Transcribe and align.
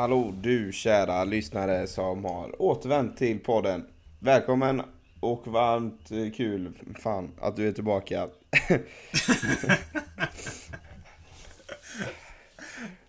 Hallå 0.00 0.34
du 0.40 0.72
kära 0.72 1.24
lyssnare 1.24 1.86
som 1.86 2.24
har 2.24 2.62
återvänt 2.62 3.18
till 3.18 3.40
podden. 3.40 3.86
Välkommen 4.18 4.82
och 5.20 5.46
varmt 5.46 6.10
eh, 6.10 6.32
kul, 6.36 6.72
fan, 7.02 7.30
att 7.40 7.56
du 7.56 7.68
är 7.68 7.72
tillbaka. 7.72 8.28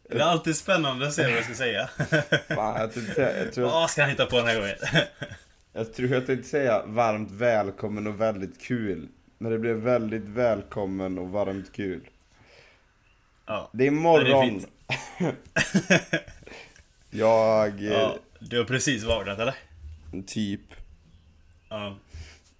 Det 0.09 0.17
är 0.17 0.19
alltid 0.19 0.55
spännande 0.55 1.07
att 1.07 1.13
se 1.13 1.23
vad 1.23 1.31
jag 1.31 1.43
ska 1.43 1.53
säga. 1.53 1.87
Fan, 2.47 2.81
jag, 2.81 2.93
tänkte 2.93 3.21
jag, 3.21 3.53
tror, 3.53 3.65
Vad 3.65 3.89
ska 3.89 4.01
han 4.01 4.09
hitta 4.09 4.25
på 4.25 4.37
den 4.37 4.47
här 4.47 4.55
gången? 4.59 4.75
jag 5.73 5.93
tror 5.93 6.09
jag 6.09 6.25
tänkte 6.25 6.49
säga 6.49 6.83
varmt 6.85 7.31
välkommen 7.31 8.07
och 8.07 8.21
väldigt 8.21 8.61
kul. 8.61 9.07
Men 9.37 9.51
det 9.51 9.59
blev 9.59 9.75
väldigt 9.75 10.27
välkommen 10.27 11.19
och 11.19 11.29
varmt 11.29 11.71
kul. 11.71 12.01
Ja, 13.45 13.69
Det 13.73 13.87
är 13.87 13.91
Ja, 13.91 14.19
det 14.23 14.31
är 14.31 14.35
morgon. 14.35 14.49
fint. 14.49 14.69
Jag, 17.11 17.79
eh, 17.79 17.91
ja, 17.91 18.17
du 18.39 18.57
har 18.57 18.65
precis 18.65 19.03
vaknat 19.03 19.39
eller? 19.39 19.55
typ, 20.27 20.61
Ja. 21.69 21.97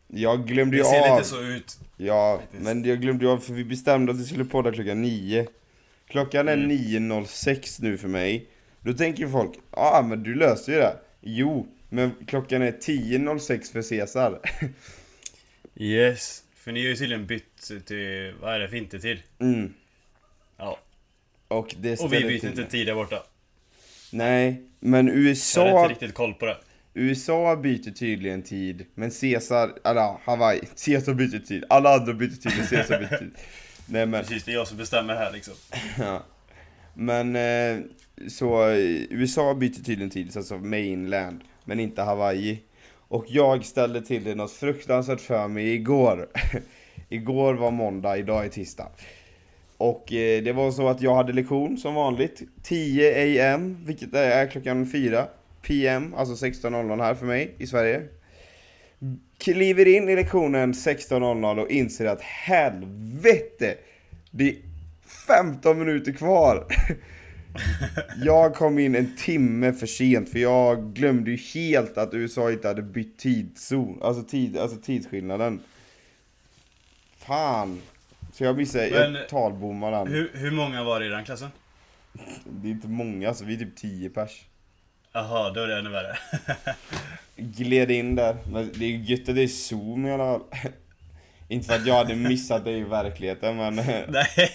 jag 0.07 0.47
glömde 0.47 0.77
ju 0.77 0.83
Det 0.83 0.89
ser 0.89 1.09
av. 1.11 1.17
lite 1.17 1.29
så 1.29 1.41
ut. 1.41 1.79
Ja, 1.97 2.37
Faktiskt. 2.41 2.63
men 2.63 2.83
jag 2.85 3.01
glömde 3.01 3.25
ju 3.25 3.31
av 3.31 3.37
för 3.37 3.53
vi 3.53 3.63
bestämde 3.63 4.11
att 4.11 4.19
vi 4.19 4.23
skulle 4.25 4.45
podda 4.45 4.71
klockan 4.71 5.01
9 5.01 5.47
Klockan 6.07 6.47
är 6.47 6.53
Mm. 6.53 6.69
9.06 6.71 7.81
nu 7.81 7.97
för 7.97 8.07
mig 8.07 8.49
Då 8.81 8.93
tänker 8.93 9.27
folk, 9.27 9.51
ja 9.55 9.61
ah, 9.99 10.01
men 10.01 10.23
du 10.23 10.35
löste 10.35 10.71
ju 10.71 10.77
det 10.77 10.97
Jo, 11.21 11.67
men 11.89 12.11
klockan 12.27 12.61
är 12.61 12.71
10.06 12.71 13.71
för 13.71 13.81
Cesar 13.81 14.39
Yes. 15.75 16.43
För 16.55 16.71
ni 16.71 16.81
har 16.81 16.87
ju 16.89 16.95
tydligen 16.95 17.25
bytt 17.27 17.71
till, 17.85 18.33
vad 18.41 18.53
är 18.55 18.59
det, 18.59 18.67
vintertid? 18.67 19.19
mm. 19.39 19.73
Ja. 20.57 20.79
Och 21.47 21.75
det 21.79 21.99
Och 21.99 22.13
vi 22.13 22.21
byter 22.21 22.45
inte 22.45 22.63
tid 22.63 22.87
där 22.87 22.95
borta. 22.95 23.23
Nej, 24.11 24.61
men 24.79 25.07
Jag 25.07 25.13
har 25.13 25.19
USA, 25.19 25.81
inte 25.81 25.93
riktigt 25.93 26.13
koll 26.13 26.33
på 26.33 26.45
det. 26.45 26.57
USA 26.93 27.55
byter 27.55 27.91
tydligen 27.91 28.41
tid 28.43 28.85
Men 28.95 29.11
Cesar, 29.11 29.73
ja, 29.83 30.21
Hawaii, 30.23 30.61
Cesar 30.75 31.13
byter 31.13 31.39
tid 31.39 31.63
Alla 31.69 31.95
andra 31.95 32.13
byter 32.13 32.35
tid 32.35 32.51
men 32.57 32.67
Cesar 32.67 32.99
byter 32.99 33.17
tid 33.17 33.31
Nej 33.85 34.05
men 34.05 34.21
Precis, 34.21 34.43
det 34.43 34.51
är 34.51 34.55
jag 34.55 34.67
som 34.67 34.77
bestämmer 34.77 35.15
här 35.15 35.31
liksom. 35.31 35.53
Ja. 35.99 36.23
Men 36.93 37.35
eh, 37.35 37.79
så 38.27 38.69
USA 39.09 39.53
byter 39.53 39.83
tydligen 39.83 40.09
tid, 40.09 40.37
alltså 40.37 40.57
mainland, 40.57 41.41
men 41.65 41.79
inte 41.79 42.01
Hawaii. 42.01 42.59
Och 42.93 43.25
jag 43.27 43.65
ställde 43.65 44.01
till 44.01 44.23
det 44.23 44.35
något 44.35 44.51
fruktansvärt 44.51 45.21
för 45.21 45.47
mig 45.47 45.73
igår. 45.73 46.27
igår 47.09 47.53
var 47.53 47.71
måndag, 47.71 48.17
idag 48.17 48.45
är 48.45 48.49
tisdag. 48.49 48.87
Och 49.81 50.13
eh, 50.13 50.43
det 50.43 50.51
var 50.53 50.71
så 50.71 50.87
att 50.87 51.01
jag 51.01 51.15
hade 51.15 51.33
lektion 51.33 51.77
som 51.77 51.95
vanligt, 51.95 52.41
10 52.63 53.53
am, 53.53 53.77
vilket 53.85 54.13
är 54.13 54.47
klockan 54.47 54.85
4 54.85 55.27
PM, 55.61 56.13
alltså 56.13 56.45
16.00 56.45 57.03
här 57.03 57.15
för 57.15 57.25
mig 57.25 57.55
i 57.57 57.67
Sverige. 57.67 58.01
Kliver 59.37 59.87
in 59.87 60.09
i 60.09 60.15
lektionen 60.15 60.73
16.00 60.73 61.59
och 61.61 61.71
inser 61.71 62.05
att 62.05 62.21
helvete! 62.21 63.75
Det 64.31 64.49
är 64.49 64.55
15 65.27 65.79
minuter 65.79 66.11
kvar! 66.11 66.65
Jag 68.25 68.55
kom 68.55 68.79
in 68.79 68.95
en 68.95 69.15
timme 69.17 69.73
för 69.73 69.87
sent 69.87 70.29
för 70.29 70.39
jag 70.39 70.93
glömde 70.93 71.31
ju 71.31 71.37
helt 71.37 71.97
att 71.97 72.13
USA 72.13 72.51
inte 72.51 72.67
hade 72.67 72.81
bytt 72.81 73.17
tidszon, 73.17 73.99
alltså, 74.01 74.23
tid, 74.23 74.57
alltså 74.57 74.77
tidsskillnaden. 74.77 75.59
Fan! 77.17 77.79
Så 78.33 78.43
jag 78.43 78.57
missade, 78.57 78.89
Men, 78.89 79.13
jag 79.15 79.29
talbommade 79.29 79.97
den. 79.97 80.07
Hur, 80.07 80.31
hur 80.33 80.51
många 80.51 80.83
var 80.83 80.99
det 80.99 81.05
i 81.05 81.09
den 81.09 81.25
klassen? 81.25 81.49
Det 82.45 82.67
är 82.67 82.71
inte 82.71 82.87
många, 82.87 83.27
alltså 83.27 83.45
vi 83.45 83.53
är 83.53 83.57
typ 83.57 83.75
10 83.75 84.09
pers. 84.09 84.45
Jaha, 85.13 85.49
då 85.49 85.61
är 85.61 85.67
det 85.67 85.77
ännu 85.79 85.89
värre. 85.89 86.17
Gled 87.35 87.91
in 87.91 88.15
där, 88.15 88.37
men 88.51 88.71
det 88.75 88.85
är 88.85 88.89
gött 88.89 89.29
att 89.29 89.35
det 89.35 89.43
är 89.43 89.47
zoom 89.47 90.05
i 90.05 90.11
alla 90.11 90.23
fall. 90.23 90.43
Inte 91.47 91.67
för 91.67 91.75
att 91.75 91.87
jag 91.87 91.95
hade 91.95 92.15
missat 92.15 92.65
det 92.65 92.71
i 92.71 92.83
verkligheten 92.83 93.57
men... 93.57 93.75
Nej. 94.07 94.51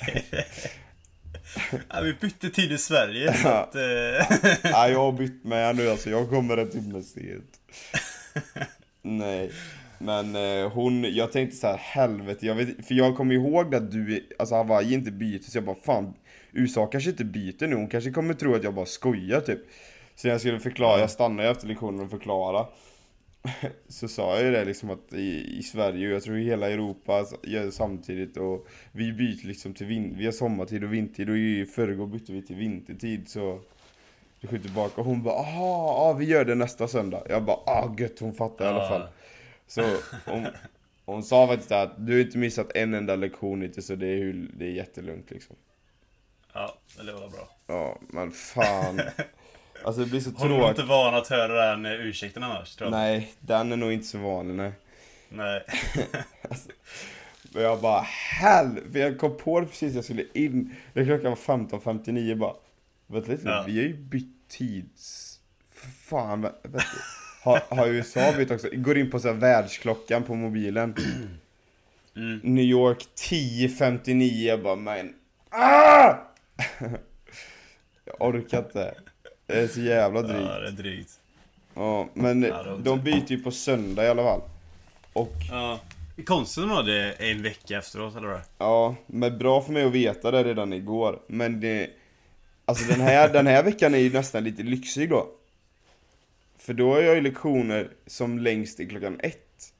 Ja, 1.89 2.01
vi 2.01 2.13
bytte 2.13 2.51
tid 2.51 2.73
i 2.73 2.79
Sverige 2.79 3.35
så 3.35 3.49
Ja. 3.49 3.55
att... 3.63 3.75
Eh... 3.75 4.71
Ja, 4.71 4.89
jag 4.89 4.99
har 4.99 5.13
bytt 5.13 5.45
med 5.45 5.77
nu 5.77 5.91
alltså, 5.91 6.11
jag 6.11 6.31
kommer 6.31 6.57
en 6.57 6.71
timme 6.71 7.03
sent. 7.03 7.61
Nej. 9.03 9.53
Men 9.99 10.37
eh, 10.37 10.71
hon, 10.73 11.05
jag 11.15 11.33
tänkte 11.33 11.57
så 11.57 11.67
här, 11.67 11.77
helvete, 11.77 12.47
jag 12.47 12.55
vet, 12.55 12.87
för 12.87 12.95
jag 12.95 13.17
kommer 13.17 13.35
ihåg 13.35 13.75
att 13.75 13.91
du, 13.91 14.27
alltså 14.39 14.55
Hawaii 14.55 14.95
inte 14.95 15.11
byter, 15.11 15.43
så 15.43 15.57
jag 15.59 15.65
bara 15.65 15.77
fan, 15.77 16.15
USA 16.53 16.87
kanske 16.87 17.11
inte 17.11 17.25
byter 17.25 17.67
nu, 17.67 17.77
hon 17.77 17.89
kanske 17.89 18.11
kommer 18.11 18.35
tro 18.35 18.55
att 18.55 18.65
jag 18.65 18.75
bara 18.75 18.87
skojar 18.87 19.41
typ. 19.41 19.59
Så 20.15 20.29
jag 20.29 20.41
skulle 20.41 20.61
förklara, 20.61 21.01
jag 21.01 21.11
stannade 21.11 21.49
efter 21.51 21.67
lektionen 21.67 22.01
och 22.05 22.11
förklara. 22.11 22.67
Så 23.89 24.09
sa 24.09 24.35
jag 24.37 24.45
ju 24.45 24.51
det 24.51 24.65
liksom 24.65 24.91
att 24.91 25.13
i, 25.13 25.59
i 25.59 25.63
Sverige 25.63 26.09
och 26.09 26.15
jag 26.15 26.23
tror 26.23 26.39
i 26.39 26.45
hela 26.45 26.71
Europa 26.71 27.25
gör 27.43 27.65
det 27.65 27.73
samtidigt 27.73 28.37
och 28.37 28.67
vi 28.93 29.13
byter 29.13 29.47
liksom 29.47 29.75
till 29.75 29.87
vin, 29.87 30.15
vi 30.19 30.25
har 30.25 30.33
sommartid 30.33 30.85
och 30.85 30.93
vintertid 30.93 31.31
och 31.31 31.37
i 31.37 31.67
förrgår 31.67 32.07
bytte 32.07 32.33
vi 32.33 32.43
till 32.43 32.57
vintertid 32.57 33.29
så 33.29 33.61
det 34.41 34.47
skjuter 34.47 34.65
tillbaka 34.65 35.01
och 35.01 35.07
hon 35.07 35.23
bara 35.23 35.35
aha, 35.35 35.95
ja 35.99 36.13
vi 36.19 36.25
gör 36.25 36.45
det 36.45 36.55
nästa 36.55 36.89
söndag. 36.89 37.23
Jag 37.29 37.45
bara 37.45 37.57
ah 37.57 37.95
gött 37.99 38.19
hon 38.21 38.35
fattar 38.35 38.65
i 38.65 38.69
alla 38.69 38.83
Ja. 38.83 38.89
fall. 38.89 39.09
Så 39.67 39.97
hon, 40.27 40.47
hon 41.05 41.23
sa 41.23 41.47
faktiskt 41.47 41.73
att 41.73 42.07
du 42.07 42.13
har 42.13 42.21
inte 42.21 42.39
missat 42.39 42.71
en 42.75 42.95
enda 42.95 43.17
lektion 43.17 43.63
hittills 43.63 43.87
så 43.87 43.95
det 43.95 44.07
är, 44.07 44.17
hur, 44.17 44.51
det 44.55 44.65
är 44.65 44.71
jättelugnt 44.71 45.31
liksom. 45.31 45.57
Ja, 46.53 46.79
det 47.05 47.13
var 47.13 47.29
bra. 47.29 47.49
Ja 47.67 47.99
men 48.09 48.31
fan. 48.33 49.01
Alltså 49.85 50.01
det 50.05 50.11
blir 50.11 50.21
så 50.21 50.31
Hon 50.37 50.51
var 50.51 50.59
tråkigt. 50.59 50.79
inte 50.79 50.89
van 50.89 51.15
att 51.15 51.29
höra 51.29 51.71
den 51.77 51.87
ursäkten 51.87 52.43
annars, 52.43 52.77
tror 52.77 52.91
jag. 52.91 52.99
Nej, 52.99 53.33
den 53.41 53.73
är 53.73 53.77
nog 53.77 53.93
inte 53.93 54.07
så 54.07 54.19
vanlig 54.19 54.55
nej. 54.55 54.73
Nej. 55.29 55.65
Men 57.53 57.63
jag 57.63 57.81
bara 57.81 58.01
hell, 58.01 58.81
för 58.93 58.99
jag 58.99 59.19
kom 59.19 59.37
på 59.37 59.61
det 59.61 59.67
precis 59.67 59.95
jag 59.95 60.05
skulle 60.05 60.25
in. 60.35 60.75
När 60.93 61.05
klockan 61.05 61.31
var 61.31 61.37
15.59 61.57 62.35
bara. 62.35 62.55
Vänta 63.07 63.31
lite 63.33 63.49
Ja. 63.49 63.65
vi 63.67 63.77
har 63.77 63.85
ju 63.85 63.97
bytt 63.97 64.49
tids... 64.49 65.33
Fan, 66.05 66.45
vä- 66.45 66.53
vänta. 66.63 66.87
Har, 67.47 67.63
har 67.69 67.87
USA 67.87 68.33
bytt 68.37 68.51
också? 68.51 68.69
Går 68.73 68.99
in 68.99 69.11
på 69.11 69.19
så 69.21 69.29
här 69.29 69.35
världsklockan 69.35 70.23
på 70.23 70.35
mobilen. 70.35 70.95
Mm. 72.17 72.41
New 72.43 72.65
York 72.65 72.99
10.59, 73.31 74.47
jag 74.47 74.63
bara 74.63 74.77
men... 74.77 75.15
Ah! 75.49 76.15
jag 78.05 78.15
orkar 78.19 78.59
inte. 78.59 78.95
Det 79.47 79.61
är 79.61 79.69
så 79.69 79.81
jävla 79.81 80.23
drygt. 80.23 80.49
Ja, 80.51 80.59
det 80.59 80.67
är 80.69 80.73
drygt. 80.73 81.11
Ja, 81.75 82.09
men 82.15 82.43
Ja, 82.43 82.63
det 82.63 82.83
de 82.83 83.01
byter 83.01 83.31
ju 83.31 83.39
på 83.43 83.51
söndag 83.51 84.05
i 84.05 84.09
alla 84.09 84.23
fall. 84.23 84.41
Och 85.13 85.33
Ja. 85.51 85.81
Det 86.17 86.23
konstigt 86.23 86.63
om 86.63 86.69
de 86.69 86.75
hade 86.77 87.13
en 87.13 87.43
vecka 87.43 87.79
efteråt, 87.79 88.17
eller 88.17 88.29
vad? 88.29 88.41
Ja, 88.59 88.95
men 89.07 89.39
bra 89.39 89.63
för 89.63 89.73
mig 89.73 89.85
att 89.85 89.93
veta 89.93 90.31
det 90.31 90.45
redan 90.45 90.73
igår. 90.73 91.21
Men 91.27 91.61
det... 91.61 91.91
Alltså 92.65 92.93
den 92.93 93.01
här, 93.01 93.29
den 93.29 93.47
här 93.47 93.63
veckan 93.63 93.95
är 93.95 93.99
ju 93.99 94.13
nästan 94.13 94.45
lite 94.45 94.63
lyxig 94.63 95.11
då. 95.11 95.29
För 96.67 96.75
då 96.75 96.93
har 96.95 97.01
jag 97.01 97.15
ju 97.15 97.21
lektioner 97.21 97.91
som 98.07 98.39
längst 98.39 98.77
till 98.77 98.89
klockan 98.89 99.21
ett. 99.21 99.73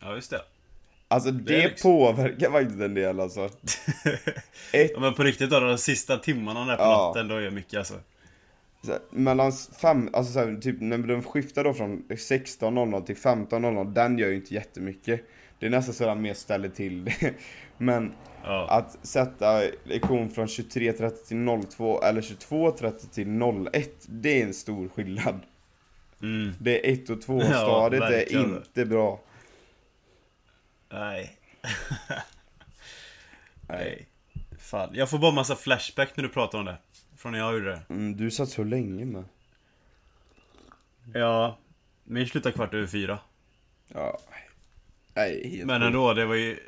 Ja, 0.00 0.14
just 0.14 0.30
det. 0.30 0.40
Alltså 1.08 1.28
är 1.28 1.32
det, 1.32 1.62
lyx. 1.64 1.82
påverkar 1.82 2.50
faktiskt 2.50 2.80
en 2.80 2.94
del 2.94 3.20
alltså. 3.20 3.40
Ett, 4.72 4.90
Ja, 4.94 5.00
men 5.00 5.14
på 5.14 5.22
riktigt 5.22 5.50
då, 5.50 5.60
de 5.60 5.78
sista 5.78 6.18
timmarna 6.18 6.64
där 6.64 6.76
på 6.76 6.82
Ja. 6.82 7.06
natten, 7.06 7.28
då 7.28 7.36
är 7.36 7.40
det 7.40 7.50
mycket 7.50 7.78
alltså. 7.78 7.94
så 8.84 8.90
här, 8.92 9.00
mellan 9.10 9.52
fem, 9.52 10.10
alltså 10.12 10.32
så 10.32 10.38
här, 10.38 10.60
typ 10.60 10.80
när 10.80 10.98
de 10.98 11.22
skiftar 11.22 11.64
då 11.64 11.74
från 11.74 12.02
16.00 12.08 13.04
till 13.04 13.16
15.00, 13.16 13.92
den 13.92 14.18
gör 14.18 14.28
ju 14.28 14.34
inte 14.34 14.54
jättemycket. 14.54 15.20
Det 15.58 15.66
är 15.66 15.70
nästan 15.70 15.94
sådär 15.94 16.14
mer 16.14 16.34
ställer 16.34 16.68
till 16.68 17.04
det. 17.04 17.34
Men 17.78 18.12
Ja. 18.46 18.66
Att 18.70 18.98
sätta 19.06 19.62
lektion 19.84 20.30
från 20.30 20.46
23.30 20.46 21.10
till 21.60 21.68
02 21.76 22.02
eller 22.02 22.20
22.30 22.20 23.10
till 23.14 23.66
01 23.72 23.90
Det 24.06 24.40
är 24.42 24.46
en 24.46 24.54
stor 24.54 24.88
skillnad 24.88 25.40
Mm. 26.24 26.52
Det 26.60 26.88
är 26.88 26.92
1 26.92 27.10
och 27.10 27.22
2 27.22 27.40
Ja, 27.42 27.46
stadiet 27.48 28.02
är 28.02 28.10
verkligen. 28.10 28.56
inte 28.56 28.84
bra 28.84 29.20
Nej. 30.92 31.36
Nej. 33.68 34.06
Fan. 34.58 34.90
Jag 34.94 35.10
får 35.10 35.18
bara 35.18 35.32
massa 35.32 35.56
flashback 35.56 36.16
när 36.16 36.24
du 36.24 36.28
pratar 36.30 36.58
om 36.58 36.64
det. 36.64 36.76
Från 37.16 37.32
när 37.32 37.38
jag 37.38 37.54
gjorde 37.54 37.70
det. 37.70 37.82
mm, 37.88 38.16
Du 38.16 38.30
satt 38.30 38.48
så 38.48 38.64
länge 38.64 39.04
med 39.04 39.24
Ja. 41.14 41.58
Min 42.04 42.26
slutade 42.28 42.54
kvart 42.54 42.74
över 42.74 42.86
fyra. 42.86 43.18
Ja 43.88 44.18
Nej, 45.14 45.50
helt 45.50 45.66
Men 45.66 45.82
ändå, 45.82 46.14
det 46.14 46.24
var 46.26 46.34
ju 46.34 46.58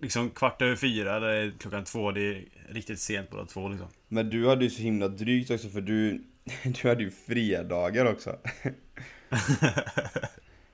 liksom 0.00 0.30
kvart 0.30 0.62
över 0.62 0.76
fyra, 0.76 1.16
eller 1.16 1.52
klockan 1.58 1.84
två. 1.84 2.12
Det 2.12 2.20
är 2.20 2.44
riktigt 2.68 3.00
sent 3.00 3.30
båda 3.30 3.44
två 3.46 3.68
liksom. 3.68 3.88
Men 4.08 4.30
du 4.30 4.48
hade 4.48 4.64
ju 4.64 4.70
så 4.70 4.82
himla 4.82 5.08
drygt 5.08 5.50
också 5.50 5.68
för 5.68 5.80
du 5.80 6.24
Du 6.82 6.88
hade 6.88 7.02
ju 7.02 7.10
fredagar 7.10 8.06
också 8.06 8.38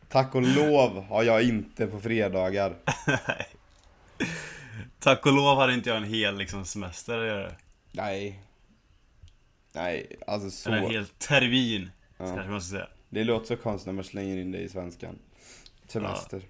Tack 0.08 0.34
och 0.34 0.42
lov 0.42 1.04
har 1.04 1.22
jag 1.22 1.42
inte 1.42 1.86
på 1.86 2.00
fredagar 2.00 2.76
Tack 4.98 5.26
och 5.26 5.32
lov 5.32 5.58
hade 5.58 5.74
inte 5.74 5.88
jag 5.88 5.96
en 5.96 6.04
hel 6.04 6.36
liksom 6.38 6.64
semester 6.64 7.19
att 7.19 7.26
göra. 7.26 7.52
Nej 7.92 8.42
Nej, 9.74 10.16
alltså 10.26 10.50
så. 10.50 10.70
Eller 10.70 10.82
en 10.82 10.90
hel 10.90 11.06
termin, 11.06 11.90
Ja. 12.19 12.26
kanske 12.26 12.50
man 12.50 12.62
ska 12.62 12.70
säga. 12.76 12.88
Det 13.08 13.24
låter 13.24 13.46
så 13.46 13.56
konstigt 13.62 13.86
när 13.86 13.92
man 13.92 14.04
slänger 14.04 14.36
in 14.36 14.52
det 14.52 14.58
i 14.58 14.69
svenskan. 14.69 15.19
Semester. 15.86 16.42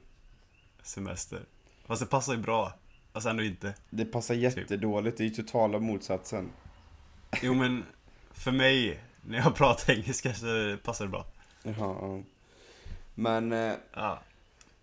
Semester. 0.83 1.41
Fast 1.87 2.01
det 2.03 2.07
passar 2.07 2.33
ju 2.35 2.39
bra. 2.39 2.73
Fast 3.13 3.27
ändå 3.27 3.43
inte. 3.43 3.75
Det 3.91 4.05
passar 4.05 4.35
jättedåligt, 4.35 5.19
det 5.19 5.25
är 5.25 5.29
ju 5.29 5.35
totala 5.35 5.79
motsatsen. 5.79 6.51
Jo 7.43 7.55
men, 7.55 7.85
för 8.33 8.53
mig, 8.53 9.01
när 9.23 9.39
jag 9.39 9.55
pratar 9.55 9.93
engelska 9.93 10.35
så 10.35 10.77
passar 10.83 11.05
det 11.05 11.11
bra. 11.11 11.27
Jaha, 11.63 11.75
ja. 12.01 12.23
Men 13.15 13.53
eh, 13.53 13.75
Ja. 13.95 14.23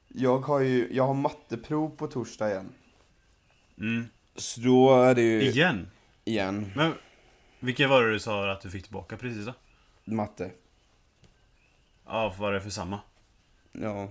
jag 0.07 0.39
har 0.39 0.59
ju, 0.59 0.87
jag 0.91 1.07
har 1.07 1.13
matteprov 1.13 1.89
på 1.89 2.07
torsdag 2.07 2.49
igen. 2.49 2.69
Mm. 3.77 4.05
Så 4.35 4.61
då 4.61 5.01
är 5.03 5.15
det 5.15 5.21
ju 5.21 5.41
Igen? 5.41 5.87
igen 6.25 6.71
Men, 6.75 6.93
vilka 7.59 7.87
var 7.87 8.03
det 8.03 8.11
du 8.11 8.19
sa 8.19 8.51
att 8.51 8.61
du 8.61 8.69
fick 8.69 8.83
tillbaka 8.83 9.17
precis 9.17 9.45
då? 9.45 9.53
matte. 10.05 10.51
Ja, 12.05 12.35
vad 12.39 12.53
det 12.53 12.61
för 12.61 12.69
samma? 12.69 12.99
Ja, 13.71 14.09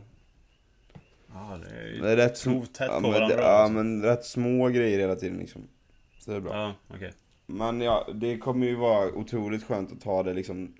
Ja, 1.34 1.58
det 1.64 1.70
är 1.80 1.86
ju... 1.86 2.00
det 2.00 2.10
är 2.10 2.16
rätt 2.16 2.44
Prov 2.44 2.64
tätt 2.64 2.88
ja, 2.90 2.94
på 2.94 3.00
men, 3.00 3.12
det, 3.12 3.18
varandra, 3.18 3.42
ja, 3.42 3.48
alltså. 3.48 3.72
men 3.72 4.02
rätt 4.02 4.24
små 4.24 4.68
grejer 4.68 4.98
hela 4.98 5.16
tiden 5.16 5.38
liksom. 5.38 5.68
Så 6.18 6.30
det 6.30 6.36
är 6.36 6.40
bra. 6.40 6.54
Ja, 6.54 6.74
okej. 6.96 7.12
Men 7.50 7.80
ja, 7.80 8.08
det 8.14 8.38
kommer 8.38 8.66
ju 8.66 8.74
vara 8.74 9.12
otroligt 9.12 9.64
skönt 9.64 9.92
att 9.92 10.00
ta 10.00 10.22
det 10.22 10.32
liksom 10.34 10.74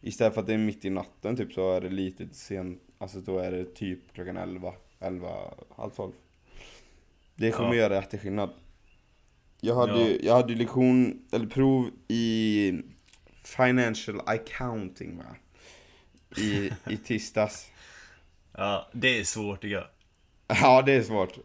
Istället 0.00 0.34
för 0.34 0.40
att 0.40 0.46
det 0.46 0.54
är 0.54 0.58
mitt 0.58 0.84
i 0.84 0.90
natten 0.90 1.36
typ 1.36 1.52
så 1.52 1.72
är 1.72 1.80
det 1.80 1.88
lite 1.88 2.28
sent 2.32 2.82
Alltså 2.98 3.20
då 3.20 3.38
är 3.38 3.50
det 3.50 3.74
typ 3.74 4.12
klockan 4.14 4.36
11, 4.36 4.72
11, 5.00 5.28
halv 5.76 5.90
12 5.90 6.12
Det 7.34 7.50
kommer 7.50 7.70
Ja. 7.74 7.76
göra 7.76 7.94
jätteskillnad 7.94 8.50
Jag 9.60 9.74
hade 9.74 9.92
Ja. 10.00 10.08
ju, 10.08 10.20
jag 10.22 10.34
hade 10.34 10.54
lektion, 10.54 11.26
eller 11.32 11.46
prov 11.46 11.90
i 12.08 12.72
Financial 13.44 14.20
accounting 14.26 15.16
va? 15.16 15.36
I, 16.36 16.70
i 16.92 16.96
tisdags 16.96 17.70
Ja, 18.56 18.90
det 18.92 19.18
är 19.20 19.24
svårt 19.24 19.60
tycker 19.60 19.74
jag. 19.76 19.86
Ja 20.48 20.82
det 20.82 20.92
är 20.92 21.02
svårt 21.02 21.38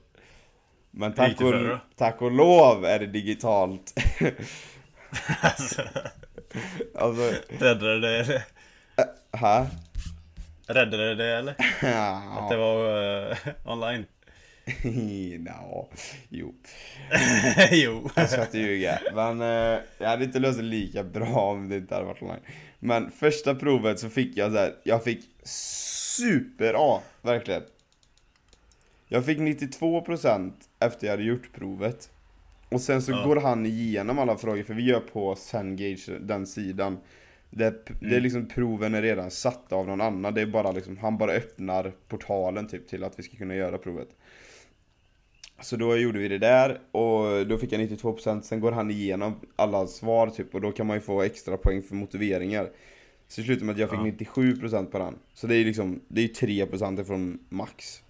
Men 0.98 1.14
tack 1.14 1.42
och, 1.42 1.54
tack 1.96 2.22
och 2.22 2.32
lov 2.32 2.86
är 2.86 3.00
det 3.00 3.06
digitalt 3.06 3.94
alltså, 5.42 5.82
Alltså, 6.96 7.32
räddade 7.60 8.00
det 8.00 8.20
eller? 8.20 8.44
här? 9.32 9.68
Räddade 10.68 11.16
det 11.16 11.38
eller? 11.38 11.56
Ja. 11.82 12.38
Att 12.40 12.50
det 12.50 12.58
var 12.58 13.32
eh, 13.32 13.38
online? 13.66 14.06
Nja, 15.40 15.88
jo. 16.30 16.56
jo. 17.72 18.10
Jag 18.16 18.30
ska 18.30 18.42
inte 18.42 18.60
ljuga. 18.60 19.00
Men 19.14 19.42
eh, 19.42 19.80
jag 19.98 20.08
hade 20.08 20.26
inte 20.26 20.40
löst 20.40 20.58
det 20.58 20.64
lika 20.64 21.04
bra 21.04 21.52
om 21.52 21.70
det 21.70 21.76
inte 21.76 21.96
hade 21.96 22.08
varit 22.08 22.22
online. 22.22 22.42
Men 22.80 23.12
första 23.12 23.56
provet 23.56 24.00
så 24.00 24.10
fick 24.10 24.38
jag 24.38 24.52
så 24.52 24.58
här, 24.58 24.74
jag 24.84 25.04
fick 25.04 25.20
super-A, 25.44 27.02
verkligen. 27.22 27.64
Jag 29.08 29.26
fick 29.26 29.38
92% 29.40 30.52
efter 30.80 31.08
jag 31.08 31.12
hade 31.14 31.24
gjort 31.24 31.54
provet. 31.54 32.10
Och 32.70 32.82
sen 32.82 33.02
så 33.02 33.12
Ja. 33.12 33.24
går 33.26 33.36
han 33.36 33.66
igenom 33.66 34.20
alla 34.20 34.38
frågor, 34.38 34.64
för 34.64 34.74
vi 34.74 34.84
gör 34.84 35.00
på 35.00 35.36
Cengage, 35.36 36.10
den 36.22 36.48
sidan. 36.48 36.98
Det, 37.50 37.86
det 38.02 38.16
är 38.16 38.22
liksom 38.22 38.48
proven 38.48 38.94
är 38.96 39.02
redan 39.02 39.32
satta 39.32 39.76
av 39.76 39.88
någon 39.88 40.02
annan, 40.02 40.34
det 40.34 40.42
är 40.42 40.46
bara 40.46 40.72
liksom, 40.72 40.98
han 40.98 41.18
bara 41.18 41.32
öppnar 41.32 41.94
portalen 42.08 42.68
typ 42.68 42.88
till 42.88 43.04
att 43.04 43.20
vi 43.20 43.24
ska 43.24 43.38
kunna 43.38 43.56
göra 43.56 43.78
provet. 43.78 44.08
Så 45.62 45.76
då 45.76 45.98
gjorde 45.98 46.20
vi 46.20 46.28
det 46.28 46.38
där 46.38 46.80
och 46.92 47.48
då 47.48 47.58
fick 47.58 47.72
jag 47.74 47.82
92% 47.82 48.42
Sen 48.42 48.60
går 48.60 48.72
han 48.72 48.92
igenom 48.92 49.40
alla 49.56 49.88
svar 49.88 50.28
typ 50.28 50.56
och 50.56 50.62
då 50.62 50.72
kan 50.72 50.88
man 50.88 50.98
ju 50.98 51.02
få 51.02 51.22
extra 51.22 51.58
poäng 51.58 51.82
för 51.84 51.96
motiveringar 51.96 52.70
Så 53.28 53.42
det 53.42 53.46
slutade 53.46 53.66
med 53.66 53.74
att 53.74 53.80
jag 53.80 53.90
fick 53.90 54.00
Ja. 54.28 54.36
97% 54.36 54.86
på 54.86 54.98
den 55.00 55.16
Så 55.34 55.48
det 55.48 55.56
är 55.56 55.66
liksom, 55.66 56.00
det 56.08 56.22
är 56.24 56.28
3% 56.28 57.02
ifrån 57.02 57.40
max 57.50 58.02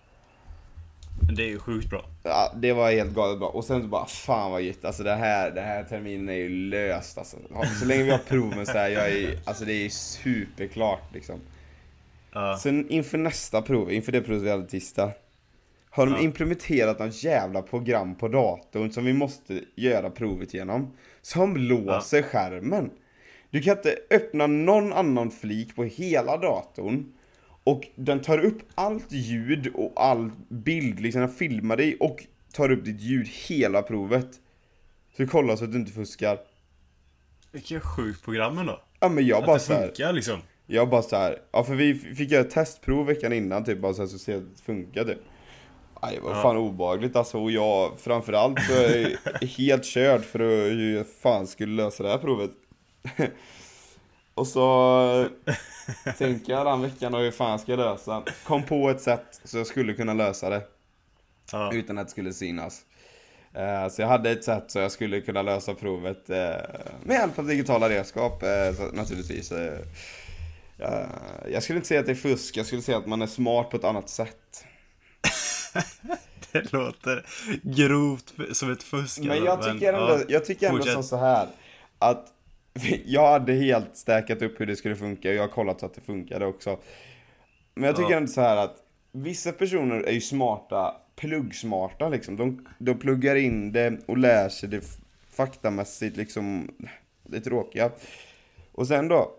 Det 1.19 1.43
är 1.43 1.47
ju 1.47 1.59
sjukt 1.59 1.89
bra. 1.89 2.05
Ja, 2.23 2.53
det 2.55 2.73
var 2.73 2.91
helt 2.91 3.13
galet 3.13 3.39
bra. 3.39 3.47
Och 3.47 3.65
sen 3.65 3.81
så 3.81 3.87
bara, 3.87 4.05
fan 4.05 4.51
vad 4.51 4.61
gött. 4.61 4.85
Alltså 4.85 5.03
det 5.03 5.15
här, 5.15 5.51
det 5.51 5.61
här 5.61 5.83
terminen 5.83 6.29
är 6.29 6.33
ju 6.33 6.49
löst 6.49 7.17
alltså. 7.17 7.37
Så 7.79 7.85
länge 7.85 8.03
vi 8.03 8.11
har 8.11 8.17
proven 8.17 8.65
så 8.65 8.71
här, 8.71 8.89
jag 8.89 9.09
är, 9.09 9.39
alltså 9.45 9.65
det 9.65 9.73
är 9.73 9.89
superklart 9.89 11.13
liksom. 11.13 11.39
Ja. 12.33 12.57
Sen 12.57 12.89
inför 12.89 13.17
nästa 13.17 13.61
prov, 13.61 13.91
inför 13.91 14.11
det 14.11 14.21
provet 14.21 14.43
vi 14.43 14.49
hade 14.49 14.67
tisdag. 14.67 15.11
Har 15.89 16.07
de 16.07 16.23
implementerat 16.23 16.99
något 16.99 17.23
jävla 17.23 17.61
program 17.61 18.15
på 18.15 18.27
datorn 18.27 18.91
som 18.91 19.05
vi 19.05 19.13
måste 19.13 19.61
göra 19.75 20.09
provet 20.09 20.53
genom. 20.53 20.93
Som 21.21 21.57
låser 21.57 22.21
skärmen. 22.21 22.89
Du 23.49 23.61
kan 23.61 23.77
inte 23.77 23.97
öppna 24.09 24.47
någon 24.47 24.93
annan 24.93 25.31
flik 25.31 25.75
på 25.75 25.83
hela 25.83 26.37
datorn. 26.37 27.13
Och 27.65 27.87
den 27.95 28.21
tar 28.21 28.37
upp 28.39 28.57
allt 28.75 29.11
ljud 29.11 29.67
och 29.75 29.93
all 29.95 30.31
bild, 30.49 30.99
liksom 30.99 31.21
den 31.21 31.29
filmar 31.29 31.77
dig 31.77 31.97
och 31.99 32.25
tar 32.53 32.71
upp 32.71 32.85
ditt 32.85 33.01
ljud 33.01 33.27
hela 33.47 33.81
provet. 33.81 34.27
Så 35.17 35.27
kolla 35.27 35.57
så 35.57 35.63
att 35.63 35.71
du 35.71 35.77
inte 35.77 35.91
fuskar. 35.91 36.39
Vilket 37.51 37.83
sjukt 37.83 38.23
program 38.23 38.57
ändå. 38.57 38.81
Ja 38.99 39.09
men 39.09 39.27
jag 39.27 39.39
Att 39.39 39.45
bara 39.45 39.53
det 39.57 39.59
så 39.63 39.73
här, 39.73 39.87
funkar 39.87 40.13
liksom. 40.13 40.39
jag 40.67 40.89
bara 40.89 41.01
så 41.01 41.15
här, 41.15 41.41
ja 41.51 41.63
för 41.63 41.75
vi 41.75 41.95
fick 41.95 42.31
göra 42.31 42.41
ett 42.41 42.49
testprov 42.51 43.05
veckan 43.05 43.33
innan 43.33 43.63
typ 43.63 43.79
bara 43.79 43.93
så 43.93 44.01
här, 44.01 44.07
så 44.07 44.19
se 44.19 44.33
att 44.33 44.55
det 44.55 44.61
funkade. 44.63 45.17
Aj, 46.01 46.19
vad 46.23 46.37
Ja. 46.37 46.41
fan 46.41 46.57
obehagligt 46.57 47.15
alltså 47.15 47.37
och 47.39 47.51
jag 47.51 47.99
framförallt 47.99 48.59
så 48.61 48.73
är 48.73 49.17
helt 49.57 49.85
körd 49.85 50.21
för 50.23 50.39
att 50.39 50.71
hur 50.71 51.03
fan 51.03 51.47
skulle 51.47 51.83
lösa 51.83 52.03
det 52.03 52.09
här 52.09 52.17
provet. 52.17 52.51
och 54.35 54.47
så 54.47 55.27
tänker 56.17 56.53
jag 56.53 56.65
den 56.65 56.81
veckan 56.81 57.13
och 57.15 57.19
hur 57.21 57.31
fan 57.31 57.59
ska 57.59 57.71
jag 57.71 57.79
lösa. 57.79 58.23
Kom 58.43 58.63
på 58.63 58.89
ett 58.89 59.01
sätt 59.01 59.41
så 59.43 59.57
jag 59.57 59.67
skulle 59.67 59.93
kunna 59.93 60.13
lösa 60.13 60.49
det 60.49 60.61
Ja. 61.51 61.73
utan 61.73 61.97
att 61.97 62.07
det 62.07 62.11
skulle 62.11 62.33
synas. 62.33 62.81
Eh, 63.53 63.89
Så 63.89 64.01
jag 64.01 64.07
hade 64.07 64.31
ett 64.31 64.43
sätt 64.43 64.63
så 64.71 64.79
jag 64.79 64.91
skulle 64.91 65.21
kunna 65.21 65.41
lösa 65.41 65.73
provet 65.73 66.29
eh, 66.29 66.35
med 67.03 67.15
hjälp 67.19 67.39
av 67.39 67.47
digitala 67.47 67.89
redskap 67.89 68.43
så 68.77 68.83
naturligtvis. 68.93 69.53
Ja, 70.77 71.05
Jag 71.51 71.63
skulle 71.63 71.77
inte 71.77 71.87
säga 71.87 71.99
att 71.99 72.05
det 72.05 72.11
är 72.11 72.15
fusk, 72.15 72.57
jag 72.57 72.65
skulle 72.65 72.81
säga 72.81 72.97
att 72.97 73.05
man 73.07 73.21
är 73.21 73.27
smart 73.27 73.69
på 73.69 73.77
ett 73.77 73.83
annat 73.83 74.09
sätt. 74.09 74.65
Det 76.51 76.73
låter 76.73 77.25
grovt 77.63 78.33
som 78.53 78.71
ett 78.71 78.83
fusk. 78.83 79.19
Men 79.19 79.29
alltså, 79.31 79.45
jag 79.69 79.73
tycker 79.73 79.93
ändå, 79.93 80.13
ja. 80.19 80.23
jag 80.27 80.45
tycker 80.45 80.69
ändå 80.69 80.83
som 80.83 81.03
så 81.03 81.17
här 81.17 81.47
att 81.99 82.27
jag 83.05 83.31
hade 83.31 83.53
helt 83.53 83.97
stäkat 83.97 84.41
upp 84.41 84.59
hur 84.61 84.65
det 84.65 84.75
skulle 84.75 84.95
funka 84.95 85.29
och 85.29 85.35
jag 85.35 85.41
har 85.43 85.47
kollat 85.47 85.79
så 85.79 85.85
att 85.85 85.93
det 85.93 86.01
funkade 86.01 86.45
också. 86.45 86.79
Men 87.75 87.83
jag 87.83 87.95
tycker 87.95 88.11
Ja. 88.11 88.17
ändå 88.17 88.27
så 88.31 88.41
här 88.41 88.57
att 88.57 88.75
vissa 89.11 89.51
personer 89.51 89.95
är 90.01 90.11
ju 90.11 90.21
smarta, 90.21 90.95
pluggsmarta 91.15 92.09
liksom. 92.09 92.37
De, 92.37 92.67
de 92.79 92.93
pluggar 92.99 93.35
in 93.35 93.71
det 93.71 93.97
och 94.05 94.17
lär 94.17 94.49
sig 94.49 94.69
det 94.69 94.81
faktamässigt 95.35 96.17
liksom, 96.17 96.71
det 97.23 97.41
tråkiga. 97.41 97.91
Och 98.71 98.87
sen 98.87 99.07
då, 99.07 99.31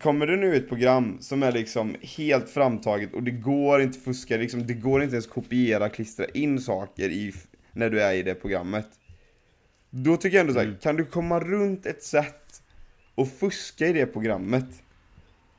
kommer 0.00 0.26
det 0.26 0.36
nu 0.36 0.56
ett 0.56 0.68
program 0.68 1.16
som 1.20 1.42
är 1.42 1.52
liksom 1.52 1.96
helt 2.16 2.48
framtaget 2.50 3.14
och 3.14 3.22
det 3.22 3.30
går 3.30 3.82
inte 3.82 3.98
fuska, 3.98 4.36
liksom, 4.36 4.66
det 4.66 4.74
går 4.74 5.02
inte 5.02 5.14
ens 5.14 5.26
kopiera, 5.26 5.88
klistra 5.88 6.26
in 6.34 6.60
saker 6.60 7.08
i, 7.08 7.32
när 7.72 7.90
du 7.90 8.02
är 8.02 8.14
i 8.14 8.22
det 8.22 8.34
programmet. 8.34 8.86
Då 9.90 10.16
tycker 10.16 10.36
jag 10.36 10.40
ändå 10.40 10.52
så 10.52 10.58
här, 10.58 10.66
Mm. 10.66 10.78
kan 10.78 10.96
du 10.96 11.04
komma 11.04 11.40
runt 11.40 11.86
ett 11.86 12.02
sätt 12.02 12.45
och 13.16 13.28
fuska 13.28 13.86
i 13.86 13.92
det 13.92 14.06
programmet? 14.06 14.82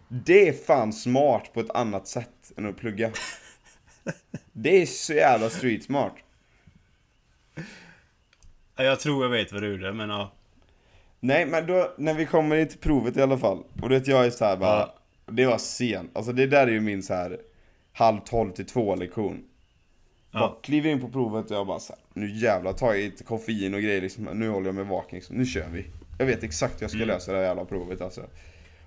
Det 0.08 0.48
är 0.48 0.54
fan 0.54 0.94
smart 0.94 1.54
på 1.54 1.60
ett 1.60 1.72
annat 1.76 2.08
sätt 2.08 2.52
än 2.58 2.66
att 2.66 2.78
plugga. 2.78 3.12
Det 4.52 4.82
är 4.82 4.86
så 4.86 5.14
jävla 5.14 5.50
street 5.50 5.84
smart. 5.84 6.14
Ja, 8.76 8.84
Jag 8.84 9.00
tror 9.00 9.24
jag 9.24 9.30
vet 9.30 9.52
vad 9.52 9.62
du 9.62 9.72
gjorde, 9.72 9.94
men 9.94 10.10
ja. 10.10 10.32
Nej 11.20 11.46
men 11.46 11.68
då, 11.68 11.94
när 11.98 12.14
vi 12.14 12.26
kommer 12.26 12.66
till 12.66 12.80
provet 12.80 13.18
i 13.18 13.22
alla 13.22 13.38
fall, 13.38 13.64
och 13.82 13.90
det 13.90 14.08
jag 14.08 14.26
är 14.26 14.30
så 14.30 14.46
här 14.46 14.58
bara, 14.58 14.80
Ja. 14.80 14.96
det 15.32 15.46
var 15.46 15.58
sent, 15.58 16.12
alltså 16.14 16.34
det 16.34 16.48
där 16.48 16.68
är 16.68 16.72
ju 16.72 16.82
min 16.82 17.04
så 17.04 17.14
här 17.14 17.40
halv 17.94 18.20
tolv 18.20 18.52
till 18.52 18.66
två 18.66 18.96
lektion. 18.96 19.44
Ja. 20.32 20.40
Bara 20.40 20.56
kliver 20.64 20.90
in 20.90 21.02
på 21.02 21.10
provet 21.10 21.52
och 21.52 21.58
jag 21.58 21.68
bara 21.68 21.80
så 21.80 21.94
här, 21.94 22.02
nu 22.14 22.36
jävlar 22.38 22.74
tar 22.74 22.88
jag 22.94 22.98
lite 23.04 23.24
koffein 23.24 23.74
och 23.74 23.82
grejer 23.82 24.02
liksom, 24.02 24.24
nu 24.24 24.50
håller 24.50 24.66
jag 24.68 24.76
mig 24.76 24.84
vaken 24.84 25.16
liksom, 25.16 25.36
nu 25.36 25.46
kör 25.46 25.68
vi. 25.70 25.86
Jag 26.18 26.26
vet 26.26 26.44
exakt 26.44 26.74
hur 26.76 26.84
jag 26.84 26.90
ska 26.92 26.98
Mm. 26.98 27.08
lösa 27.08 27.32
det 27.32 27.38
här 27.38 27.46
jävla 27.46 27.66
provet 27.66 28.02
alltså. 28.02 28.22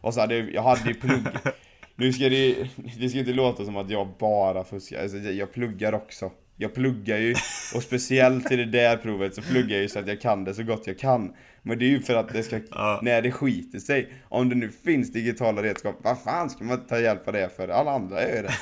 Och 0.01 0.15
så 0.15 0.21
hade, 0.21 0.37
jag- 0.37 0.63
hade 0.63 0.89
ju 0.89 0.95
plugg, 0.95 1.27
nu 1.97 2.13
ska 2.13 2.29
det, 2.29 2.57
det 3.01 3.09
ska 3.09 3.19
inte 3.19 3.33
låta 3.33 3.65
som 3.65 3.77
att 3.77 3.91
jag 3.91 4.09
bara 4.19 4.65
fuskar, 4.65 5.03
alltså 5.03 5.17
jag, 5.19 5.53
pluggar 5.53 5.93
också. 5.95 6.31
Jag 6.57 6.75
pluggar 6.75 7.17
ju, 7.19 7.35
och 7.75 7.83
speciellt 7.83 8.53
i 8.53 8.57
det 8.57 8.65
där 8.65 8.97
provet 8.97 9.35
så 9.35 9.43
pluggar 9.43 9.71
jag 9.71 9.83
ju 9.83 9.89
så 9.89 9.99
att 9.99 10.07
jag 10.09 10.21
kan 10.21 10.45
det 10.45 10.55
så 10.55 10.63
gott 10.63 10.87
jag 10.87 10.99
kan. 10.99 11.35
Men 11.63 11.79
det 11.79 11.85
är 11.85 11.89
ju 11.89 12.01
för 12.03 12.15
att 12.15 12.29
det 12.33 12.43
ska, 12.43 12.61
Ja. 12.71 13.01
när 13.03 13.23
det 13.23 13.31
skiter 13.33 13.79
sig, 13.79 14.13
om 14.29 14.49
det 14.49 14.55
nu 14.55 14.69
finns 14.85 15.13
digitala 15.13 15.63
redskap, 15.63 15.97
vad 16.03 16.19
fan 16.23 16.51
ska 16.51 16.65
man 16.65 16.87
ta 16.87 17.01
hjälp 17.01 17.27
av 17.29 17.33
det 17.35 17.57
för? 17.57 17.69
Alla 17.69 17.91
andra 17.91 18.23
gör 18.23 18.37
ju 18.37 18.43
det. 18.43 18.55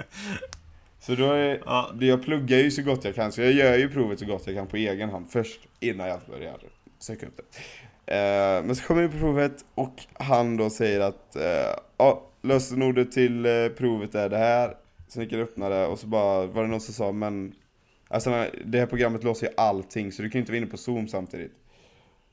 Så 1.00 1.14
då 1.14 1.32
är, 1.32 1.62
Ja. 1.66 1.94
jag 2.00 2.22
pluggar 2.24 2.58
ju 2.58 2.70
så 2.70 2.82
gott 2.82 3.04
jag 3.04 3.14
kan, 3.14 3.32
så 3.32 3.40
jag 3.42 3.52
gör 3.52 3.78
ju 3.78 3.88
provet 3.88 4.18
så 4.18 4.26
gott 4.26 4.46
jag 4.46 4.56
kan 4.56 4.66
på 4.66 4.76
egen 4.76 5.10
hand 5.10 5.26
först, 5.30 5.60
innan 5.80 6.08
jag 6.08 6.20
börjar 6.30 6.58
söka 6.98 7.26
upp 7.26 7.36
det. 7.36 7.42
Eh, 8.14 8.64
men 8.64 8.76
så 8.76 8.82
kommer 8.84 9.02
vi 9.02 9.08
på 9.08 9.18
provet 9.18 9.64
och 9.74 10.02
han 10.12 10.56
då 10.56 10.70
säger 10.70 11.00
att 11.00 11.36
eh, 11.36 11.78
ja, 11.96 12.22
lösenordet 12.42 13.12
till 13.12 13.46
eh, 13.46 13.68
provet 13.68 14.14
är 14.14 14.28
det 14.28 14.38
här. 14.38 14.76
Sen 15.08 15.22
gick 15.22 15.32
jag 15.32 15.40
och 15.40 15.48
öppnade 15.48 15.86
och 15.86 15.98
så 15.98 16.06
bara 16.06 16.46
var 16.46 16.62
det 16.62 16.68
någon 16.68 16.80
som 16.80 16.94
sa 16.94 17.12
men 17.12 17.54
Alltså 18.08 18.50
det 18.64 18.78
här 18.78 18.86
programmet 18.86 19.24
låser 19.24 19.46
ju 19.46 19.52
allting 19.56 20.12
så 20.12 20.22
du 20.22 20.30
kan 20.30 20.38
ju 20.38 20.40
inte 20.40 20.52
vara 20.52 20.58
inne 20.58 20.66
på 20.66 20.76
zoom 20.76 21.08
samtidigt. 21.08 21.52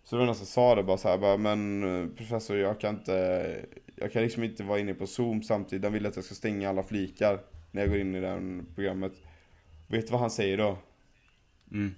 Så 0.04 0.16
det 0.16 0.20
var 0.20 0.26
någon 0.26 0.36
som 0.36 0.46
sa 0.46 0.76
det 0.76 0.84
bara 0.84 0.98
så 0.98 1.10
här, 1.10 1.18
bara, 1.18 1.38
men 1.38 1.84
eh, 1.84 2.10
professor 2.10 2.58
jag 2.58 2.80
kan 2.80 2.96
inte 2.96 3.66
Jag 3.96 4.12
kan 4.12 4.22
liksom 4.22 4.44
inte 4.44 4.64
vara 4.64 4.80
inne 4.80 4.94
på 4.94 5.08
zoom 5.08 5.44
samtidigt, 5.44 5.82
den 5.82 5.94
vill 5.94 6.06
att 6.06 6.16
jag 6.16 6.26
ska 6.26 6.36
stänga 6.36 6.70
alla 6.70 6.84
flikar 6.84 7.40
När 7.72 7.82
jag 7.82 7.90
går 7.90 8.00
in 8.00 8.16
i 8.16 8.20
det 8.20 8.28
här 8.28 8.64
programmet 8.76 9.14
Vet 9.88 10.08
du 10.08 10.12
vad 10.12 10.22
han 10.22 10.32
säger 10.32 10.58
då? 10.58 10.78
Mm. 11.72 11.96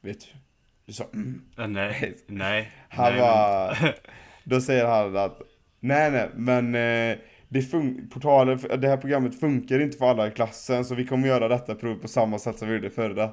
Vet 0.00 0.20
du? 0.20 0.45
Du 0.86 0.92
sa 0.92 1.04
mm. 1.14 1.42
Nej, 1.72 2.16
nej. 2.26 2.72
Han 2.88 3.12
nej, 3.12 3.20
var, 3.20 3.94
då 4.44 4.60
säger 4.60 4.86
han 4.86 5.16
att 5.16 5.42
Nej 5.80 6.10
nej 6.10 6.30
men 6.34 6.74
eh, 6.74 7.18
det, 7.48 7.60
fun- 7.60 8.10
portalen, 8.10 8.58
det 8.80 8.88
här 8.88 8.96
programmet 8.96 9.40
funkar 9.40 9.80
inte 9.80 9.98
för 9.98 10.10
alla 10.10 10.26
i 10.26 10.30
klassen 10.30 10.84
så 10.84 10.94
vi 10.94 11.06
kommer 11.06 11.28
göra 11.28 11.48
detta 11.48 11.74
prov 11.74 11.94
på 11.94 12.08
samma 12.08 12.38
sätt 12.38 12.58
som 12.58 12.68
vi 12.68 12.74
gjorde 12.74 12.90
förra 12.90 13.30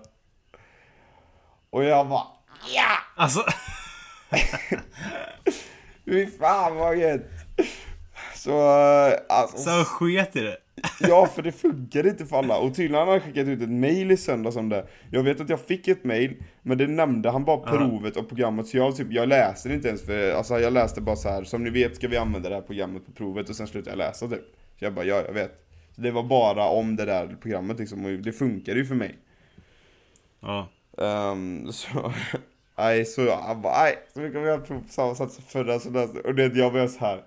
Och 1.69 1.83
jag 1.83 2.10
bara 2.10 2.27
Ja! 2.75 2.98
Alltså, 3.15 3.43
Fy 6.05 6.27
fan 6.27 6.75
vad 6.75 6.98
gött! 6.98 7.29
Så, 8.36 8.51
eh, 9.07 9.13
alltså, 9.29 9.57
så 9.57 9.69
han 9.69 9.86
sket 9.86 10.36
i 10.36 10.41
det. 10.41 10.57
Ja 10.99 11.25
för 11.25 11.41
det 11.41 11.51
funkar 11.51 12.07
inte 12.07 12.25
för 12.25 12.37
alla 12.37 12.57
och 12.57 12.75
tydligen 12.75 13.07
har 13.07 13.11
han 13.11 13.21
skickat 13.21 13.47
ut 13.47 13.61
ett 13.61 13.69
mail 13.69 14.11
i 14.11 14.17
söndags 14.17 14.55
om 14.55 14.69
det 14.69 14.87
Jag 15.11 15.23
vet 15.23 15.41
att 15.41 15.49
jag 15.49 15.59
fick 15.59 15.87
ett 15.87 16.03
mail 16.03 16.43
Men 16.61 16.77
det 16.77 16.87
nämnde 16.87 17.29
han 17.29 17.45
bara 17.45 17.57
provet 17.57 18.17
och 18.17 18.27
programmet 18.29 18.67
så 18.67 18.77
jag 18.77 18.95
typ, 18.95 19.07
jag 19.11 19.29
läste 19.29 19.69
det 19.69 19.75
inte 19.75 19.87
ens 19.87 20.05
för 20.05 20.31
Alltså 20.31 20.59
jag 20.59 20.73
läste 20.73 21.01
bara 21.01 21.15
så 21.15 21.29
här. 21.29 21.43
som 21.43 21.63
ni 21.63 21.69
vet 21.69 21.95
ska 21.95 22.07
vi 22.07 22.17
använda 22.17 22.49
det 22.49 22.55
här 22.55 22.61
programmet 22.61 23.05
på 23.05 23.11
provet 23.11 23.49
och 23.49 23.55
sen 23.55 23.67
slutade 23.67 23.91
jag 23.91 23.97
läsa 23.97 24.27
typ 24.27 24.43
Så 24.79 24.85
jag 24.85 24.93
bara, 24.93 25.05
ja 25.05 25.21
jag 25.27 25.33
vet 25.33 25.65
så 25.95 26.01
Det 26.01 26.11
var 26.11 26.23
bara 26.23 26.65
om 26.65 26.95
det 26.95 27.05
där 27.05 27.37
programmet 27.41 27.79
liksom 27.79 28.05
och 28.05 28.11
det 28.11 28.31
funkar 28.31 28.75
ju 28.75 28.85
för 28.85 28.95
mig 28.95 29.17
Ja. 30.39 30.69
Ehm, 30.97 31.71
så, 31.71 32.13
nej 32.77 33.05
så 33.05 33.21
jag 33.21 33.57
bara, 33.57 33.83
nej, 33.83 33.97
så 34.13 34.21
vi 34.21 34.31
kommer 34.31 34.47
göra 34.47 34.61
prov 34.61 34.79
på 34.79 34.93
samma 34.93 35.15
sätt 35.15 35.31
som 35.31 35.43
förra 35.43 35.79
så 35.79 35.89
där, 35.89 36.25
och 36.25 36.35
det 36.35 36.55
jag 36.55 36.71
var 36.71 36.87
så 36.87 36.99
här. 36.99 37.23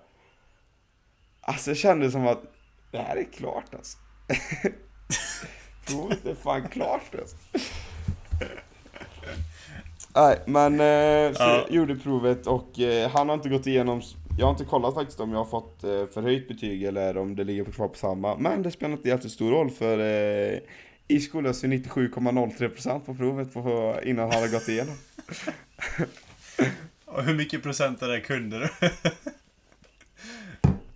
Alltså 1.41 1.69
jag 1.69 1.77
kände 1.77 2.11
som 2.11 2.27
att 2.27 2.43
det 2.91 2.97
här 2.97 3.15
är 3.15 3.23
klart 3.23 3.75
alltså. 3.75 3.97
Provet 5.87 6.25
är 6.25 6.35
fan 6.35 6.67
klart 6.67 7.15
alltså. 7.19 7.35
Nej 10.15 10.39
men 10.45 10.79
eh, 10.79 10.85
Ja. 10.85 11.31
jag 11.39 11.71
gjorde 11.71 11.95
provet 11.95 12.47
och 12.47 12.79
eh, 12.79 13.09
han 13.09 13.29
har 13.29 13.35
inte 13.35 13.49
gått 13.49 13.67
igenom 13.67 14.01
Jag 14.39 14.45
har 14.45 14.51
inte 14.51 14.65
kollat 14.65 14.93
faktiskt 14.93 15.19
om 15.19 15.31
jag 15.31 15.37
har 15.37 15.45
fått 15.45 15.83
eh, 15.83 16.05
förhöjt 16.13 16.47
betyg 16.47 16.83
eller 16.83 17.17
om 17.17 17.35
det 17.35 17.43
ligger 17.43 17.63
på 17.63 17.71
kvar 17.71 17.87
på 17.87 17.97
samma 17.97 18.37
Men 18.37 18.63
det 18.63 18.71
spelar 18.71 18.93
inte 18.93 19.09
jättestor 19.09 19.51
roll 19.51 19.69
för 19.71 19.99
eh, 19.99 20.59
i 21.07 21.19
skolan 21.19 21.53
så 21.53 21.67
är 21.67 21.71
97,03% 21.71 22.99
på 22.99 23.15
provet 23.15 23.53
på, 23.53 23.95
innan 24.03 24.31
han 24.31 24.41
har 24.41 24.47
gått 24.47 24.67
igenom. 24.67 24.95
Och 27.05 27.23
hur 27.23 27.33
mycket 27.35 27.63
procent 27.63 28.03
av 28.03 28.09
det 28.09 28.19
kunde 28.19 28.59
du? 28.59 28.69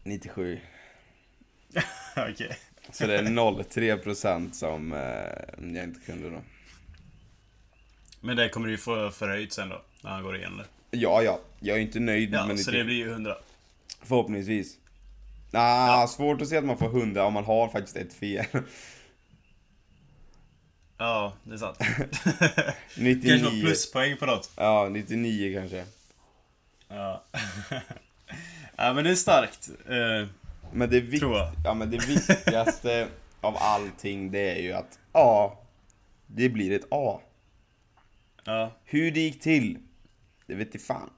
97. 0.03 0.59
Okej. 2.31 2.57
Så 2.91 3.07
det 3.07 3.17
är 3.17 3.23
0,3% 3.23 4.51
som 4.51 4.93
eh, 4.93 4.99
jag 5.75 5.83
inte 5.83 5.99
kunde 6.05 6.29
då. 6.29 6.41
Men 8.21 8.35
det 8.37 8.49
kommer 8.49 8.67
du 8.67 8.73
ju 8.73 8.77
få 8.77 9.11
förhöjt 9.11 9.53
sen 9.53 9.69
då, 9.69 9.81
när 10.01 10.11
han 10.11 10.23
går 10.23 10.37
igenom 10.37 10.57
det. 10.57 10.97
Ja, 10.97 11.23
ja. 11.23 11.39
Jag 11.59 11.77
är 11.77 11.81
inte 11.81 11.99
nöjd 11.99 12.33
Ja, 12.33 12.45
med 12.45 12.59
så 12.59 12.71
90. 12.71 12.79
det 12.79 12.83
blir 12.83 12.95
ju 12.95 13.11
100. 13.11 13.35
Förhoppningsvis. 14.03 14.77
Ah, 15.53 16.07
svårt 16.07 16.41
att 16.41 16.47
se 16.47 16.57
att 16.57 16.63
man 16.63 16.77
får 16.77 16.85
100 16.99 17.23
om 17.25 17.33
man 17.33 17.45
har 17.45 17.67
faktiskt 17.69 17.97
ett 17.97 18.13
fel. 18.13 18.45
Ja, 20.97 21.33
det 21.43 21.53
är 21.53 21.57
sant. 21.57 21.77
99. 22.97 23.39
Kanske 23.43 23.61
pluspoäng 23.61 24.17
på 24.17 24.25
något. 24.25 24.51
Ja, 24.55 24.89
99 24.89 25.59
kanske. 25.59 25.85
Ja. 26.87 27.23
ja, 28.75 28.93
men 28.93 29.03
det 29.03 29.09
är 29.11 29.15
starkt. 29.15 29.69
Eh, 29.89 30.27
Men 30.73 30.89
det, 30.89 30.99
vik- 31.01 31.19
Tror 31.19 31.37
jag. 31.37 31.51
ja, 31.65 31.73
men 31.73 31.91
det 31.91 31.97
viktigaste 32.07 33.07
av 33.41 33.57
allting 33.59 34.31
det 34.31 34.51
är 34.51 34.61
ju 34.61 34.73
att 34.73 34.99
A, 35.11 35.51
det 36.27 36.49
blir 36.49 36.71
ett 36.71 36.85
A. 36.91 37.19
ja. 38.45 38.71
Hur 38.85 39.11
det 39.11 39.19
gick 39.19 39.41
till, 39.41 39.77
det 40.47 40.55
vet 40.55 40.73
jag 40.73 40.81
fan. 40.83 41.09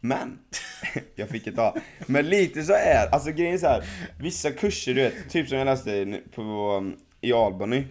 Men, 0.00 0.38
jag 1.16 1.28
fick 1.28 1.46
ett 1.46 1.58
A. 1.58 1.74
Men 2.06 2.28
lite 2.28 2.62
så 2.62 2.72
är 2.72 3.08
alltså 3.14 3.30
grejen 3.30 3.54
är 3.54 3.58
så 3.58 3.66
här. 3.66 3.84
vissa 4.20 4.50
kurser 4.50 4.94
du 4.94 5.02
vet, 5.02 5.30
typ 5.30 5.48
som 5.48 5.58
jag 5.58 5.64
läste 5.64 6.20
på, 6.34 6.42
um, 6.76 6.96
i 7.20 7.32
Albany. 7.32 7.82
Typ 7.82 7.90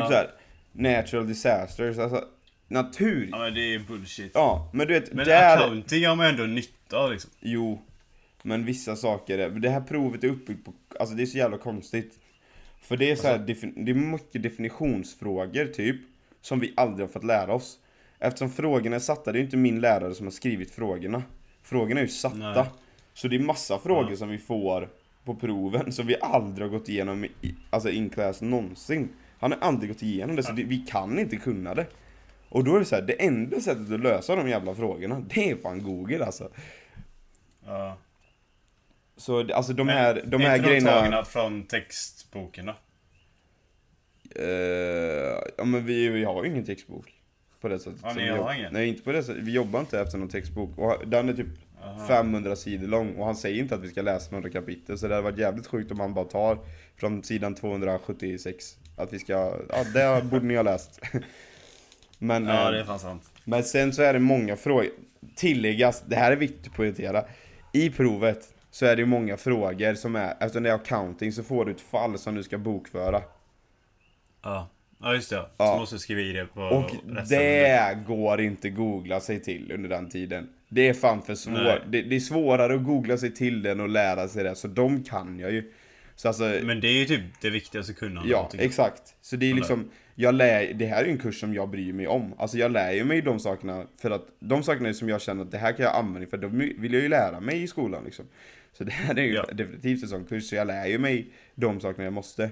Ja. 0.00 0.06
så 0.08 0.12
här, 0.14 0.30
natural 0.72 1.26
disasters, 1.28 1.98
alltså 1.98 2.24
natur. 2.68 3.28
ja, 3.32 3.38
men 3.38 3.54
det 3.54 3.74
är 3.74 3.78
bullshit. 3.78 4.30
Ja, 4.34 4.70
men 4.72 4.86
du 4.86 4.94
vet, 5.00 5.12
Men 5.12 5.26
där... 5.26 5.56
accounting 5.56 6.06
har 6.06 6.16
man 6.16 6.26
ändå 6.26 6.42
nytta 6.42 6.96
av 6.96 7.12
liksom. 7.12 7.30
Jo, 7.40 7.82
men 8.42 8.64
vissa 8.64 8.96
saker, 8.96 9.38
är- 9.38 9.50
det 9.50 9.68
här 9.70 9.80
provet 9.80 10.24
är 10.24 10.28
uppbyggt 10.28 10.64
på, 10.64 10.72
alltså 11.00 11.14
det 11.14 11.22
är 11.22 11.26
så 11.26 11.38
jävla 11.38 11.58
konstigt. 11.58 12.18
För 12.82 12.96
det 12.96 13.10
är 13.10 13.16
så 13.16 13.26
här, 13.28 13.38
defin- 13.38 13.84
det 13.84 13.90
är 13.90 13.94
mycket 13.94 14.42
definitionsfrågor 14.42 15.64
typ, 15.66 15.96
som 16.40 16.60
vi 16.60 16.72
aldrig 16.76 17.06
har 17.08 17.12
fått 17.12 17.24
lära 17.24 17.54
oss. 17.54 17.78
Eftersom 18.18 18.50
frågorna 18.50 18.96
är 18.96 19.00
satta, 19.00 19.32
det 19.32 19.36
är 19.38 19.40
ju 19.40 19.44
inte 19.44 19.56
min 19.56 19.80
lärare 19.80 20.14
som 20.14 20.26
har 20.26 20.30
skrivit 20.30 20.70
frågorna. 20.70 21.22
Frågorna 21.62 22.00
är 22.00 22.04
ju 22.04 22.10
satta. 22.10 22.36
Nej. 22.54 22.64
Så 23.14 23.28
det 23.28 23.36
är 23.36 23.40
massa 23.40 23.78
frågor 23.78 24.10
Ja. 24.10 24.16
som 24.16 24.28
vi 24.28 24.38
får 24.38 24.88
på 25.24 25.34
proven, 25.34 25.92
som 25.92 26.06
vi 26.06 26.16
aldrig 26.20 26.68
har 26.70 26.78
gått 26.78 26.88
igenom 26.88 27.24
i, 27.24 27.54
alltså 27.70 27.90
in 27.90 28.10
class 28.10 28.42
någonsin. 28.42 29.08
Han 29.38 29.52
har 29.52 29.58
aldrig 29.58 29.90
gått 29.90 30.02
igenom 30.02 30.36
det, 30.36 30.42
så 30.42 30.52
det, 30.52 30.64
vi 30.64 30.76
kan 30.78 31.18
inte 31.18 31.36
kunna 31.36 31.74
det. 31.74 31.86
Och 32.48 32.64
då 32.64 32.74
är 32.74 32.78
det 32.78 32.84
så 32.84 32.94
här, 32.94 33.02
det 33.02 33.12
enda 33.26 33.60
sättet 33.60 33.92
att 33.92 34.00
lösa 34.00 34.36
de 34.36 34.48
jävla 34.48 34.74
frågorna, 34.74 35.20
det 35.34 35.50
är 35.50 35.56
fan 35.56 35.82
google 35.82 36.24
alltså. 36.26 36.48
Ja. 37.66 37.96
Så 39.22 39.52
alltså 39.54 39.72
de 39.72 39.88
här, 39.88 40.22
de 40.26 40.40
är 40.42 40.46
här 40.46 40.56
inte 40.56 40.68
grejerna... 40.68 40.90
tagna 40.90 41.24
från 41.24 41.62
textboken 41.66 42.66
då? 42.66 42.74
Eh, 44.36 45.42
ja 45.58 45.64
men 45.64 45.86
vi, 45.86 46.08
vi 46.08 46.24
har 46.24 46.44
ju 46.44 46.50
ingen 46.50 46.64
textbok. 46.64 47.12
På 47.60 47.68
det 47.68 47.78
sättet. 47.78 48.00
Ja, 48.02 48.12
ni 48.16 48.28
har 48.28 48.36
jobb- 48.36 48.50
ingen? 48.58 48.72
Nej 48.72 48.88
inte 48.88 49.02
på 49.02 49.12
det 49.12 49.22
sättet. 49.22 49.42
Vi 49.42 49.52
jobbar 49.52 49.80
inte 49.80 50.00
efter 50.00 50.18
någon 50.18 50.28
textbok. 50.28 50.78
Och 50.78 51.08
den 51.08 51.28
är 51.28 51.32
typ 51.32 51.46
Aha. 51.82 52.06
500 52.06 52.56
sidor 52.56 52.88
lång 52.88 53.14
och 53.16 53.26
han 53.26 53.36
säger 53.36 53.62
inte 53.62 53.74
att 53.74 53.80
vi 53.80 53.88
ska 53.88 54.02
läsa 54.02 54.34
några 54.34 54.50
kapitel. 54.50 54.98
Så 54.98 55.08
det 55.08 55.14
hade 55.14 55.24
varit 55.30 55.38
jävligt 55.38 55.66
sjukt 55.66 55.90
om 55.92 56.00
han 56.00 56.14
bara 56.14 56.24
tar 56.24 56.58
från 56.96 57.22
sidan 57.22 57.54
276. 57.54 58.76
Att 58.96 59.12
vi 59.12 59.18
ska, 59.18 59.32
ja 59.68 59.84
det 59.94 60.24
borde 60.24 60.46
ni 60.46 60.56
ha 60.56 60.62
läst. 60.62 61.00
Men, 62.18 62.44
Ja, 62.46 62.66
eh, 62.66 62.70
det 62.72 62.80
är 62.80 62.84
fan 62.84 62.98
sant. 62.98 63.30
men 63.44 63.64
sen 63.64 63.92
så 63.92 64.02
är 64.02 64.12
det 64.12 64.18
många 64.18 64.56
frågor. 64.56 64.86
Tilläggas, 65.36 66.02
det 66.06 66.16
här 66.16 66.32
är 66.32 66.36
viktigt 66.36 66.66
att 66.66 66.72
poängtera. 66.74 67.24
I 67.72 67.90
provet 67.90 68.54
så 68.72 68.86
är 68.86 68.96
det 68.96 69.02
ju 69.02 69.06
många 69.06 69.36
frågor 69.36 69.94
som 69.94 70.16
är, 70.16 70.34
eftersom 70.40 70.62
det 70.62 70.70
är 70.70 70.74
accounting 70.74 71.32
så 71.32 71.42
får 71.42 71.64
du 71.64 71.72
ett 71.72 71.80
fall 71.80 72.18
som 72.18 72.34
du 72.34 72.42
ska 72.42 72.58
bokföra. 72.58 73.22
Ja. 74.42 74.68
Ja, 75.02 75.14
just 75.14 75.30
det. 75.30 75.36
ja. 75.36 75.50
Ja. 75.56 75.72
Så 75.72 75.78
måste 75.78 75.94
du 75.94 75.98
skriva 75.98 76.20
i 76.20 76.32
det 76.32 76.46
på 76.46 76.60
Och 76.60 76.90
det 77.28 77.98
går 78.06 78.40
inte 78.40 78.70
googla 78.70 79.20
sig 79.20 79.40
till 79.40 79.72
under 79.74 79.88
den 79.88 80.08
tiden. 80.08 80.48
Det 80.68 80.88
är 80.88 80.94
fan 80.94 81.22
för 81.22 81.34
svårt. 81.34 81.82
Det, 81.86 82.02
det 82.02 82.16
är 82.16 82.20
svårare 82.20 82.74
att 82.74 82.84
googla 82.84 83.16
sig 83.16 83.34
till 83.34 83.62
den 83.62 83.80
och 83.80 83.88
lära 83.88 84.28
sig 84.28 84.44
det, 84.44 84.54
så 84.54 84.68
de 84.68 85.04
kan 85.04 85.38
jag 85.38 85.52
ju. 85.52 85.72
Så 86.16 86.28
alltså, 86.28 86.44
Men 86.62 86.80
det 86.80 86.88
är 86.88 86.98
ju 86.98 87.04
typ 87.04 87.20
det 87.40 87.50
viktigaste 87.50 87.92
att 87.92 87.98
kunna. 87.98 88.22
ja 88.26 88.50
exakt. 88.58 89.14
Så 89.20 89.36
det 89.36 89.50
är 89.50 89.54
liksom, 89.54 89.90
jag 90.14 90.34
lär, 90.34 90.74
det 90.74 90.86
här 90.86 91.02
är 91.02 91.04
ju 91.04 91.12
en 91.12 91.18
kurs 91.18 91.40
som 91.40 91.54
jag 91.54 91.68
bryr 91.70 91.92
mig 91.92 92.06
om. 92.06 92.34
Alltså 92.38 92.58
jag 92.58 92.72
lär 92.72 92.92
ju 92.92 93.04
mig 93.04 93.22
de 93.22 93.40
sakerna 93.40 93.86
för 94.00 94.10
att, 94.10 94.26
de 94.38 94.62
sakerna 94.62 94.94
som 94.94 95.08
jag 95.08 95.20
känner 95.20 95.42
att 95.42 95.50
det 95.50 95.58
här 95.58 95.72
kan 95.72 95.84
jag 95.84 95.96
använda 95.96 96.28
för 96.28 96.36
de 96.36 96.58
vill 96.58 96.92
jag 96.92 97.02
ju 97.02 97.08
lära 97.08 97.40
mig 97.40 97.62
i 97.62 97.66
skolan 97.66 98.04
liksom. 98.04 98.24
Så 98.72 98.84
det 98.84 98.92
här 98.92 99.18
är 99.18 99.22
ju 99.22 99.34
Ja. 99.34 99.46
definitivt 99.52 100.02
en 100.02 100.08
sån 100.08 100.24
kurs, 100.24 100.48
så 100.48 100.54
jag 100.54 100.66
lär 100.66 100.86
ju 100.86 100.98
mig 100.98 101.26
de 101.54 101.80
sakerna 101.80 102.04
jag 102.04 102.12
måste 102.12 102.44
eh, 102.44 102.50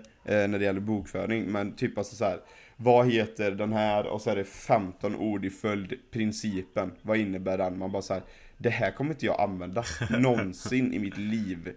när 0.49 0.59
det 0.59 0.65
gäller 0.65 0.81
bokföring. 0.81 1.45
Men 1.45 1.73
typ 1.73 1.99
alltså 1.99 2.17
så 2.17 2.25
här, 2.25 2.41
vad 2.77 3.11
heter 3.13 3.51
den 3.51 3.73
här 3.73 4.07
och 4.07 4.21
så 4.23 4.31
är 4.31 4.37
det 4.37 4.45
15 4.45 5.17
ord 5.17 5.45
i 5.45 5.51
följd, 5.51 5.95
principen, 6.11 6.93
vad 7.03 7.17
innebär 7.19 7.59
den? 7.59 7.79
Man 7.79 7.93
bara 7.93 8.03
så 8.03 8.15
här, 8.15 8.23
det 8.57 8.71
här 8.71 8.91
kommer 8.91 9.11
inte 9.11 9.27
jag 9.27 9.41
använda 9.41 9.85
någonsin 10.19 10.95
i 10.95 10.99
mitt 10.99 11.19
liv. 11.19 11.73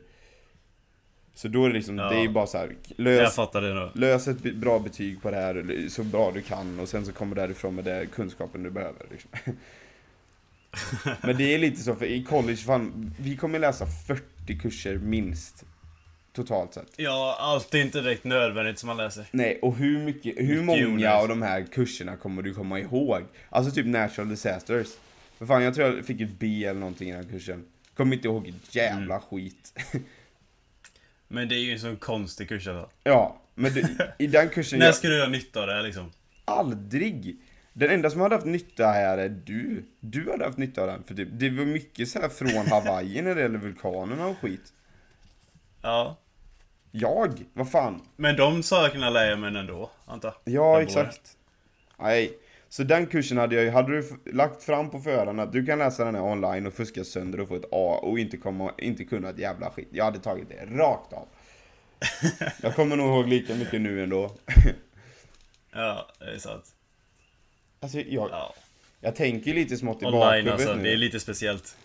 Så 1.35 1.47
då 1.47 1.65
är 1.65 1.69
det 1.69 1.75
liksom, 1.75 1.97
Ja. 1.97 2.09
det 2.09 2.15
är 2.23 2.29
bara 2.29 2.47
så 2.47 2.57
här, 2.57 2.75
lös, 2.95 3.35
lös 3.95 4.27
ett 4.27 4.55
bra 4.55 4.79
betyg 4.79 5.21
på 5.21 5.31
det 5.31 5.37
här 5.37 5.85
så 5.89 6.03
bra 6.03 6.31
du 6.31 6.41
kan 6.41 6.79
och 6.79 6.89
sen 6.89 7.05
så 7.05 7.11
kommer 7.13 7.35
du 7.35 7.41
därifrån 7.41 7.75
med 7.75 7.83
den 7.85 8.07
kunskapen 8.07 8.63
du 8.63 8.69
behöver. 8.69 9.05
Liksom. 9.11 9.29
Men 11.21 11.37
det 11.37 11.53
är 11.53 11.59
lite 11.59 11.81
så, 11.81 11.95
för 11.95 12.05
i 12.05 12.23
college, 12.23 12.57
fan, 12.57 13.13
vi 13.19 13.35
kommer 13.37 13.59
läsa 13.59 13.85
40 14.07 14.59
kurser 14.59 14.97
minst. 14.97 15.63
Totalt 16.33 16.73
sett. 16.73 16.87
Ja, 16.97 17.37
allt 17.39 17.73
är 17.73 17.81
inte 17.81 18.01
direkt 18.01 18.23
nödvändigt 18.23 18.79
som 18.79 18.87
man 18.87 18.97
läser. 18.97 19.25
Nej, 19.31 19.59
och 19.61 19.75
hur 19.75 19.99
mycket, 19.99 20.37
hur 20.37 20.61
Mycket 20.61 20.89
många 20.89 21.13
av 21.13 21.27
de 21.27 21.41
här 21.41 21.65
kurserna 21.73 22.15
kommer 22.17 22.41
du 22.41 22.53
komma 22.53 22.79
ihåg? 22.79 23.21
Alltså 23.49 23.71
typ 23.71 23.85
natural 23.85 24.29
disasters. 24.29 24.87
För 25.37 25.45
fan, 25.45 25.63
jag 25.63 25.73
tror 25.75 25.87
jag 25.95 26.05
fick 26.05 26.21
ett 26.21 26.39
B 26.39 26.65
eller 26.65 26.79
någonting 26.79 27.09
i 27.09 27.11
den 27.11 27.23
här 27.23 27.31
kursen. 27.31 27.65
Kommer 27.97 28.15
inte 28.15 28.27
ihåg 28.27 28.47
ett 28.47 28.75
jävla 28.75 29.15
Mm. 29.15 29.21
skit. 29.29 29.79
Men 31.27 31.49
det 31.49 31.55
är 31.55 31.59
ju 31.59 31.71
en 31.73 31.79
sån 31.79 31.97
konstig 31.97 32.49
kurs 32.49 32.67
alltså. 32.67 32.89
ja, 33.03 33.41
men 33.55 33.73
du, 33.73 33.97
i 34.19 34.27
den 34.27 34.49
kursen... 34.49 34.79
När 34.79 34.85
Jag, 34.85 34.95
ska 34.95 35.07
du 35.07 35.21
ha 35.21 35.27
nytta 35.27 35.61
av 35.61 35.67
det 35.67 35.73
här 35.73 35.83
liksom? 35.83 36.11
aldrig! 36.45 37.37
Den 37.73 37.89
enda 37.89 38.09
som 38.09 38.21
hade 38.21 38.35
haft 38.35 38.47
nytta 38.47 38.87
här 38.87 39.17
är 39.17 39.29
du. 39.29 39.85
Du 39.99 40.31
hade 40.31 40.45
haft 40.45 40.57
nytta 40.57 40.81
av 40.81 40.87
den. 40.87 41.03
För 41.03 41.15
typ, 41.15 41.29
det 41.31 41.49
var 41.49 41.65
mycket 41.65 42.09
så 42.09 42.19
här 42.19 42.29
från 42.29 42.67
Hawaii 42.67 43.21
när 43.21 43.35
det 43.35 43.41
gäller 43.41 43.59
vulkanerna 43.59 44.27
och 44.27 44.37
skit. 44.37 44.73
Ja. 45.81 46.17
Jag? 46.91 47.43
Vad 47.53 47.71
fan? 47.71 48.01
Men 48.15 48.35
de 48.35 48.63
sakerna 48.63 49.09
lär 49.09 49.29
jag 49.29 49.39
mig 49.39 49.57
ändå, 49.57 49.91
antar. 50.05 50.33
Ja, 50.43 50.73
Den 50.73 50.87
exakt. 50.87 51.37
Nej. 51.99 52.37
Så 52.69 52.83
den 52.83 53.07
kursen 53.07 53.37
hade 53.37 53.55
jag 53.55 53.63
ju, 53.63 53.69
hade 53.69 53.91
du 53.91 54.31
lagt 54.31 54.63
fram 54.63 54.89
på 54.89 54.99
förhand 54.99 55.39
att 55.39 55.51
du 55.51 55.65
kan 55.65 55.79
läsa 55.79 56.05
den 56.05 56.15
här 56.15 56.23
online 56.23 56.67
och 56.67 56.73
fuska 56.73 57.03
sönder 57.03 57.39
och 57.39 57.47
få 57.47 57.55
ett 57.55 57.65
A 57.71 57.99
och 58.01 58.19
inte, 58.19 58.37
komma, 58.37 58.71
inte 58.77 59.03
kunna 59.03 59.29
ett 59.29 59.39
jävla 59.39 59.69
skit. 59.69 59.87
Jag 59.91 60.05
hade 60.05 60.19
tagit 60.19 60.49
det 60.49 60.65
rakt 60.65 61.13
av. 61.13 61.27
Jag 62.61 62.75
kommer 62.75 62.95
nog 62.95 63.07
ihåg 63.07 63.27
lika 63.27 63.55
mycket 63.55 63.81
nu 63.81 64.03
ändå. 64.03 64.31
Ja, 65.71 66.07
det 66.19 66.25
är 66.25 66.37
sant. 66.37 66.72
Alltså 67.83 67.99
jag, 67.99 68.29
Ja. 68.31 68.53
jag 69.01 69.15
tänker 69.15 69.53
lite 69.53 69.77
smått 69.77 70.01
i 70.01 70.05
Online 70.05 70.19
bakhuvudet 70.19 70.53
alltså, 70.53 70.75
nu. 70.75 70.83
det 70.83 70.93
är 70.93 70.97
lite 70.97 71.19
speciellt. 71.19 71.77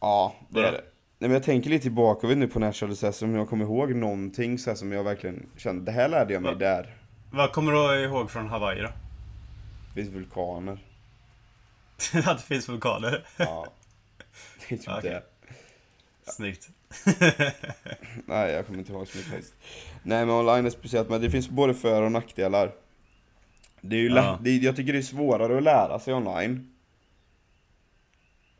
Ja, 0.00 0.34
det 0.48 0.60
är 0.60 0.72
det. 0.72 0.80
Nej 1.20 1.28
men 1.28 1.30
jag 1.30 1.42
tänker 1.42 1.70
lite 1.70 1.86
i 1.86 1.90
bakhuvudet 1.90 2.38
nu 2.38 2.48
på 2.48 2.58
National 2.58 2.92
Assess 2.92 3.22
om 3.22 3.34
jag 3.34 3.48
kommer 3.48 3.64
ihåg 3.64 3.94
någonting 3.94 4.58
så 4.58 4.74
som 4.74 4.92
jag 4.92 5.04
verkligen 5.04 5.46
kände, 5.56 5.84
det 5.84 5.92
här 5.92 6.08
lärde 6.08 6.32
jag 6.32 6.42
mig 6.42 6.52
Va? 6.52 6.58
där. 6.58 6.96
Vad 7.30 7.52
kommer 7.52 7.72
du 7.72 8.04
ihåg 8.04 8.30
från 8.30 8.48
Hawaii 8.48 8.80
då? 8.82 8.88
Det 9.94 9.94
finns 10.02 10.14
vulkaner. 10.14 10.78
att 12.26 12.38
det 12.38 12.44
finns 12.44 12.68
vulkaner? 12.68 13.24
Ja. 13.36 13.66
Det 14.68 14.74
är 14.74 14.78
typ 14.78 14.88
Okej. 14.88 15.10
det. 15.10 15.22
Snyggt. 16.32 16.68
Nej, 18.26 18.52
jag 18.52 18.66
kommer 18.66 18.78
inte 18.78 18.92
ihåg 18.92 19.08
så 19.08 19.16
mycket 19.18 19.32
faktiskt. 19.32 19.54
Nej, 20.02 20.26
men 20.26 20.34
online 20.34 20.66
är 20.66 20.70
speciellt, 20.70 21.08
men 21.08 21.20
det 21.20 21.30
finns 21.30 21.48
både 21.48 21.74
för 21.74 22.02
och 22.02 22.12
nackdelar. 22.12 22.72
Det 23.80 23.96
är 23.96 24.00
ju 24.00 24.08
Ja. 24.08 24.38
det 24.42 24.56
jag 24.56 24.76
tycker 24.76 24.92
det 24.92 24.98
är 24.98 25.02
svårare 25.02 25.56
att 25.56 25.62
lära 25.62 25.98
sig 25.98 26.14
online. 26.14 26.68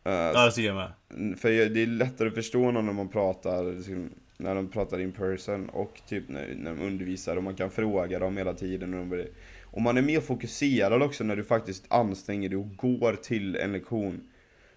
Eh, 0.05 0.13
Ja, 0.13 0.45
det 0.47 0.53
tycker 0.53 0.69
jag 0.75 0.77
med. 1.09 1.39
För 1.39 1.49
det 1.69 1.83
är 1.83 1.87
lättare 1.87 2.29
att 2.29 2.35
förstå 2.35 2.71
någon 2.71 2.87
när 2.87 2.93
man 2.93 3.09
pratar, 3.09 3.65
liksom, 3.77 4.11
när 4.37 4.55
de 4.55 4.69
pratar 4.69 5.01
in 5.01 5.13
person 5.13 5.69
och 5.69 6.01
typ 6.09 6.29
när, 6.29 6.55
när 6.57 6.75
de 6.75 6.81
undervisar 6.87 7.37
och 7.37 7.43
man 7.43 7.55
kan 7.55 7.71
fråga 7.71 8.19
dem 8.19 8.37
hela 8.37 8.55
tiden. 8.55 8.95
Och, 8.95 9.17
de 9.17 9.25
och 9.63 9.83
man 9.83 9.97
är 9.97 10.03
mer 10.03 10.21
fokuserad 10.21 11.03
också 11.03 11.25
när 11.25 11.37
du 11.37 11.45
faktiskt 11.45 11.85
anstränger 11.89 12.49
dig 12.49 12.59
och 12.59 12.77
går 12.77 13.13
till 13.13 13.57
en 13.57 13.73
lektion. 13.73 14.21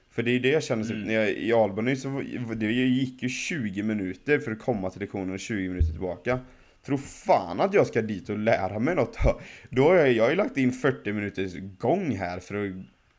För 0.10 0.24
det 0.24 0.32
är 0.32 0.40
det 0.40 0.50
jag 0.50 0.64
känner, 0.64 0.92
Mm. 0.92 1.02
när 1.04 1.14
jag 1.14 1.30
i 1.32 1.54
Albany 1.54 1.96
så 1.96 2.22
det 2.56 2.72
gick 2.72 3.24
ju 3.24 3.30
20 3.30 3.84
minuter 3.84 4.40
för 4.40 4.52
att 4.52 4.60
komma 4.60 4.90
till 4.90 5.00
lektionen 5.02 5.34
och 5.34 5.40
20 5.40 5.68
minuter 5.70 5.92
tillbaka. 5.92 6.40
Tror 6.86 6.98
fan 6.98 7.60
att 7.60 7.74
jag 7.74 7.88
ska 7.88 8.02
dit 8.02 8.30
och 8.30 8.38
lära 8.38 8.80
mig 8.80 8.96
något. 8.96 9.18
Då 9.70 9.88
har 9.88 9.96
jag, 9.96 10.12
jag 10.12 10.24
har 10.24 10.30
ju 10.30 10.36
lagt 10.36 10.58
in 10.58 10.72
40 10.72 11.14
minuters 11.14 11.54
gång 11.78 12.16
här 12.16 12.40
för 12.40 12.66
att 12.66 12.74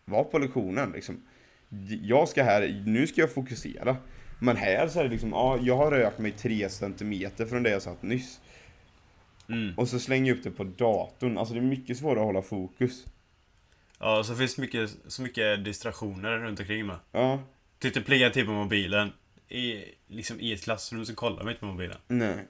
vara 0.05 0.25
på 0.25 0.39
lektionen 0.39 0.93
liksom. 0.93 1.23
Jag 2.03 2.29
ska 2.29 2.43
här, 2.43 2.83
nu 2.87 3.07
ska 3.07 3.21
jag 3.21 3.35
fokusera. 3.35 3.97
Men 4.39 4.57
här 4.57 4.89
så 4.89 5.01
är 5.01 5.05
det 5.05 5.11
liksom, 5.11 5.31
ja, 5.31 5.59
jag 5.63 5.77
har 5.77 5.91
rört 5.91 6.19
mig 6.19 6.33
3 6.33 6.69
centimeter 6.69 7.47
från 7.47 7.63
det 7.63 7.71
jag 7.71 7.83
satt 7.83 8.03
nyss. 8.03 8.41
Mm. 9.49 9.79
Och 9.79 9.89
så 9.89 9.99
slänger 9.99 10.29
jag 10.29 10.39
upp 10.39 10.45
det 10.45 10.51
på 10.51 10.65
datorn. 10.65 11.39
Alltså 11.39 11.55
det 11.55 11.61
är 11.61 11.65
mycket 11.65 11.97
svårare 11.99 12.21
att 12.21 12.27
hålla 12.27 12.43
fokus. 12.43 13.05
Ja, 13.99 14.19
och 14.19 14.27
så 14.27 14.35
finns 14.35 14.59
mycket, 14.59 14.91
så 15.07 15.23
mycket 15.23 15.65
distraktioner 15.65 16.39
runt 16.39 16.61
omkring 16.61 16.87
med. 16.87 16.97
Ja, 17.13 17.43
Typ 17.79 17.95
det 17.95 18.01
plingar 18.01 18.31
till 18.31 18.47
på 18.47 18.53
mobilen. 18.53 19.13
I, 19.49 19.85
liksom 20.07 20.41
i 20.41 20.53
ett 20.53 20.63
klassrum 20.63 21.05
så 21.05 21.15
kollar 21.15 21.43
man 21.43 21.49
inte 21.49 21.61
på 21.61 21.67
mobilen. 21.67 21.99
nej. 22.09 22.47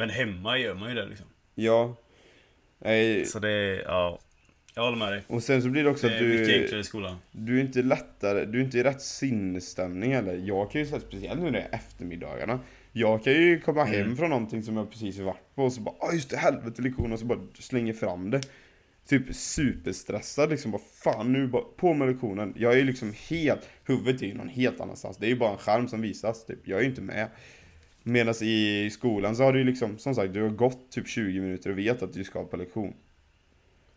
Men 0.00 0.10
hemma 0.10 0.58
gör 0.58 0.74
man 0.74 0.88
ju 0.88 0.94
det 0.94 1.06
liksom. 1.06 1.26
Ja. 1.54 1.96
Nej. 2.78 3.24
Så 3.26 3.38
det 3.38 3.50
är, 3.50 3.82
ja. 3.82 4.18
Jag 4.74 4.82
håller 4.82 4.96
med 4.98 5.12
dig. 5.12 5.22
Och 5.26 5.42
sen 5.42 5.62
så 5.62 5.68
blir 5.68 5.84
det 5.84 5.90
också 5.90 6.06
Det 6.08 6.12
att 6.14 6.18
du, 6.20 6.54
enklare 6.62 6.80
i 6.80 6.84
skolan. 6.84 7.16
du 7.32 7.56
är 7.58 7.60
inte 7.60 7.82
lättare, 7.82 8.44
du 8.44 8.60
är 8.60 8.64
inte 8.64 8.78
i 8.78 8.82
rätt 8.82 9.02
sinnesstämning 9.02 10.14
heller. 10.14 10.34
Jag 10.44 10.70
kan 10.70 10.80
ju 10.80 10.86
säga 10.86 11.00
speciellt 11.00 11.40
nu 11.40 11.44
när 11.50 11.52
det 11.52 11.66
är 11.70 11.74
eftermiddagarna. 11.74 12.60
Jag 12.92 13.24
kan 13.24 13.32
ju 13.32 13.60
komma 13.60 13.84
hem 13.84 14.00
Mm. 14.04 14.16
från 14.16 14.30
någonting 14.30 14.62
som 14.62 14.76
jag 14.76 14.90
precis 14.90 15.18
varit 15.18 15.54
på 15.54 15.64
och 15.64 15.72
så 15.72 15.80
bara 15.80 15.94
ah 16.00 16.12
just 16.12 16.30
det, 16.30 16.36
helvete 16.36 16.82
lektion 16.82 17.12
och 17.12 17.18
så 17.18 17.24
bara 17.26 17.38
slänger 17.58 17.92
fram 17.92 18.30
det. 18.30 18.40
Typ 19.08 19.34
superstressad 19.34 20.50
liksom, 20.50 20.70
bara 20.70 20.82
fan 21.04 21.32
nu 21.32 21.46
bara 21.46 21.62
på 21.76 21.94
med 21.94 22.08
lektionen. 22.08 22.54
Jag 22.56 22.72
är 22.72 22.76
ju 22.76 22.84
liksom 22.84 23.14
helt, 23.28 23.68
huvudet 23.86 24.22
är 24.22 24.26
ju 24.26 24.34
någon 24.34 24.48
helt 24.48 24.80
annanstans. 24.80 25.16
Det 25.16 25.26
är 25.26 25.30
ju 25.30 25.36
bara 25.36 25.50
en 25.52 25.58
skärm 25.58 25.88
som 25.88 26.00
visas 26.00 26.46
typ, 26.46 26.58
jag 26.64 26.78
är 26.78 26.82
ju 26.82 26.88
inte 26.88 27.02
med. 27.02 27.28
Medan 28.10 28.34
i 28.40 28.90
skolan 28.92 29.36
så 29.36 29.42
har 29.42 29.52
du 29.52 29.58
ju 29.58 29.64
liksom, 29.64 29.98
som 29.98 30.14
sagt, 30.14 30.34
du 30.34 30.42
har 30.42 30.48
gått 30.48 30.90
typ 30.90 31.08
20 31.08 31.40
minuter 31.40 31.70
och 31.70 31.78
vet 31.78 32.02
att 32.02 32.12
du 32.12 32.24
ska 32.24 32.44
på 32.44 32.56
lektion. 32.56 32.94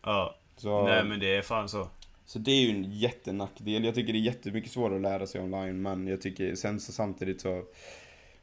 Ja. 0.02 0.36
Så... 0.56 0.86
Nej 0.86 1.04
men 1.04 1.20
det 1.20 1.36
är 1.36 1.42
fan 1.42 1.68
så. 1.68 1.88
Så 2.26 2.38
det 2.38 2.50
är 2.50 2.60
ju 2.60 2.70
en 2.70 2.84
jättenackdel. 2.92 3.84
Jag 3.84 3.94
tycker 3.94 4.12
det 4.12 4.18
är 4.18 4.20
jättemycket 4.20 4.70
svårare 4.70 4.96
att 4.96 5.02
lära 5.02 5.26
sig 5.26 5.40
online, 5.40 5.82
men 5.82 6.06
jag 6.06 6.20
tycker 6.20 6.54
sen 6.54 6.80
så 6.80 6.92
samtidigt 6.92 7.40
så... 7.40 7.64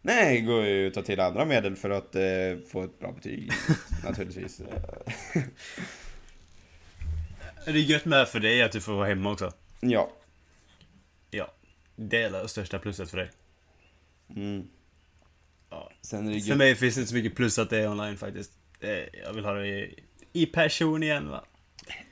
Nej, 0.01 0.41
går 0.41 0.65
ju 0.65 0.87
att 0.87 0.93
ta 0.93 1.01
till 1.01 1.19
andra 1.19 1.45
medel 1.45 1.75
för 1.75 1.89
att 1.89 2.15
eh, 2.15 2.21
få 2.71 2.83
ett 2.83 2.99
bra 2.99 3.11
betyg, 3.11 3.51
naturligtvis. 4.03 4.61
Det 7.65 7.71
är 7.71 7.75
gött 7.75 8.05
med 8.05 8.27
för 8.27 8.39
dig 8.39 8.61
att 8.63 8.71
du 8.71 8.81
får 8.81 8.93
vara 8.93 9.07
hemma 9.07 9.31
också. 9.31 9.53
Ja. 9.79 10.09
Ja. 11.31 11.53
Det 11.95 12.21
är 12.21 12.31
det 12.31 12.47
största 12.47 12.79
plusset 12.79 13.09
för 13.09 13.17
dig. 13.17 13.29
Mm. 14.35 14.67
Ja. 15.71 15.91
Sen 16.01 16.41
För 16.41 16.55
mig 16.55 16.75
finns 16.75 16.95
det 16.95 17.01
inte 17.01 17.09
så 17.09 17.15
mycket 17.15 17.35
plus 17.35 17.59
att 17.59 17.69
det 17.69 17.77
är 17.77 17.91
online 17.91 18.17
faktiskt. 18.17 18.51
Jag 19.25 19.33
vill 19.33 19.45
ha 19.45 19.53
det 19.53 19.67
i, 19.67 20.03
i 20.33 20.45
person 20.45 21.03
igen 21.03 21.29
va. 21.29 21.43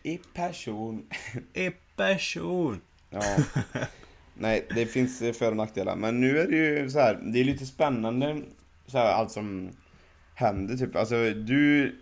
I 0.04 0.20
person. 0.34 1.10
I 1.54 1.72
person. 1.96 2.82
Ja. 3.10 3.38
Nej, 4.34 4.68
det 4.76 4.86
finns 4.86 5.20
för 5.20 5.50
och 5.52 5.58
nackdelar. 5.58 5.96
Men 5.96 6.22
nu 6.22 6.40
är 6.40 6.48
det 6.48 6.56
ju 6.56 6.90
så 6.90 7.00
här, 7.00 7.20
det 7.24 7.40
är 7.40 7.44
lite 7.44 7.66
spännande 7.66 8.42
så 8.88 8.98
här, 8.98 9.06
allt 9.06 9.32
som 9.32 9.70
händer 10.36 10.78
typ. 10.78 10.96
Alltså 10.96 11.30
du, 11.30 11.96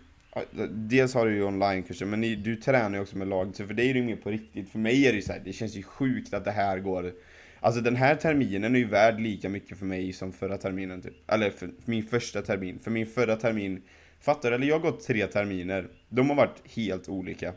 dels 0.70 1.14
har 1.14 1.26
du 1.26 1.34
ju 1.34 1.44
onlinekurser 1.44 2.06
men 2.06 2.20
ni, 2.20 2.36
du 2.36 2.56
tränar 2.56 2.96
ju 2.96 3.02
också 3.02 3.18
med 3.18 3.28
laget. 3.28 3.56
Så 3.56 3.66
för 3.66 3.74
dig 3.74 3.90
är 3.90 3.94
det 3.94 4.00
ju 4.00 4.06
mer 4.06 4.16
på 4.16 4.30
riktigt. 4.30 4.70
För 4.70 4.78
mig 4.78 5.06
är 5.06 5.12
det 5.12 5.16
ju 5.16 5.22
så 5.22 5.32
här, 5.32 5.42
det 5.44 5.52
känns 5.52 5.76
ju 5.76 5.82
sjukt 5.82 6.34
att 6.34 6.44
det 6.44 6.50
här 6.50 6.78
går. 6.78 7.12
Alltså 7.60 7.80
den 7.80 7.96
här 7.96 8.14
terminen 8.14 8.74
är 8.74 8.78
ju 8.78 8.88
värd 8.88 9.20
lika 9.20 9.48
mycket 9.48 9.78
för 9.78 9.86
mig 9.86 10.12
som 10.12 10.32
förra 10.32 10.58
terminen 10.58 11.02
typ. 11.02 11.30
Eller 11.30 11.50
för, 11.50 11.58
för 11.58 11.90
min 11.90 12.06
första 12.06 12.42
termin. 12.42 12.78
För 12.78 12.90
min 12.90 13.06
förra 13.06 13.36
termin, 13.36 13.82
fattar 14.20 14.50
du? 14.50 14.56
Eller 14.56 14.66
jag 14.66 14.74
har 14.74 14.90
gått 14.90 15.06
tre 15.06 15.26
terminer. 15.26 15.88
De 16.08 16.28
har 16.28 16.36
varit 16.36 16.62
helt 16.74 17.08
olika. 17.08 17.52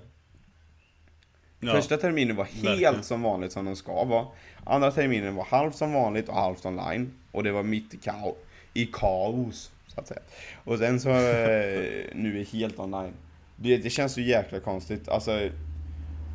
Ja. 1.59 1.73
Första 1.73 1.97
terminen 1.97 2.35
var 2.35 2.45
helt 2.45 2.65
verkligen. 2.65 3.03
som 3.03 3.21
vanligt 3.21 3.51
som 3.51 3.65
de 3.65 3.75
ska 3.75 4.03
vara. 4.03 4.27
Andra 4.65 4.91
terminen 4.91 5.35
var 5.35 5.45
halvt 5.45 5.75
som 5.75 5.93
vanligt 5.93 6.29
och 6.29 6.35
halvt 6.35 6.65
online. 6.65 7.11
Och 7.31 7.43
det 7.43 7.51
var 7.51 7.63
mitt 7.63 7.93
i, 7.93 7.97
kao 7.97 8.35
i 8.73 8.85
kaos, 8.85 9.71
så 9.87 9.99
att 9.99 10.07
säga. 10.07 10.21
Och 10.63 10.77
sen 10.77 10.99
så 10.99 11.09
eh, 11.09 12.03
nu 12.13 12.39
är 12.39 12.45
helt 12.53 12.79
online. 12.79 13.13
Det, 13.55 13.77
det 13.77 13.89
känns 13.89 14.13
så 14.13 14.21
jäkla 14.21 14.59
konstigt. 14.59 15.09
Alltså, 15.09 15.49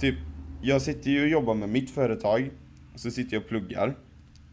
typ, 0.01 0.15
jag 0.63 0.83
sitter 0.83 1.11
ju 1.11 1.23
och 1.23 1.29
jobbar 1.29 1.55
med 1.55 1.69
mitt 1.69 1.91
företag. 1.91 2.51
Så 2.97 3.11
sitter 3.11 3.35
jag 3.37 3.43
och 3.43 3.49
pluggar. 3.49 3.95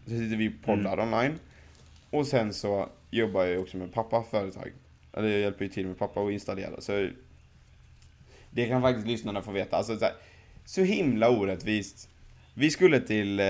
Så 0.06 0.10
sitter 0.10 0.36
vi 0.38 0.50
och 0.50 0.66
poddar 0.66 1.00
online. 1.00 1.40
Och 2.10 2.28
sen 2.28 2.54
så 2.54 2.90
jobbar 3.12 3.46
jag 3.46 3.62
också 3.62 3.78
med 3.78 3.94
pappa 3.94 4.24
företag. 4.32 4.72
Eller 5.14 5.28
jag 5.30 5.40
hjälper 5.40 5.66
ju 5.66 5.72
till 5.72 5.88
med 5.88 5.98
pappa 5.98 6.22
att 6.22 6.32
installera. 6.32 6.82
Så 6.82 7.10
det 8.52 8.68
kan 8.68 8.82
faktiskt 8.82 9.08
lyssnarna 9.08 9.42
få 9.42 9.52
veta. 9.52 9.78
Alltså, 9.78 9.98
så, 9.98 10.06
här, 10.06 10.14
så 10.66 10.82
himla 10.82 11.30
orättvist. 11.30 12.10
Vi 12.54 12.70
skulle 12.70 13.00
till, 13.00 13.40
eh, 13.40 13.46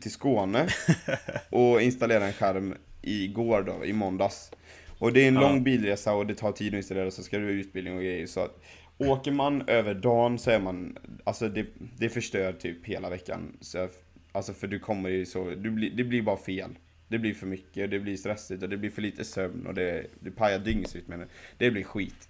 till 0.00 0.10
Skåne 0.10 0.66
och 1.50 1.82
installera 1.82 2.26
en 2.26 2.32
skärm 2.32 2.74
igår 3.02 3.62
då, 3.62 3.84
i 3.84 3.92
måndags. 3.92 4.50
Och 4.98 5.12
det 5.12 5.24
är 5.24 5.28
en 5.28 5.34
Ja. 5.34 5.40
lång 5.40 5.62
bilresa 5.64 6.14
och 6.14 6.26
det 6.26 6.34
tar 6.34 6.52
tid 6.52 6.74
att 6.74 6.76
installera 6.76 7.10
så 7.10 7.22
ska 7.22 7.38
du 7.38 7.50
utbildning 7.50 7.94
och 7.96 8.00
grejer. 8.02 8.26
Så 8.26 8.40
att, 8.40 8.60
åker 8.98 9.30
man 9.32 9.68
över 9.68 9.94
dagen 9.94 10.38
så 10.38 10.50
är 10.50 10.58
man, 10.60 10.98
alltså 11.24 11.48
det, 11.48 11.66
det 11.98 12.08
förstör 12.08 12.52
typ 12.52 12.86
hela 12.86 13.10
veckan. 13.10 13.56
Så, 13.60 13.88
alltså 14.34 14.52
för 14.52 14.66
du 14.66 14.78
kommer 14.78 15.08
ju 15.08 15.26
så, 15.26 15.50
du 15.50 15.70
blir, 15.70 15.90
det 15.90 16.04
blir 16.04 16.22
bara 16.22 16.36
fel. 16.36 16.78
Det 17.08 17.18
blir 17.18 17.34
för 17.34 17.46
mycket, 17.46 17.90
det 17.90 17.98
blir 17.98 18.16
stressigt 18.16 18.62
och 18.62 18.68
det 18.68 18.76
blir 18.76 18.90
för 18.90 19.02
lite 19.02 19.24
sömn 19.24 19.66
och 19.66 19.74
det, 19.74 20.06
det 20.20 20.30
pajar 20.30 20.58
dygnsrytmen. 20.58 21.28
Det 21.58 21.70
blir 21.70 21.84
skit. 21.84 22.28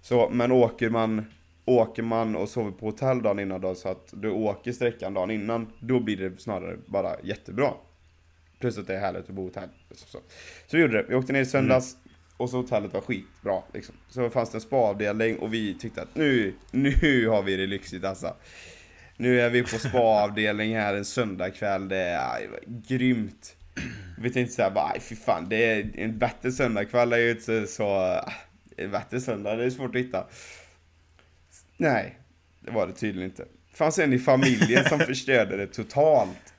Så, 0.00 0.28
men 0.30 0.52
åker 0.52 0.90
man, 0.90 1.24
åker 1.64 2.02
man 2.02 2.36
och 2.36 2.48
sover 2.48 2.70
på 2.70 2.86
hotell 2.86 3.22
dagen 3.22 3.38
innan 3.38 3.60
då, 3.60 3.74
så 3.74 3.88
att 3.88 4.14
du 4.16 4.30
åker 4.30 4.72
sträckan 4.72 5.14
dagen 5.14 5.30
innan, 5.30 5.72
då 5.80 6.00
blir 6.00 6.16
det 6.16 6.40
snarare 6.40 6.76
bara 6.86 7.20
jättebra. 7.22 7.72
Plus 8.58 8.78
att 8.78 8.86
det 8.86 8.94
är 8.94 9.00
härligt 9.00 9.28
att 9.28 9.34
bo 9.34 9.44
hotell. 9.44 9.68
Så, 9.90 10.06
så. 10.06 10.18
så 10.66 10.76
vi 10.76 10.82
gjorde 10.82 10.96
det. 10.96 11.06
Vi 11.08 11.14
åkte 11.14 11.32
ner 11.32 11.40
i 11.40 11.46
söndags 11.46 11.96
och 12.36 12.50
så 12.50 12.56
hotellet 12.56 12.94
var 12.94 13.00
skitbra. 13.00 13.62
Liksom. 13.74 13.94
Så 14.08 14.30
fanns 14.30 14.50
det 14.50 14.56
en 14.56 14.60
spaavdelning 14.60 15.38
och 15.38 15.54
vi 15.54 15.74
tyckte 15.74 16.02
att 16.02 16.14
nu, 16.14 16.54
nu 16.70 17.28
har 17.28 17.42
vi 17.42 17.56
det 17.56 17.66
lyxigt 17.66 18.04
alltså. 18.04 18.34
Nu 19.20 19.40
är 19.40 19.50
vi 19.50 19.62
på 19.62 19.78
spaavdelning 19.78 20.76
här 20.76 20.94
en 20.94 21.04
söndagkväll, 21.04 21.88
det 21.88 21.96
är 21.96 22.34
aj, 22.34 22.48
grymt. 22.66 23.56
Vi 24.18 24.30
tänkte 24.30 24.54
såhär 24.54 24.70
bara, 24.70 24.84
aj, 24.84 25.00
fy 25.00 25.16
fan, 25.16 25.48
det 25.48 25.64
är 25.64 25.90
en 25.94 26.18
bättre 26.18 26.52
söndagkväll 26.52 27.12
är 27.12 27.18
ju 27.18 27.30
inte 27.30 27.66
så... 27.66 27.88
Ah, 27.88 28.32
en 28.76 28.90
bättre 28.90 29.20
söndag, 29.20 29.56
det 29.56 29.64
är 29.64 29.70
svårt 29.70 29.94
att 29.94 30.00
hitta. 30.00 30.26
Nej, 31.76 32.18
det 32.60 32.70
var 32.70 32.86
det 32.86 32.92
tydligen 32.92 33.30
inte. 33.30 33.44
Fanns 33.74 33.98
en 33.98 34.12
i 34.12 34.18
familjen 34.18 34.84
som 34.84 34.98
förstörde 34.98 35.56
det 35.56 35.66
totalt. 35.66 36.54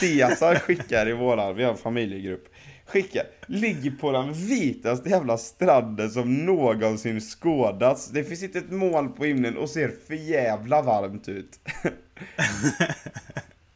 Caesar 0.00 0.54
skickar 0.54 1.08
i 1.08 1.12
våran, 1.12 1.56
vi 1.56 1.64
har 1.64 1.72
en 1.72 1.78
familjegrupp. 1.78 2.49
Skickar, 2.90 3.26
ligger 3.46 3.90
på 3.90 4.12
den 4.12 4.32
vitaste 4.32 5.08
jävla 5.08 5.38
stranden 5.38 6.10
som 6.10 6.46
någonsin 6.46 7.20
skådats. 7.20 8.08
Det 8.08 8.24
finns 8.24 8.42
inte 8.42 8.58
ett 8.58 8.70
moln 8.70 9.12
på 9.12 9.24
himlen 9.24 9.56
och 9.56 9.70
ser 9.70 9.92
för 10.06 10.14
jävla 10.14 10.82
varmt 10.82 11.28
ut. 11.28 11.60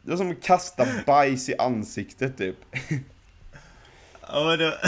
Det 0.03 0.13
är 0.13 0.17
som 0.17 0.31
att 0.31 0.43
kasta 0.43 0.87
bajs 1.07 1.49
i 1.49 1.57
ansiktet 1.59 2.39
typ. 2.39 2.57
Ja, 4.21 4.45
men 4.45 4.59
det, 4.59 4.79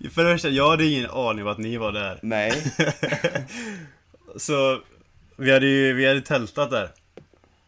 för 0.10 0.24
det 0.24 0.34
första, 0.34 0.48
jag 0.48 0.70
hade 0.70 0.84
ingen 0.86 1.10
aning 1.10 1.44
om 1.44 1.52
att 1.52 1.58
ni 1.58 1.76
var 1.76 1.92
där. 1.92 2.18
Nej. 2.22 2.52
Så 4.36 4.80
vi 5.36 5.52
hade 5.52 5.66
ju 5.66 5.92
vi 5.92 6.08
hade 6.08 6.20
tältat 6.20 6.70
där. 6.70 6.90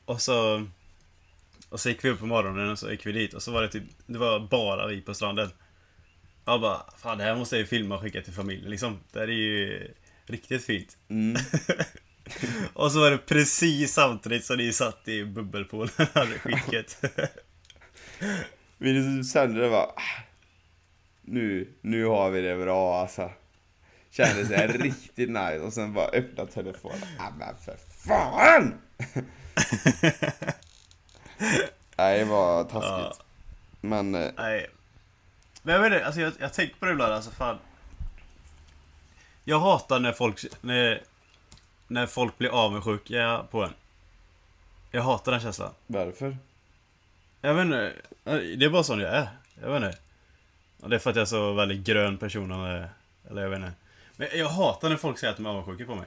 Och 0.04 0.20
så 0.20 0.66
Och 1.68 1.80
så 1.80 1.88
gick 1.88 2.04
vi 2.04 2.10
upp 2.10 2.20
på 2.20 2.26
morgonen 2.26 2.70
och 2.70 2.78
så 2.78 2.90
gick 2.90 3.06
vi 3.06 3.12
dit 3.12 3.34
och 3.34 3.42
så 3.42 3.52
var 3.52 3.62
det 3.62 3.68
typ 3.68 3.84
Det 4.06 4.18
var 4.18 4.40
bara 4.40 4.86
vi 4.86 5.00
på 5.00 5.14
stranden. 5.14 5.50
Jag 6.44 6.60
bara 6.60 6.82
Fan 6.98 7.18
det 7.18 7.24
här 7.24 7.36
måste 7.36 7.56
jag 7.56 7.60
ju 7.60 7.66
filma 7.66 7.94
och 7.94 8.00
skicka 8.02 8.22
till 8.22 8.32
familjen 8.32 8.70
liksom. 8.70 9.00
Det 9.12 9.18
här 9.18 9.28
är 9.28 9.32
ju 9.32 9.94
Riktigt 10.26 10.64
fint. 10.64 10.96
Mm. 11.08 11.36
och 12.72 12.92
så 12.92 13.00
var 13.00 13.10
det 13.10 13.18
precis 13.18 13.92
samtidigt 13.94 14.44
som 14.44 14.56
ni 14.56 14.72
satt 14.72 15.08
i 15.08 15.24
bubbelpoolen 15.24 15.90
hade 16.14 16.38
skickat. 16.38 17.04
Vi 18.78 19.22
kände 19.32 19.60
det 19.60 19.70
bara 19.70 19.82
"Ah, 19.86 20.22
nu, 21.22 21.68
nu 21.80 22.04
har 22.04 22.30
vi 22.30 22.40
det 22.40 22.56
bra 22.56 23.00
alltså. 23.00 23.30
Kändes 24.10 24.48
det 24.48 24.66
riktigt 24.66 25.28
nice 25.30 25.58
och 25.60 25.72
sen 25.72 25.92
bara 25.92 26.06
öppna 26.08 26.46
telefonen. 26.46 27.08
Ah, 27.18 27.30
men 27.38 27.54
för 27.64 27.76
fan! 28.06 28.74
Nej, 31.96 32.18
det 32.18 32.24
var 32.24 32.64
taskigt. 32.64 33.24
Men 33.80 34.14
eh, 34.14 34.30
Nej. 34.36 34.66
Men 35.66 35.74
jag 35.74 35.82
vet 35.82 35.92
inte, 35.92 36.06
alltså 36.06 36.20
jag, 36.20 36.32
jag 36.38 36.52
tänker 36.52 36.76
på 36.76 36.86
det 36.86 36.92
ibland, 36.92 37.12
alltså 37.12 37.30
fan. 37.30 37.58
Jag 39.44 39.60
hatar 39.60 40.00
när 40.00 40.12
folk, 40.12 40.44
när, 40.60 41.02
när 41.88 42.06
folk 42.06 42.38
blir 42.38 42.48
avundsjuka 42.48 43.44
på 43.50 43.64
en. 43.64 43.72
Jag 44.90 45.02
hatar 45.02 45.32
den 45.32 45.40
känslan. 45.40 45.70
varför? 45.86 46.36
Jag 47.40 47.54
vet 47.54 47.64
inte, 47.64 47.92
det 48.56 48.64
är 48.64 48.70
bara 48.70 48.82
sån 48.82 49.00
jag 49.00 49.14
är. 49.14 49.28
Jag 49.62 49.68
vet 49.68 49.82
inte. 49.82 49.98
Och 50.80 50.90
det 50.90 50.96
är 50.96 51.00
för 51.00 51.10
att 51.10 51.16
jag 51.16 51.22
är 51.22 51.26
så 51.26 51.52
väldigt 51.52 51.86
grön 51.86 52.18
person 52.18 52.52
eller, 52.52 52.88
eller 53.30 53.42
jag 53.42 53.50
vet 53.50 53.58
inte. 53.58 53.72
Men 54.16 54.28
jag 54.34 54.48
hatar 54.48 54.88
när 54.88 54.96
folk 54.96 55.18
säger 55.18 55.30
att 55.30 55.36
de 55.36 55.46
är 55.46 55.50
avundsjuka 55.50 55.84
på 55.84 55.94
mig. 55.94 56.06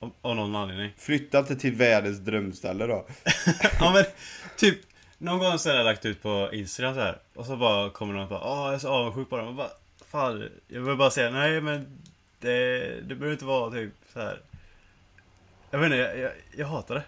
Av, 0.00 0.12
av 0.22 0.36
någon 0.36 0.56
anledning. 0.56 0.92
Flytta 0.98 1.38
inte 1.38 1.56
till 1.56 1.72
världens 1.72 2.18
drömställe 2.18 2.86
då. 2.86 3.06
ja 3.80 3.92
men, 3.92 4.04
typ 4.56 4.78
Någon 5.18 5.38
gång 5.38 5.58
så 5.58 5.68
har 5.70 5.76
jag 5.76 5.84
lagt 5.84 6.04
ut 6.04 6.22
på 6.22 6.50
Instagram 6.52 6.94
så 6.94 7.00
här 7.00 7.18
Och 7.34 7.46
så 7.46 7.56
bara 7.56 7.90
kommer 7.90 8.14
någon 8.14 8.22
och 8.22 8.28
bara 8.28 8.44
Åh 8.44 8.64
jag 8.64 8.74
är 8.74 8.78
så 8.78 8.88
avundsjuk 8.88 9.30
på 9.30 9.36
dem. 9.36 9.48
Och 9.48 9.54
bara 9.54 9.70
Fan, 10.10 10.48
jag 10.68 10.80
vill 10.80 10.96
bara 10.96 11.10
säga 11.10 11.30
nej 11.30 11.60
men 11.60 11.98
Det, 12.40 12.78
det 13.00 13.14
behöver 13.14 13.32
inte 13.32 13.44
vara 13.44 13.70
typ 13.70 13.92
så 14.12 14.20
här. 14.20 14.40
Jag 15.70 15.78
vet 15.78 15.86
inte, 15.86 15.96
jag, 15.96 16.18
jag, 16.18 16.32
jag 16.56 16.66
hatar 16.66 16.94
det. 16.94 17.02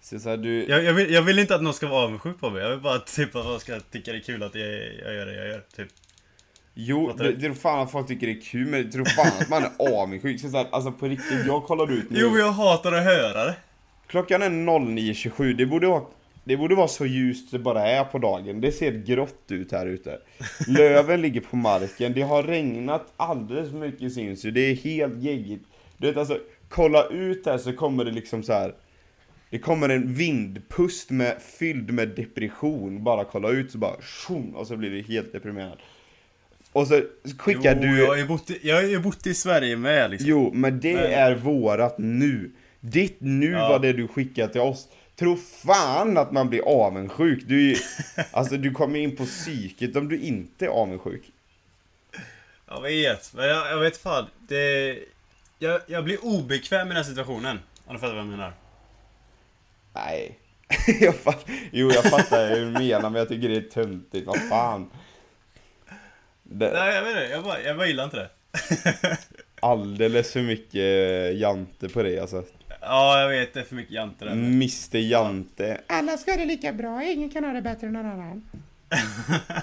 Så, 0.00 0.20
så 0.20 0.28
här, 0.28 0.36
du, 0.36 0.68
jag, 0.68 0.84
jag, 0.84 0.94
vill, 0.94 1.12
jag 1.12 1.22
vill 1.22 1.38
inte 1.38 1.54
att 1.54 1.62
någon 1.62 1.74
ska 1.74 1.88
vara 1.88 2.04
avundsjuk 2.04 2.40
på 2.40 2.50
mig. 2.50 2.62
Jag 2.62 2.70
vill 2.70 2.80
bara 2.80 2.98
typ 2.98 3.36
att 3.36 3.44
man 3.44 3.60
ska 3.60 3.80
tycka 3.80 4.12
det 4.12 4.18
är 4.18 4.22
kul 4.22 4.42
att 4.42 4.54
jag, 4.54 4.68
jag 5.04 5.14
gör 5.14 5.26
det 5.26 5.34
jag 5.34 5.48
gör 5.48 5.62
typ. 5.76 5.88
Jo, 6.74 7.12
det, 7.18 7.32
det 7.32 7.40
tror 7.40 7.54
fan 7.54 7.80
att 7.80 7.90
folk 7.90 8.08
tycker 8.08 8.26
det 8.26 8.32
är 8.32 8.40
kul, 8.40 8.66
men 8.66 8.82
jag 8.82 8.92
tror 8.92 9.04
fan 9.04 9.32
att 9.40 9.48
man 9.48 9.62
är 9.62 10.00
avundsjuk. 10.02 10.40
Så 10.40 10.50
så 10.50 10.56
här, 10.56 10.66
alltså 10.70 10.92
på 10.92 11.06
riktigt, 11.06 11.46
jag 11.46 11.64
kollar 11.64 11.92
ut 11.92 12.10
nu. 12.10 12.20
Jo 12.20 12.30
men 12.30 12.40
jag 12.40 12.52
hatar 12.52 12.92
att 12.92 13.04
höra 13.04 13.44
det. 13.44 13.54
Klockan 14.06 14.42
är 14.42 14.50
09.27, 14.50 15.52
det 15.52 15.66
borde 15.66 15.86
vara 15.86 16.02
det 16.44 16.56
borde 16.56 16.74
vara 16.74 16.88
så 16.88 17.06
ljust 17.06 17.50
det 17.50 17.58
bara 17.58 17.86
är 17.88 18.04
på 18.04 18.18
dagen. 18.18 18.60
Det 18.60 18.72
ser 18.72 18.92
grått 18.92 19.44
ut 19.50 19.72
här 19.72 19.86
ute. 19.86 20.18
Löven 20.68 21.22
ligger 21.22 21.40
på 21.40 21.56
marken, 21.56 22.12
det 22.12 22.22
har 22.22 22.42
regnat 22.42 23.12
alldeles 23.16 23.70
för 23.70 23.76
mycket 23.78 24.12
syns 24.12 24.44
ju. 24.44 24.50
Det 24.50 24.60
är 24.60 24.74
helt 24.74 25.22
geggigt. 25.22 25.64
Du 25.96 26.06
vet 26.06 26.16
alltså, 26.16 26.38
kolla 26.68 27.06
ut 27.06 27.46
här 27.46 27.58
så 27.58 27.72
kommer 27.72 28.04
det 28.04 28.10
liksom 28.10 28.42
så 28.42 28.52
här. 28.52 28.74
Det 29.50 29.58
kommer 29.58 29.88
en 29.88 30.14
vindpust 30.14 31.10
med, 31.10 31.36
fylld 31.58 31.90
med 31.94 32.08
depression. 32.08 33.04
Bara 33.04 33.24
kolla 33.24 33.48
ut 33.50 33.70
så 33.70 33.78
bara 33.78 33.96
tjong, 34.26 34.52
och 34.54 34.66
så 34.66 34.76
blir 34.76 34.90
det 34.90 35.00
helt 35.02 35.32
deprimerad. 35.32 35.78
Och 36.72 36.86
så 36.86 37.02
skickar 37.38 37.74
jo, 37.74 37.80
du... 37.82 37.98
jag 38.00 38.06
har 38.08 38.16
ju 38.16 38.26
bott 38.26 38.50
jag 38.62 38.76
har 38.76 38.82
ju 38.82 38.98
bott 38.98 39.26
i 39.26 39.34
Sverige 39.34 39.76
med 39.76 40.10
liksom 40.10 40.30
Jo, 40.30 40.50
men 40.54 40.80
det 40.80 40.94
Men- 40.94 41.04
är 41.12 41.34
vårat 41.34 41.98
nu. 41.98 42.50
Ditt 42.80 43.16
nu 43.20 43.50
Ja. 43.50 43.68
var 43.68 43.78
det 43.78 43.92
du 43.92 44.08
skickade 44.08 44.52
till 44.52 44.60
oss. 44.60 44.88
Tro 45.16 45.36
fan 45.36 46.18
att 46.18 46.32
man 46.32 46.48
blir 46.48 46.62
avundsjuk. 46.68 47.42
Du, 47.46 47.62
ju- 47.62 47.76
alltså, 48.32 48.56
du 48.56 48.70
kommer 48.72 48.98
in 48.98 49.16
på 49.16 49.24
psyket 49.24 49.96
om 49.96 50.08
du 50.08 50.18
inte 50.20 50.64
är 50.64 50.68
avundsjuk. 50.68 51.30
Jag 52.68 52.82
vet, 52.82 53.34
men 53.34 53.48
jag, 53.48 53.70
jag 53.70 53.78
vet 53.78 53.96
fan. 53.96 54.26
Det... 54.48 54.98
Jag, 55.58 55.80
jag 55.86 56.04
blir 56.04 56.24
obekväm 56.24 56.86
i 56.86 56.88
den 56.88 56.96
här 56.96 57.10
situationen. 57.10 57.60
Om 57.84 57.94
du 57.94 58.00
fattar 58.00 58.14
vad 58.14 58.24
jag 58.24 58.30
menar. 58.30 58.52
Nej. 59.92 60.38
jag 61.00 61.16
fatt, 61.16 61.46
jo, 61.72 61.90
jag 61.90 62.04
fattar 62.04 62.48
hur 62.48 62.64
du 62.64 62.70
menar, 62.70 63.10
men 63.10 63.14
jag 63.14 63.28
tycker 63.28 63.48
det 63.48 63.56
är 63.56 63.60
töntigt. 63.60 64.26
Vad 64.26 64.48
fan. 64.48 64.90
Det, 66.42 66.70
Nej, 66.72 66.94
jag 66.94 67.02
vet 67.02 67.10
inte. 67.10 67.34
Jag 67.34 67.44
bara, 67.44 67.62
jag 67.62 67.76
bara 67.76 67.86
gillar 67.86 68.04
inte 68.04 68.16
det. 68.16 68.30
alldeles 69.60 70.32
för 70.32 70.42
mycket 70.42 71.38
jante 71.40 71.88
på 71.88 72.02
det 72.02 72.20
alltså. 72.20 72.44
Ja, 72.82 73.20
jag 73.20 73.28
vet. 73.28 73.54
Det 73.54 73.60
är 73.60 73.64
för 73.64 73.74
mycket 73.74 73.92
jante 73.92 74.24
där. 74.24 74.32
Mr 74.32 74.96
Jante. 74.98 75.80
Alla 75.86 76.16
ska 76.16 76.30
ha 76.30 76.38
det 76.38 76.44
lika 76.44 76.72
bra, 76.72 77.04
ingen 77.04 77.30
kan 77.30 77.44
ha 77.44 77.52
det 77.52 77.62
bättre 77.62 77.86
än 77.86 77.92
någon 77.92 78.06
annan. 78.06 78.42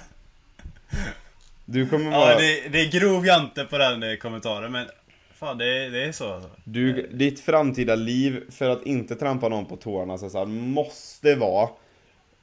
Du 1.65 1.89
kommer 1.89 2.11
vara... 2.11 2.31
Ja, 2.31 2.39
det, 2.39 2.69
det 2.69 2.81
är 2.81 2.91
grov 2.91 3.25
jante 3.25 3.65
på 3.65 3.77
den 3.77 4.03
eh, 4.03 4.15
kommentaren, 4.15 4.71
men... 4.71 4.87
Fan, 5.33 5.57
det, 5.57 5.89
det 5.89 6.03
är 6.03 6.11
så 6.11 6.33
alltså. 6.33 6.49
Du, 6.63 7.07
ditt 7.13 7.39
framtida 7.39 7.95
liv, 7.95 8.43
för 8.49 8.69
att 8.69 8.85
inte 8.85 9.15
trampa 9.15 9.49
någon 9.49 9.65
på 9.65 9.75
tårna, 9.75 10.17
så 10.17 10.29
så 10.29 10.37
här, 10.37 10.45
måste 10.45 11.35
vara 11.35 11.69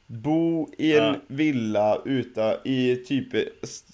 Bo 0.06 0.68
i 0.78 0.92
en 0.96 1.04
Ja. 1.04 1.14
villa 1.26 2.02
ute 2.04 2.60
i 2.64 2.96
typ 2.96 3.34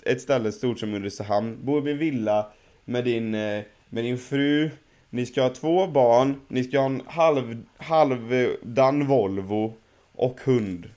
ett 0.05 0.21
ställe 0.21 0.53
stort 0.53 0.79
som 0.81 0.95
Ulricehamn. 0.95 1.59
Bo 1.63 1.89
i 1.89 1.91
en 1.91 1.99
villa 1.99 2.47
med 2.85 3.05
din, 3.05 3.35
eh, 3.35 3.63
med 3.89 4.05
din 4.05 4.19
fru. 4.19 4.71
Ni 5.15 5.27
ska 5.27 5.43
ha 5.43 5.49
två 5.49 5.87
barn. 5.87 6.41
Ni 6.49 6.65
ska 6.65 6.79
ha 6.79 6.87
en 6.87 7.03
halv, 7.07 7.63
halvdan 7.77 9.07
Volvo 9.07 9.75
och 10.13 10.41
hund. 10.45 10.91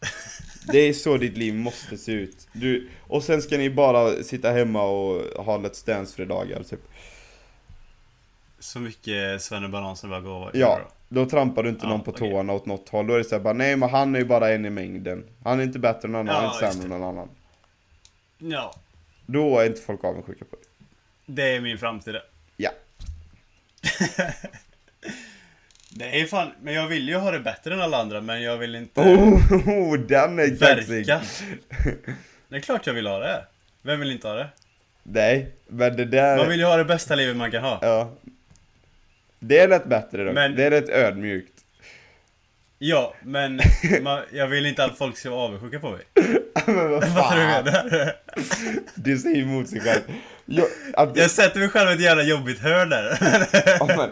Det 0.72 0.78
är 0.78 0.92
så 0.92 1.16
ditt 1.16 1.36
liv 1.36 1.54
måste 1.54 1.98
se 1.98 2.12
ut. 2.12 2.48
Du, 2.52 2.88
och 3.00 3.22
sen 3.22 3.42
ska 3.42 3.58
ni 3.58 3.70
bara 3.70 4.22
sitta 4.22 4.50
hemma 4.50 4.82
och 4.82 5.44
ha 5.44 5.58
Let's 5.58 5.86
Dance-fredagar 5.86 6.62
typ. 6.62 6.80
Så 8.58 8.78
mycket 8.78 9.42
svennebanan 9.42 9.96
som 9.96 10.10
bara 10.10 10.20
går 10.20 10.50
Ja, 10.54 10.80
då 11.08 11.26
trampar 11.26 11.62
du 11.62 11.68
inte 11.68 11.86
Ja, 11.86 11.90
någon 11.90 12.00
på 12.00 12.10
okej. 12.10 12.30
tårna 12.30 12.52
åt 12.52 12.66
något 12.66 12.88
håll. 12.88 13.06
Då 13.06 13.14
är 13.14 13.18
det 13.18 13.24
såhär 13.24 13.42
bara, 13.42 13.54
nej 13.54 13.76
men 13.76 13.90
han 13.90 14.14
är 14.14 14.18
ju 14.18 14.24
bara 14.24 14.50
en 14.52 14.66
i 14.66 14.70
mängden. 14.70 15.24
Han 15.44 15.60
är 15.60 15.64
inte 15.64 15.78
bättre 15.78 16.06
än 16.08 16.12
någon 16.12 16.28
annan, 16.28 16.42
Ja, 16.44 16.50
han 16.52 16.62
är 16.62 16.66
inte 16.66 16.78
sämre 16.80 16.94
än 16.94 17.00
någon 17.00 17.08
annan. 17.08 17.28
Ja, 18.38 18.74
Då 19.26 19.58
är 19.58 19.66
inte 19.66 19.80
folk 19.80 20.04
avundsjuka 20.04 20.44
på 20.44 20.56
det. 20.56 20.69
Det 21.34 21.42
är 21.56 21.60
min 21.60 21.78
framtid 21.78 22.14
det. 22.14 22.22
Ja. 22.56 22.70
Det 25.92 26.20
är 26.20 26.26
fan, 26.26 26.50
men 26.62 26.74
jag 26.74 26.86
vill 26.88 27.08
ju 27.08 27.16
ha 27.16 27.30
det 27.30 27.40
bättre 27.40 27.74
än 27.74 27.80
alla 27.80 27.96
andra, 28.00 28.20
men 28.20 28.42
jag 28.42 28.56
vill 28.56 28.74
inte 28.74 29.00
Oh, 29.00 29.98
den 30.08 30.38
är 30.38 30.58
kaxig! 30.58 31.06
Det 32.48 32.56
är 32.56 32.60
klart 32.60 32.86
jag 32.86 32.94
vill 32.94 33.06
ha 33.06 33.18
det. 33.18 33.44
Vem 33.82 34.00
vill 34.00 34.10
inte 34.10 34.28
ha 34.28 34.34
det? 34.34 34.48
Nej, 35.02 35.52
men 35.68 35.96
det 35.96 36.04
där... 36.04 36.36
Man 36.36 36.48
vill 36.48 36.60
ju 36.60 36.66
ha 36.66 36.76
det 36.76 36.84
bästa 36.84 37.14
livet 37.14 37.36
man 37.36 37.50
kan 37.50 37.62
ha. 37.62 37.78
Ja. 37.82 38.14
Det 39.38 39.58
är 39.58 39.68
rätt 39.68 39.84
bättre 39.84 40.24
dock. 40.24 40.34
Men- 40.34 40.56
Det 40.56 40.64
är 40.64 40.70
rätt 40.70 40.88
ödmjukt. 40.88 41.52
Ja, 42.78 43.14
men 43.22 43.60
man, 44.02 44.22
jag 44.32 44.46
vill 44.46 44.66
inte 44.66 44.84
att 44.84 44.98
folk 44.98 45.16
ska 45.18 45.30
vara 45.30 45.40
avundsjuka 45.40 45.80
på 45.80 45.90
mig. 45.90 46.02
men 46.66 46.90
vad 46.90 47.12
Fattar 47.12 47.36
du 47.36 47.44
vad 47.46 47.54
jag 47.54 47.64
fan? 47.66 47.88
menar? 47.90 48.14
Du 48.94 49.18
säger 49.18 49.42
emot 49.42 49.68
sig 49.68 49.80
själv. 49.80 50.02
Jag, 50.52 50.66
att, 50.94 51.16
Jag 51.16 51.30
sätter 51.30 51.60
mig 51.60 51.68
själv 51.68 51.90
i 51.90 51.92
ett 51.94 52.00
jävla 52.00 52.22
jobbigt 52.22 52.58
hörn 52.58 52.88
där. 52.88 53.18
Ja, 53.80 53.86
men, 53.96 54.10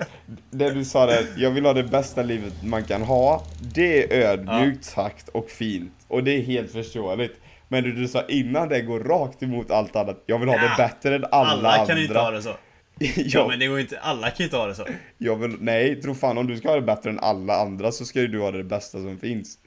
det 0.51 0.70
du 0.70 0.85
sa 0.85 1.07
där, 1.07 1.27
jag 1.37 1.51
vill 1.51 1.64
ha 1.64 1.72
det 1.72 1.83
bästa 1.83 2.22
livet 2.22 2.53
man 2.64 2.85
kan 2.85 3.03
ha. 3.03 3.46
Det 3.74 4.14
är 4.14 4.31
ödmjukt 4.33 4.85
sagt 4.85 5.29
och 5.29 5.51
fint. 5.51 5.92
Och 6.09 6.24
det 6.24 6.31
är 6.31 6.42
helt 6.42 6.72
förståeligt. 6.72 7.37
Men 7.68 7.85
det 7.85 7.92
du 7.92 8.09
sa 8.09 8.22
innan 8.29 8.68
det 8.68 8.81
går 8.81 9.01
rakt 9.01 9.42
emot 9.42 9.70
allt 9.70 9.96
annat. 9.96 10.22
Jag 10.27 10.38
vill 10.38 10.48
ha 10.48 10.57
Ja, 10.57 10.62
det 10.62 10.74
bättre 10.83 11.14
än 11.16 11.24
alla, 11.24 11.51
Alla 11.51 11.70
andra. 11.72 11.87
kan 11.87 12.03
inte 12.03 12.18
ha 12.18 12.31
det 12.31 12.42
så. 12.42 12.55
Ja 13.16 13.48
men 13.48 13.59
det 13.59 13.66
går 13.66 13.81
inte, 13.81 13.98
alla 13.98 14.27
kan 14.31 14.37
ju 14.38 14.44
inte 14.44 14.57
ha 14.57 14.66
det 14.66 14.74
så. 14.74 14.87
jag 15.18 15.37
vill, 15.37 15.57
nej, 15.61 16.03
tro 16.03 16.14
fan 16.14 16.38
om 16.38 16.46
du 16.46 16.57
ska 16.57 16.68
ha 16.68 16.74
det 16.77 16.83
bättre 16.83 17.11
än 17.11 17.18
alla 17.18 17.57
andra 17.57 17.92
så 17.92 18.05
ska 18.05 18.20
ju 18.20 18.29
du 18.29 18.40
ha 18.40 18.51
det 18.51 18.64
bästa 18.64 18.98
som 18.98 19.18
finns. 19.18 19.59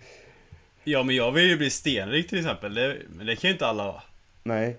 Ja 0.84 1.04
men 1.04 1.16
jag 1.16 1.32
vill 1.32 1.48
ju 1.50 1.58
bli 1.58 1.70
stenrik 1.70 2.30
till 2.30 2.40
exempel, 2.40 2.74
det, 2.74 2.96
men 3.18 3.26
det 3.26 3.36
kan 3.36 3.48
ju 3.48 3.54
inte 3.54 3.68
alla 3.68 3.84
ha. 3.84 4.04
Nej. 4.44 4.78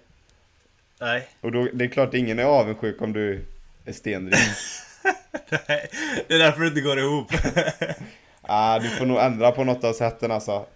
Nej. 1.00 1.28
Och 1.40 1.52
då, 1.52 1.68
det 1.72 1.84
är 1.84 1.88
klart 1.88 2.14
ingen 2.14 2.38
är 2.38 2.44
avundsjuk 2.44 3.02
om 3.02 3.12
du 3.12 3.44
är 3.84 3.92
stenrik. 3.92 4.34
Nej, 5.68 5.88
det 6.28 6.34
är 6.34 6.38
därför 6.38 6.60
det 6.60 6.66
inte 6.68 6.80
går 6.80 6.98
ihop. 6.98 7.32
ah, 8.42 8.78
du 8.78 8.88
får 8.88 9.06
nog 9.06 9.18
ändra 9.20 9.52
på 9.52 9.64
något 9.64 9.84
av 9.84 9.92
sätten 9.92 10.30
alltså. 10.30 10.66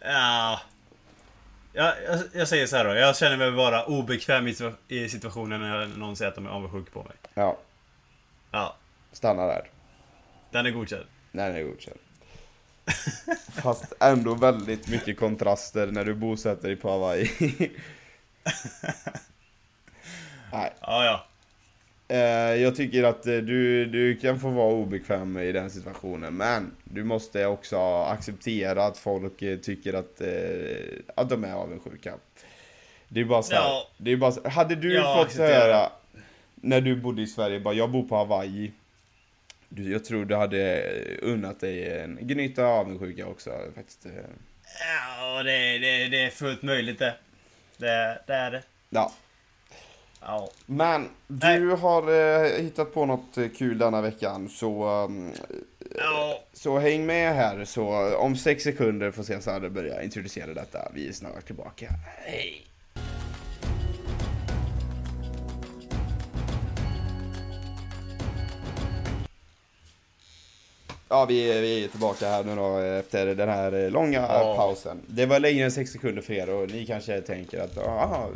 ja. 0.00 0.60
Jag, 1.72 1.94
jag, 2.08 2.20
jag 2.32 2.48
säger 2.48 2.66
så 2.66 2.76
här 2.76 2.84
då, 2.84 2.94
jag 2.94 3.16
känner 3.16 3.36
mig 3.36 3.52
bara 3.52 3.84
obekväm 3.84 4.48
i, 4.48 4.54
i 4.88 5.08
situationen 5.08 5.60
när 5.60 5.86
någon 5.86 6.16
säger 6.16 6.28
att 6.28 6.34
de 6.34 6.46
är 6.46 6.50
avundsjuka 6.50 6.90
på 6.92 7.02
mig. 7.02 7.16
Ja, 7.34 7.58
Ja, 8.50 8.76
stanna 9.12 9.46
där. 9.46 9.70
den 10.50 10.66
är 10.66 10.70
godkänd. 10.70 11.04
Den 11.32 11.56
är 11.56 11.62
godkänd. 11.62 11.98
Fast 13.62 13.92
ändå 14.00 14.34
väldigt 14.34 14.88
mycket 14.88 15.18
kontraster 15.18 15.86
när 15.86 16.04
du 16.04 16.14
bosätter 16.14 16.68
dig 16.68 16.76
på 16.76 16.90
Hawaii. 16.90 17.30
Nej, 20.52 20.72
Ja, 20.80 21.04
ja. 21.04 21.26
eh, 22.16 22.62
jag 22.62 22.76
tycker 22.76 23.04
att 23.04 23.26
eh, 23.26 23.36
du, 23.36 23.84
du 23.86 24.16
kan 24.16 24.40
få 24.40 24.48
vara 24.50 24.72
obekväm 24.72 25.38
i 25.38 25.52
den 25.52 25.70
situationen. 25.70 26.34
Men 26.34 26.76
du 26.84 27.04
måste 27.04 27.46
också 27.46 27.78
acceptera 28.02 28.84
att 28.84 28.98
folk 28.98 29.42
eh, 29.42 29.58
tycker 29.58 29.92
att, 29.92 30.20
att 31.14 31.28
de 31.28 31.44
är 31.44 31.52
avundsjuka. 31.52 32.14
Det 33.08 33.20
är 33.20 33.24
bara 33.24 33.42
så 33.42 33.54
här, 33.54 33.60
Ja. 33.62 33.88
det 33.98 34.10
är 34.12 34.16
bara 34.16 34.32
så, 34.32 34.48
Hade 34.48 34.74
du 34.74 34.94
Ja, 34.94 35.24
fått 35.24 35.38
höra 35.38 35.90
när 36.54 36.80
du 36.80 36.96
bodde 36.96 37.22
i 37.22 37.26
Sverige, 37.26 37.60
bara 37.60 37.74
jag 37.74 37.90
bor 37.90 38.02
på 38.02 38.16
Hawaii. 38.16 38.72
Du, 39.68 39.92
jag 39.92 40.04
tror 40.04 40.24
du 40.24 40.36
hade 40.36 40.82
unnat 41.22 41.60
dig 41.60 41.98
en 42.00 42.18
gnyta 42.20 42.64
avundsjuka 42.66 43.26
också 43.26 43.50
faktiskt. 43.74 44.06
Ja, 44.80 45.42
det, 45.42 45.78
det, 45.78 46.08
det 46.08 46.22
är 46.24 46.30
fullt 46.30 46.62
möjligt 46.62 46.98
det. 46.98 47.14
Det, 47.76 48.22
det 48.26 48.34
är 48.34 48.50
det. 48.50 48.62
Ja, 48.90 49.12
Ja. 50.28 50.48
men 50.66 51.08
du 51.26 51.46
Nej. 51.66 51.76
har 51.76 52.12
eh, 52.44 52.62
hittat 52.62 52.94
på 52.94 53.06
något 53.06 53.38
eh, 53.38 53.48
kul 53.58 53.78
denna 53.78 54.00
veckan 54.02 54.48
så, 54.48 54.88
um, 55.04 55.32
Ja. 55.98 56.38
så 56.52 56.78
häng 56.78 57.06
med 57.06 57.34
här 57.34 57.64
så 57.64 58.16
om 58.16 58.36
sex 58.36 58.62
sekunder 58.64 59.10
får 59.10 59.22
Cesar 59.22 59.68
börja 59.68 60.02
introducera 60.02 60.54
detta. 60.54 60.78
Vi 60.94 61.08
är 61.08 61.12
snart 61.12 61.46
tillbaka. 61.46 61.86
Hej! 62.24 62.66
Ja, 71.08 71.24
vi 71.24 71.50
är, 71.52 71.60
vi 71.60 71.84
är 71.84 71.88
tillbaka 71.88 72.28
här 72.28 72.44
nu 72.44 72.56
då 72.56 72.78
efter 72.78 73.26
den 73.26 73.48
här 73.48 73.84
eh, 73.84 73.90
långa 73.90 74.20
Ja. 74.20 74.54
pausen. 74.56 75.02
Det 75.06 75.26
var 75.26 75.40
längre 75.40 75.64
än 75.64 75.72
6 75.72 75.90
sekunder 75.90 76.22
för 76.22 76.34
er 76.34 76.50
och 76.50 76.70
ni 76.70 76.86
kanske 76.86 77.20
tänker 77.20 77.60
att 77.60 77.78
aha, 77.78 78.28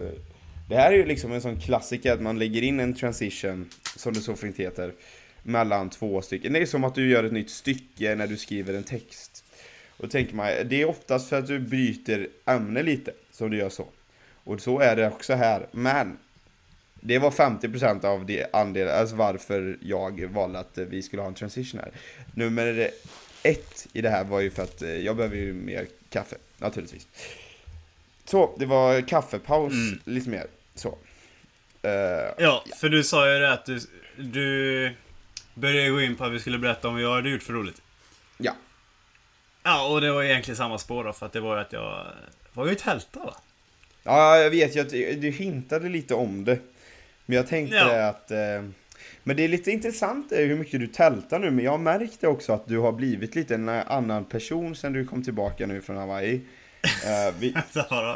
det 0.71 0.77
här 0.77 0.93
är 0.93 0.97
ju 0.97 1.07
liksom 1.07 1.33
en 1.33 1.41
sån 1.41 1.61
klassiker 1.61 2.13
att 2.13 2.21
man 2.21 2.39
lägger 2.39 2.63
in 2.63 2.81
en 2.81 2.95
transition, 2.95 3.69
som 3.97 4.13
det 4.13 4.21
så 4.21 4.37
fint 4.37 4.57
heter, 4.57 4.93
mellan 5.43 5.91
två 5.91 6.23
stycken. 6.23 6.53
Det 6.53 6.59
är 6.59 6.67
som 6.67 6.85
att 6.85 6.95
du 6.95 7.11
gör 7.11 7.25
ett 7.25 7.33
nytt 7.33 7.51
stycke 7.51 8.15
när 8.15 8.27
du 8.27 8.37
skriver 8.37 8.75
en 8.75 8.85
text. 8.85 9.45
Och 9.97 10.07
då 10.07 10.11
tänker 10.11 10.35
man, 10.35 10.47
det 10.65 10.83
är 10.83 10.89
oftast 10.89 11.29
för 11.29 11.39
att 11.39 11.47
du 11.47 11.59
byter 11.59 12.29
ämne 12.47 12.83
lite 12.83 13.13
som 13.33 13.51
du 13.51 13.57
gör 13.57 13.69
så. 13.69 13.87
Och 14.45 14.61
så 14.61 14.79
är 14.81 14.97
det 14.97 15.07
också 15.09 15.35
här, 15.35 15.67
men 15.73 16.19
det 17.01 17.19
var 17.19 17.31
50% 17.31 18.05
av 18.05 18.27
det 18.27 18.55
andel, 18.55 18.89
alltså 18.89 19.17
varför 19.17 19.79
jag 19.83 20.27
valde 20.27 20.59
att 20.59 20.79
vi 20.79 21.03
skulle 21.03 21.23
ha 21.23 21.29
en 21.29 21.35
transition 21.35 21.81
här. 21.81 21.91
Nummer 22.35 22.91
ett 23.43 23.87
i 23.93 24.01
det 24.03 24.11
här 24.11 24.25
var 24.25 24.41
ju 24.41 24.51
för 24.51 24.63
att 24.63 24.83
eh, 24.83 24.91
jag 24.91 25.17
behöver 25.17 25.37
ju 25.37 25.53
mer 25.53 25.87
kaffe, 26.09 26.37
naturligtvis. 26.59 27.07
Så, 28.25 28.57
det 28.59 28.67
var 28.67 29.01
kaffepaus 29.01 29.73
Mm. 29.73 29.99
lite 30.05 30.31
mer. 30.31 30.47
Så. 30.75 30.99
Eh, 31.83 31.91
Ja, 32.39 32.65
för 32.81 32.89
du 32.89 33.05
sa 33.05 33.33
ju 33.33 33.39
det 33.39 33.53
att 33.53 33.65
du, 33.67 33.81
du 34.17 34.93
började 35.55 35.91
gå 35.91 36.01
in 36.01 36.17
på 36.17 36.25
att 36.25 36.33
vi 36.33 36.41
skulle 36.41 36.59
berätta 36.59 36.89
om 36.89 36.95
vad 36.95 37.03
jag 37.03 37.15
hade 37.15 37.31
gjort 37.31 37.43
för 37.43 37.53
roligt. 37.53 37.83
ja. 38.39 38.53
Ja, 39.63 39.89
och 39.89 40.01
det 40.01 40.13
var 40.13 40.23
egentligen 40.23 40.57
samma 40.57 40.79
spår 40.79 41.05
då, 41.05 41.13
för 41.13 41.27
att 41.27 41.33
det 41.33 41.41
var 41.41 41.55
ju 41.57 41.61
att 41.61 41.73
jag 41.73 42.07
var 42.53 42.67
ju 42.69 42.75
tälta 42.75 43.21
va? 43.21 43.35
ja, 44.03 44.37
jag 44.39 44.51
vet 44.51 44.77
ju 44.77 44.81
att 44.81 44.91
du 45.21 45.31
hintade 45.31 45.89
lite 45.89 46.15
om 46.15 46.45
det. 46.45 46.59
Men 47.27 47.37
jag 47.37 47.47
tänkte 47.49 47.77
Ja. 47.77 48.07
att... 48.09 48.31
Eh, 48.31 48.65
men 49.23 49.37
det 49.37 49.45
är 49.45 49.49
lite 49.49 49.71
intressant 49.71 50.33
eh, 50.33 50.39
hur 50.39 50.57
mycket 50.57 50.81
du 50.81 50.87
tältar 50.87 51.39
nu, 51.39 51.51
men 51.51 51.65
jag 51.65 51.81
märkte 51.81 52.29
också 52.29 52.53
att 52.53 52.69
du 52.69 52.79
har 52.79 52.93
blivit 52.93 53.35
lite 53.35 53.55
en 53.55 53.69
annan 53.69 54.25
person 54.25 54.77
sen 54.77 54.93
du 54.93 55.05
kom 55.07 55.23
tillbaka 55.25 55.67
nu 55.67 55.81
från 55.83 55.97
Hawaii. 55.97 56.41
Eh, 56.83 57.35
vi, 57.39 57.55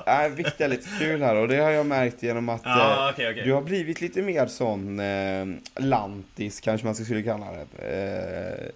äh, 0.06 0.28
vilket 0.34 0.60
är 0.60 0.68
lite 0.68 0.88
kul 0.98 1.22
här 1.22 1.36
och 1.36 1.48
det 1.48 1.56
har 1.56 1.70
jag 1.70 1.86
märkt 1.86 2.22
genom 2.22 2.48
att 2.48 2.60
Ja, 2.64 3.06
eh, 3.08 3.12
okej, 3.12 3.30
okej. 3.30 3.44
du 3.44 3.52
har 3.52 3.62
blivit 3.62 4.00
lite 4.00 4.22
mer 4.22 4.46
sån 4.46 5.00
eh, 5.00 5.46
lantis 5.76 6.60
kanske 6.60 6.86
man 6.86 6.94
skulle 6.94 7.22
kalla 7.22 7.46
det. 7.52 7.86
Eh, 7.86 8.72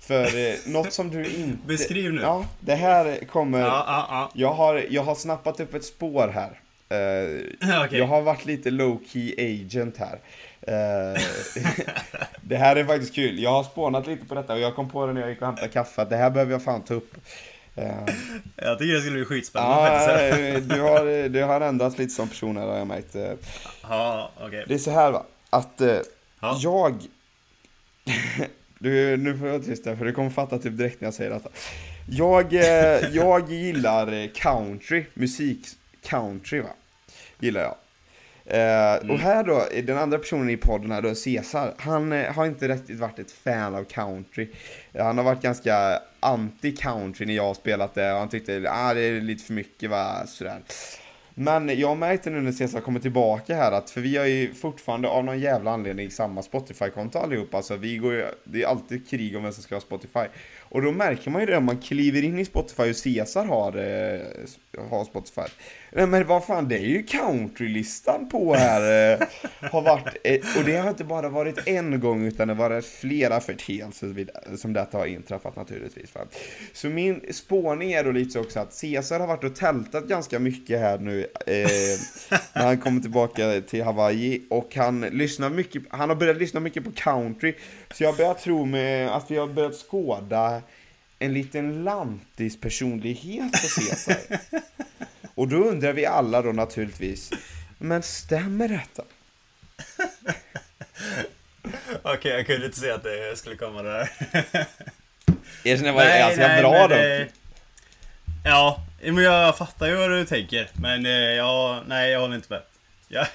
för 0.00 0.48
eh, 0.48 0.54
något 0.66 0.92
som 0.92 1.10
du 1.10 1.26
inte... 1.26 1.58
Beskriv 1.66 2.12
nu. 2.12 2.20
Ja, 2.20 2.46
det 2.60 2.74
här 2.74 3.24
kommer... 3.24 3.60
Ja, 3.60 3.84
ja, 4.10 4.30
Jag, 4.34 4.52
har, 4.52 4.84
jag 4.90 5.02
har 5.02 5.14
snappat 5.14 5.60
upp 5.60 5.74
ett 5.74 5.84
spår 5.84 6.28
här. 6.28 6.60
Eh, 6.88 6.98
ja. 7.60 7.84
Okej. 7.86 7.98
Jag 7.98 8.06
har 8.06 8.22
varit 8.22 8.44
lite 8.44 8.70
low 8.70 9.02
key 9.08 9.34
agent 9.38 9.96
här. 9.96 10.18
Eh, 10.62 11.20
det 12.40 12.56
här 12.56 12.76
är 12.76 12.84
faktiskt 12.84 13.14
kul. 13.14 13.42
Jag 13.42 13.50
har 13.50 13.64
spånat 13.64 14.06
lite 14.06 14.26
på 14.26 14.34
detta 14.34 14.52
och 14.52 14.60
jag 14.60 14.74
kom 14.74 14.90
på 14.90 15.06
det 15.06 15.12
när 15.12 15.20
jag 15.20 15.30
gick 15.30 15.40
och 15.40 15.46
hämtade 15.46 15.68
kaffe 15.68 16.02
att 16.02 16.10
det 16.10 16.16
här 16.16 16.30
behöver 16.30 16.52
jag 16.52 16.62
fan 16.62 16.82
ta 16.82 16.94
upp. 16.94 17.14
Eh, 17.76 18.14
Jag 18.56 18.78
tycker 18.78 18.94
det 18.94 19.00
skulle 19.00 19.16
bli 19.16 19.24
skitspännande 19.24 19.74
Ja, 19.88 19.98
faktiskt. 19.98 20.70
eh, 20.70 20.76
du 20.76 20.82
har, 20.82 21.28
du 21.28 21.42
har 21.42 21.60
ändrats 21.60 21.98
lite 21.98 22.12
som 22.14 22.28
person 22.28 22.56
här 22.56 22.66
har 22.66 22.76
jag 22.78 22.86
märkt. 22.86 23.14
Eh, 23.14 23.32
Ja, 23.82 24.30
okej. 24.40 24.64
Det 24.68 24.74
är 24.74 24.78
så 24.78 24.90
här 24.90 25.10
va, 25.12 25.24
att 25.50 25.80
Ja. 26.40 26.58
jag... 26.60 27.02
du, 28.78 29.16
nu 29.16 29.38
får 29.38 29.46
jag 29.46 29.52
vara 29.58 29.62
tyst 29.64 29.86
här 29.86 29.96
för 29.96 30.04
du 30.04 30.12
kommer 30.12 30.30
fatta 30.30 30.58
typ 30.58 30.76
direkt 30.78 31.00
när 31.00 31.06
jag 31.06 31.14
säger 31.14 31.30
detta. 31.30 31.48
Jag, 32.10 32.52
jag 33.14 33.50
gillar 33.52 34.26
country, 34.34 35.04
musik 35.14 35.66
country 36.02 36.60
va. 36.60 36.70
Gillar 37.40 37.60
jag. 37.60 37.74
Eh, 38.46 39.10
Och 39.10 39.18
här 39.18 39.44
då, 39.44 39.64
den 39.84 39.98
andra 39.98 40.18
personen 40.18 40.50
i 40.50 40.56
podden 40.56 40.90
här 40.90 41.02
då, 41.02 41.14
Cesar, 41.14 41.74
han 41.78 42.12
har 42.12 42.46
inte 42.46 42.68
riktigt 42.68 42.98
varit 42.98 43.18
ett 43.18 43.30
fan 43.32 43.74
av 43.74 43.84
country. 43.84 44.48
Han 44.98 45.18
har 45.18 45.24
varit 45.24 45.42
ganska 45.42 46.02
anti-country 46.24 47.26
när 47.26 47.34
jag 47.34 47.42
har 47.42 47.54
spelat 47.54 47.94
det 47.94 48.12
och 48.12 48.18
han 48.18 48.28
tyckte 48.28 48.66
ah, 48.70 48.94
det 48.94 49.00
är 49.00 49.20
lite 49.20 49.44
för 49.44 49.52
mycket 49.52 49.90
va, 49.90 50.26
sådär. 50.26 50.62
Men 51.36 51.78
jag 51.78 51.98
märkte 51.98 52.30
nu 52.30 52.40
när 52.40 52.52
Cesar 52.52 52.80
kommer 52.80 53.00
tillbaka 53.00 53.54
här 53.54 53.72
att, 53.72 53.90
för 53.90 54.00
vi 54.00 54.16
har 54.16 54.26
ju 54.26 54.54
fortfarande 54.54 55.08
av 55.08 55.24
någon 55.24 55.40
jävla 55.40 55.70
anledning 55.70 56.10
samma 56.10 56.42
Spotify-konto 56.42 57.18
allihopa, 57.18 57.56
alltså 57.56 57.76
vi 57.76 57.96
går 57.96 58.12
ju, 58.12 58.26
det 58.44 58.62
är 58.62 58.66
alltid 58.66 59.08
krig 59.08 59.36
om 59.36 59.42
vem 59.42 59.52
som 59.52 59.62
ska 59.62 59.74
ha 59.74 59.80
Spotify. 59.80 60.24
Och 60.60 60.82
då 60.82 60.92
märker 60.92 61.30
man 61.30 61.40
ju 61.40 61.46
det 61.46 61.56
om 61.56 61.64
man 61.64 61.78
kliver 61.78 62.24
in 62.24 62.38
i 62.38 62.44
Spotify 62.44 62.90
och 62.90 62.96
Cesar 62.96 63.44
har, 63.44 63.76
eh, 63.76 64.88
har 64.90 65.04
Spotify. 65.04 65.52
Nej 65.96 66.06
men 66.06 66.26
vad 66.26 66.44
fan, 66.44 66.68
det 66.68 66.76
är 66.76 66.86
ju 66.86 67.02
countrylistan 67.02 68.28
på 68.28 68.54
här. 68.54 69.12
Eh, 69.12 69.26
har 69.70 69.82
varit, 69.82 70.16
eh, 70.24 70.40
och 70.58 70.64
det 70.64 70.76
har 70.76 70.90
inte 70.90 71.04
bara 71.04 71.28
varit 71.28 71.68
en 71.68 72.00
gång 72.00 72.24
utan 72.24 72.48
det 72.48 72.54
har 72.54 72.68
varit 72.68 72.86
flera 72.86 73.40
förteelser 73.40 74.56
som 74.56 74.72
detta 74.72 74.98
har 74.98 75.06
inträffat 75.06 75.56
naturligtvis. 75.56 76.14
Va? 76.14 76.20
Så 76.72 76.88
min 76.88 77.20
spårning 77.32 77.92
är 77.92 78.04
då 78.04 78.10
lite 78.10 78.38
också 78.38 78.60
att 78.60 78.72
Cesar 78.72 79.20
har 79.20 79.26
varit 79.26 79.44
och 79.44 79.56
tältat 79.56 80.04
ganska 80.04 80.38
mycket 80.38 80.80
här 80.80 80.98
nu 80.98 81.20
eh, 81.46 81.68
när 82.54 82.64
han 82.64 82.78
kommer 82.78 83.00
tillbaka 83.00 83.60
till 83.60 83.84
Hawaii 83.84 84.42
och 84.50 84.76
han 84.76 85.00
lyssnar 85.00 85.50
mycket, 85.50 85.82
han 85.88 86.08
har 86.08 86.16
börjat 86.16 86.36
lyssna 86.36 86.60
mycket 86.60 86.84
på 86.84 86.90
country. 86.94 87.54
Så 87.94 88.04
jag 88.04 88.16
börjar 88.16 88.34
tro 88.34 88.64
med 88.64 89.16
att 89.16 89.30
vi 89.30 89.36
har 89.36 89.46
börjat 89.46 89.74
skåda 89.74 90.62
en 91.18 91.32
liten 91.34 91.84
lantis 91.84 92.60
personlighet 92.60 93.52
på 93.52 93.58
Cesar. 93.58 94.16
Och 95.34 95.48
då 95.48 95.56
undrar 95.56 95.92
vi 95.92 96.06
alla 96.06 96.42
då 96.42 96.52
naturligtvis, 96.52 97.30
men 97.78 98.02
stämmer 98.02 98.68
detta? 98.68 99.04
Okej, 102.02 102.32
jag 102.32 102.46
kunde 102.46 102.66
inte 102.66 102.78
se 102.80 102.90
att 102.90 103.02
det 103.02 103.38
skulle 103.38 103.56
komma 103.56 103.82
där. 103.82 104.10
Erkänn, 105.64 105.84
det 105.84 105.92
var 105.92 106.04
ganska 106.04 106.60
bra 106.60 106.88
men, 106.88 106.90
då. 106.90 106.96
eh, 106.96 107.26
Ja, 108.44 108.86
men 109.02 109.16
jag 109.24 109.58
fattar 109.58 109.86
ju 109.86 109.94
vad 109.94 110.10
du 110.10 110.24
tänker. 110.24 110.70
Men 110.74 111.06
eh, 111.06 111.12
ja, 111.12 111.82
nej 111.86 112.10
jag 112.10 112.20
håller 112.20 112.34
inte 112.36 112.52
med. 112.52 112.62
Jag, 113.08 113.26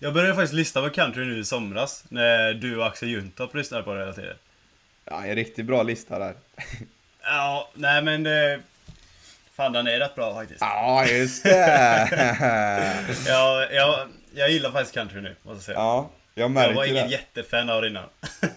jag 0.00 0.14
började 0.14 0.34
faktiskt 0.34 0.54
lyssna 0.54 0.82
på 0.82 0.90
country 0.90 1.24
nu 1.24 1.38
i 1.38 1.44
somras. 1.44 2.04
När 2.08 2.54
du 2.54 2.76
och 2.76 2.86
Axel 2.86 3.08
Juntorp 3.08 3.54
lyssnade 3.54 3.82
på 3.82 3.94
det 3.94 4.00
hela 4.00 4.12
tiden. 4.12 4.36
Ja, 5.04 5.24
en 5.26 5.34
riktigt 5.34 5.66
bra 5.66 5.82
lista 5.82 6.18
där. 6.18 6.34
Ja, 7.30 7.68
nej 7.74 8.02
men... 8.02 8.26
Eh, 8.26 8.58
fan 9.56 9.72
den 9.72 9.86
är 9.86 9.98
rätt 9.98 10.14
bra 10.14 10.34
faktiskt. 10.34 10.60
Ja, 10.60 11.06
just 11.06 11.42
det! 11.42 12.08
Ja, 13.26 13.66
jag, 13.72 14.08
jag 14.34 14.50
gillar 14.50 14.70
faktiskt 14.72 14.94
country 14.94 15.20
nu, 15.20 15.36
måste 15.42 15.56
jag 15.56 15.62
säga. 15.62 15.78
Ja, 15.78 16.10
Jag 16.34 16.42
Jag 16.44 16.50
märkte 16.50 16.74
var 16.74 16.84
ingen 16.84 17.06
det. 17.08 17.12
jättefan 17.12 17.70
av 17.70 17.82
det 17.82 17.88
innan. 17.88 18.04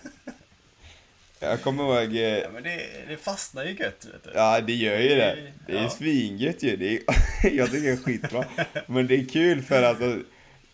Jag 1.39 1.61
kommer 1.61 1.83
ihåg... 1.83 2.15
eh, 2.15 2.21
Ja, 2.39 2.49
men 2.53 2.63
det, 2.63 2.81
det 3.07 3.17
fastnar 3.17 3.63
ju 3.63 3.69
gött 3.71 4.05
vet 4.13 4.23
du. 4.23 4.29
Ja, 4.35 4.61
det 4.61 4.73
gör 4.73 4.97
ju 4.99 5.09
det. 5.09 5.37
Det 5.67 5.77
är 5.77 5.83
Ja. 5.83 5.89
svingött 5.89 6.63
ju. 6.63 6.75
Det 6.75 6.95
är, 6.95 6.99
jag 7.57 7.71
tycker 7.71 7.87
det 7.87 7.91
är 7.93 7.97
skitbra. 8.03 8.43
Men 8.85 9.07
det 9.07 9.15
är 9.15 9.25
kul 9.25 9.61
för 9.61 9.83
att 9.83 9.89
alltså, 10.01 10.17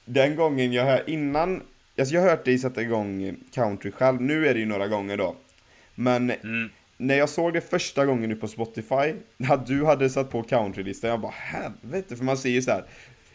den 0.06 0.36
gången 0.36 0.74
jag 0.74 0.84
hör 0.84 1.10
innan, 1.10 1.64
alltså 2.00 2.14
jag 2.14 2.22
har 2.22 2.30
hört 2.30 2.46
dig 2.46 2.58
sätta 2.60 2.82
igång 2.82 3.36
country 3.54 3.92
själv, 3.92 4.22
nu 4.22 4.48
är 4.48 4.54
det 4.54 4.60
ju 4.60 4.66
några 4.66 4.88
gånger 4.88 5.18
då. 5.18 5.36
Men 5.96 6.32
Mm. 6.32 6.70
När 6.98 7.16
jag 7.16 7.30
såg 7.30 7.54
det 7.54 7.62
första 7.62 8.06
gången 8.06 8.30
nu 8.30 8.36
på 8.36 8.48
Spotify, 8.48 9.14
att 9.50 9.68
du 9.68 9.86
hade 9.86 10.10
satt 10.10 10.30
på 10.30 10.44
countrylistan, 10.44 11.10
jag 11.10 11.20
bara 11.20 11.34
helvete, 11.36 12.16
för 12.16 12.24
man 12.24 12.38
ser 12.38 12.50
ju 12.50 12.62
så 12.62 12.72
här. 12.72 12.86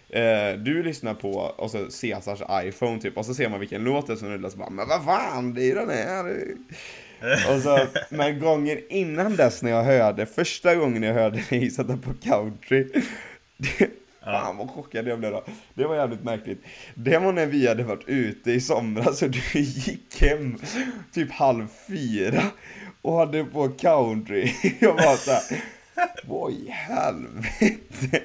Eh, 0.09 0.59
du 0.59 0.83
lyssnar 0.83 1.15
på, 1.15 1.33
och 1.33 1.71
så 1.71 1.79
Caesars 2.01 2.41
iPhone 2.65 3.01
typ, 3.01 3.17
och 3.17 3.27
så 3.27 3.35
ser 3.35 3.49
man 3.49 3.61
vilken 3.61 3.85
låt 3.85 4.07
det 4.07 4.13
är 4.13 4.17
som 4.17 4.29
rullar, 4.29 4.51
så 4.51 4.59
bara, 4.59 4.71
men 4.71 4.89
vad 4.89 5.05
fan, 5.05 5.55
det 5.55 5.63
är 5.63 5.67
ju 5.67 5.75
den 5.75 5.91
här. 5.91 6.47
Och 7.55 7.63
så, 7.63 7.87
men 8.09 8.41
gången 8.41 8.79
innan 8.89 9.37
dess 9.37 9.63
när 9.63 9.71
jag 9.71 9.83
hörde, 9.83 10.27
första 10.27 10.75
gången 10.75 11.03
jag 11.03 11.15
hörde 11.15 11.43
dig 11.51 11.71
sätta 11.71 11.97
på 11.97 12.15
country, 12.15 12.89
det, 13.57 13.91
fan 14.25 14.57
vad 14.57 14.71
chockad 14.71 15.09
jag 15.09 15.19
blev 15.19 15.33
då. 15.33 15.45
Det 15.75 15.85
var 15.85 15.97
jävligt 15.97 16.25
märkligt. 16.25 16.65
Det 16.95 17.19
var 17.19 17.33
när 17.33 17.47
vi 17.47 17.69
hade 17.69 17.83
varit 17.83 18.09
ute 18.09 18.53
i 18.53 18.61
somras 18.61 19.23
och 19.23 19.31
du 19.31 19.61
gick 19.61 20.23
hem 20.23 20.59
typ 21.13 21.31
halv 21.31 21.67
fyra 21.89 22.43
och 23.03 23.19
hade 23.19 23.45
på 23.45 23.69
country. 23.69 24.53
Jag 24.81 24.93
var 24.95 25.17
såhär, 25.17 25.63
vad 26.25 26.53
i 26.53 26.69
helvete? 26.71 28.23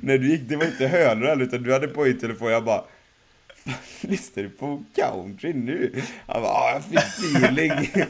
När 0.00 0.18
du 0.18 0.30
gick, 0.30 0.40
det 0.48 0.56
var 0.56 0.64
inte 0.64 0.86
hörlurar 0.88 1.42
utan 1.42 1.62
du 1.62 1.72
hade 1.72 1.88
på 1.88 2.06
i 2.06 2.14
telefon, 2.14 2.50
jag 2.50 2.64
bara 2.64 2.84
"Fan, 3.64 3.74
Lyssnar 4.00 4.42
du 4.42 4.50
på 4.50 4.84
country 4.96 5.52
nu? 5.52 6.02
Han 6.26 6.42
bara, 6.42 6.52
ja 6.52 6.82
jag 6.90 7.04
fick 7.04 7.36
feeling. 7.36 7.72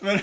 Men 0.00 0.18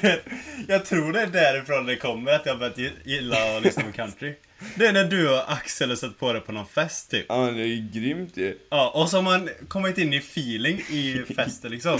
jag 0.67 0.85
tror 0.85 1.13
det 1.13 1.21
är 1.21 1.27
därifrån 1.27 1.85
det 1.85 1.95
kommer 1.95 2.31
att 2.31 2.45
jag 2.45 2.59
börjat 2.59 2.77
gilla 3.03 3.57
att 3.57 3.63
lyssna 3.63 3.83
på 3.83 3.91
country. 3.91 4.33
Det 4.75 4.85
är 4.87 4.93
när 4.93 5.03
du 5.03 5.29
och 5.29 5.51
Axel 5.51 5.89
har 5.89 5.95
satt 5.95 6.19
på 6.19 6.33
det 6.33 6.39
på 6.39 6.51
någon 6.51 6.65
fest 6.67 7.11
typ. 7.11 7.25
Ja 7.29 7.35
det 7.51 7.61
är 7.61 7.65
ju 7.65 7.89
grymt 7.93 8.37
ju. 8.37 8.57
Ja, 8.69 8.91
och 8.95 9.09
så 9.09 9.17
har 9.17 9.21
man 9.23 9.49
kommit 9.67 9.97
in 9.97 10.13
i 10.13 10.17
feeling 10.17 10.77
i 10.89 11.23
festen 11.35 11.71
liksom. 11.71 11.99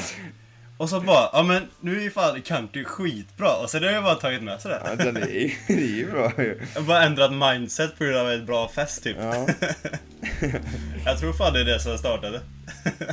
Och 0.78 0.90
så 0.90 1.00
bara, 1.02 1.30
ja 1.34 1.44
men 1.44 1.64
nu 1.80 1.98
är 1.98 2.02
ju 2.02 2.12
fan 2.12 2.42
country 2.42 2.84
skitbra. 2.84 3.56
Och 3.56 3.70
så 3.70 3.80
det 3.80 3.88
har 3.88 3.94
jag 3.94 4.04
bara 4.04 4.16
tagit 4.16 4.44
med 4.44 4.62
sig 4.62 4.72
det. 4.72 4.82
Ja, 4.86 4.96
den 4.96 5.18
är, 5.18 5.22
det 5.68 5.74
är 5.74 5.96
ju 5.96 6.12
bra 6.12 6.32
ju. 6.38 6.62
Jag 6.74 6.82
har 6.82 6.88
bara 6.88 7.04
ändrat 7.04 7.34
mindset 7.34 7.98
på 7.98 8.04
grund 8.04 8.18
av 8.18 8.32
en 8.32 8.46
bra 8.46 8.70
fest 8.70 9.04
typ. 9.04 9.18
Ja. 9.20 9.48
Jag 11.06 11.20
tror 11.20 11.34
fan 11.34 11.54
det 11.54 11.60
är 11.60 11.66
det 11.66 11.80
som 11.80 11.98
startade. 11.98 12.42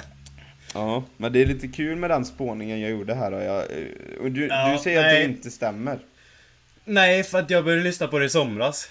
ja, 0.75 1.05
men 1.17 1.33
det 1.33 1.43
är 1.43 1.47
lite 1.47 1.69
kul 1.69 1.97
med 1.97 2.11
den 2.11 2.25
spåningen 2.25 2.81
jag 2.81 2.91
gjorde 2.91 3.15
här. 3.15 3.33
Och, 3.33 3.43
jag, 3.43 3.59
eh, 3.59 4.21
och 4.23 4.31
du, 4.31 4.47
Ja, 4.47 4.73
du 4.73 4.79
säger 4.79 4.99
att 4.99 5.05
det 5.05 5.13
nej. 5.13 5.25
inte 5.25 5.51
stämmer. 5.51 5.99
Nej, 6.85 7.23
för 7.23 7.39
att 7.39 7.51
jag 7.51 7.65
började 7.65 7.83
lyssna 7.83 8.09
på 8.09 8.19
det 8.19 8.25
i 8.25 8.29
somras. 8.29 8.89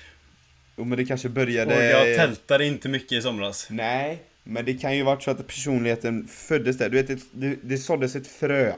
Jo 0.78 0.84
men 0.84 0.98
det 0.98 1.06
kanske 1.06 1.28
Och 1.28 1.34
började... 1.34 1.86
jag 1.86 2.18
tältade 2.18 2.66
inte 2.66 2.90
mycket 2.90 3.12
i 3.12 3.22
somras. 3.22 3.68
Nej, 3.70 4.24
men 4.44 4.66
det 4.66 4.74
kan 4.74 4.96
ju 4.98 5.04
varit 5.04 5.24
så 5.24 5.32
att 5.32 5.48
personligheten 5.48 6.28
föddes 6.28 6.78
där. 6.78 6.90
Du 6.90 6.98
vet, 7.02 7.08
det, 7.08 7.20
det, 7.32 7.58
det 7.64 7.78
såddes 7.78 8.16
ett 8.16 8.28
frö. 8.28 8.74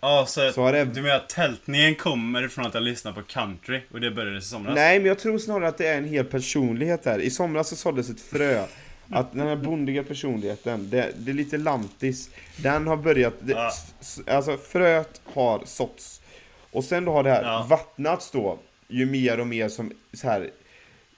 Ja, 0.00 0.24
så, 0.28 0.52
Så 0.52 0.72
det- 0.72 0.84
du 0.84 1.02
menar 1.02 1.16
att 1.16 1.28
tältningen 1.28 1.94
kommer 1.94 2.48
från 2.48 2.66
att 2.66 2.74
jag 2.74 2.82
lyssnar 2.82 3.12
på 3.12 3.22
country 3.22 3.80
och 3.92 4.00
det 4.00 4.10
började 4.10 4.38
i 4.38 4.40
somras? 4.40 4.74
Nej, 4.74 4.98
men 4.98 5.06
jag 5.08 5.18
tror 5.18 5.38
snarare 5.38 5.68
att 5.68 5.78
det 5.78 5.86
är 5.88 5.98
en 5.98 6.08
hel 6.08 6.24
personlighet 6.24 7.04
här. 7.04 7.18
I 7.18 7.30
somras 7.30 7.68
så 7.68 7.76
såddes 7.76 8.10
ett 8.10 8.20
frö. 8.20 8.64
Att 9.10 9.32
den 9.32 9.46
här 9.46 9.56
bondiga 9.56 10.02
personligheten, 10.02 10.90
det, 10.90 11.12
det 11.18 11.30
är 11.30 11.34
lite 11.34 11.56
lantis. 11.58 12.30
Den 12.56 12.86
har 12.86 12.96
börjat, 12.96 13.34
det, 13.40 13.52
Ja. 13.52 13.70
alltså 14.26 14.56
fröet 14.56 15.20
har 15.24 15.62
såtts. 15.66 16.20
Och 16.70 16.84
sen 16.84 17.04
då 17.04 17.12
har 17.12 17.22
det 17.22 17.30
här 17.30 17.42
Ja. 17.42 17.66
vattnats 17.70 18.30
då, 18.30 18.58
ju 18.88 19.06
mer 19.06 19.40
och 19.40 19.46
mer 19.46 19.68
som 19.68 19.92
så 20.12 20.26
här 20.28 20.50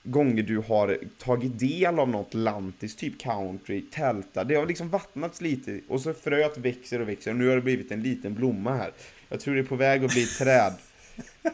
gånger 0.07 0.43
du 0.43 0.59
har 0.59 0.99
tagit 1.19 1.59
del 1.59 1.99
av 1.99 2.09
något 2.09 2.35
lantis, 2.35 2.97
typ 2.97 3.21
country, 3.21 3.83
tälta. 3.91 4.45
Det 4.45 4.55
har 4.55 4.67
liksom 4.67 4.89
vattnats 4.91 5.41
lite 5.41 5.81
och 5.89 6.01
så 6.01 6.15
fröet 6.15 6.59
växer 6.59 7.01
och 7.01 7.09
växer 7.09 7.31
och 7.31 7.37
nu 7.37 7.49
har 7.49 7.55
det 7.57 7.63
blivit 7.63 7.93
en 7.93 8.03
liten 8.03 8.35
blomma 8.35 8.77
här. 8.77 8.93
Jag 9.29 9.41
tror 9.41 9.55
det 9.55 9.61
är 9.61 9.65
på 9.65 9.77
väg 9.77 10.05
att 10.05 10.13
bli 10.13 10.23
ett 10.23 10.39
träd. 10.39 10.73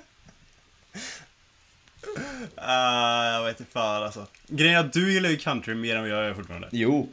Ah, 2.56 3.32
jag 3.32 3.44
vet 3.44 3.60
inte 3.60 3.72
fan 3.72 4.02
alltså. 4.02 4.26
Grejen 4.48 4.74
är 4.74 4.80
att 4.80 4.92
du 4.92 5.12
gillar 5.12 5.30
ju 5.30 5.36
country 5.36 5.74
mer 5.74 5.96
än 5.96 6.02
vad 6.02 6.10
jag 6.10 6.24
gör 6.24 6.34
fortfarande. 6.34 6.68
Jo, 6.72 7.08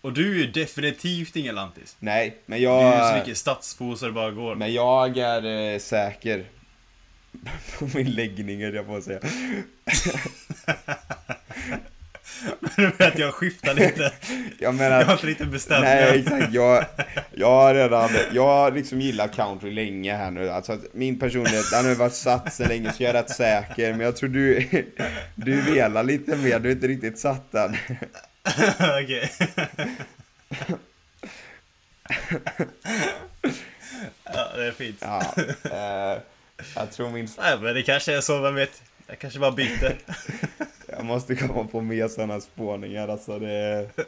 Och 0.00 0.12
du 0.12 0.30
är 0.30 0.34
ju 0.34 0.46
definitivt 0.50 1.36
ingen 1.36 1.54
lantis. 1.54 1.96
nej, 1.98 2.36
men 2.46 2.60
Du 2.60 2.66
är 2.68 2.92
ju 2.92 2.98
så 2.98 3.04
jag... 3.16 3.18
mycket 3.18 3.36
stadsbo 3.38 3.96
så 3.96 4.06
det 4.06 4.12
bara 4.12 4.30
går. 4.30 4.54
Men 4.54 4.72
jag 4.72 5.18
är 5.18 5.72
eh, 5.74 5.78
säker 5.78 6.44
på 7.78 7.88
min 7.94 8.10
läggning, 8.10 8.60
jag 8.60 8.86
på 8.86 8.96
att 8.96 9.04
säga. 9.04 9.20
Men 12.60 12.70
du 12.76 12.90
vet, 12.90 13.18
jag 13.18 13.34
skiftar 13.34 13.74
lite. 13.74 14.12
Jag 14.58 14.74
menar... 14.74 14.98
Jag 14.98 15.06
har 15.06 15.12
inte 15.12 15.26
riktigt 15.26 15.48
bestämt 15.48 15.84
Nej, 15.84 16.18
exakt. 16.18 16.52
Jag, 16.52 16.84
jag 17.32 17.50
har 17.50 17.74
redan, 17.74 18.10
jag 18.32 18.46
har 18.46 18.70
liksom 18.70 19.00
gillat 19.00 19.34
country 19.34 19.70
länge 19.70 20.14
här 20.14 20.30
nu. 20.30 20.50
Alltså 20.50 20.72
att 20.72 20.94
min 20.94 21.18
personlighet, 21.18 21.70
den 21.70 21.86
har 21.86 21.94
varit 21.94 22.14
satt 22.14 22.54
så 22.54 22.64
länge 22.64 22.92
så 22.92 23.02
jag 23.02 23.10
är 23.10 23.14
rätt 23.14 23.30
säker. 23.30 23.90
Men 23.90 24.00
jag 24.00 24.16
tror 24.16 24.28
du, 24.28 24.68
du 25.34 25.60
velar 25.60 26.02
lite 26.02 26.36
mer, 26.36 26.58
du 26.58 26.68
är 26.68 26.74
inte 26.74 26.88
riktigt 26.88 27.18
satt 27.18 27.54
än. 27.54 27.76
Okej. 28.78 29.30
ja, 34.24 34.48
det 34.56 34.66
är 34.66 34.72
fint. 34.72 34.98
Ja, 35.00 35.34
eh, 35.64 36.20
jag 36.74 36.92
tror 36.92 37.10
min, 37.10 37.28
Nej, 37.38 37.58
men 37.60 37.74
det 37.74 37.82
kanske 37.82 38.16
är 38.16 38.20
så, 38.20 38.40
vem 38.40 38.54
vet? 38.54 38.82
Jag 39.06 39.18
kanske 39.18 39.38
bara 39.38 39.50
byter. 39.52 39.96
jag 40.86 41.04
måste 41.04 41.34
komma 41.36 41.64
på 41.64 41.80
mer 41.80 42.08
sådana 42.08 42.40
spåningar 42.40 43.08
alltså 43.08 43.38
det... 43.38 43.88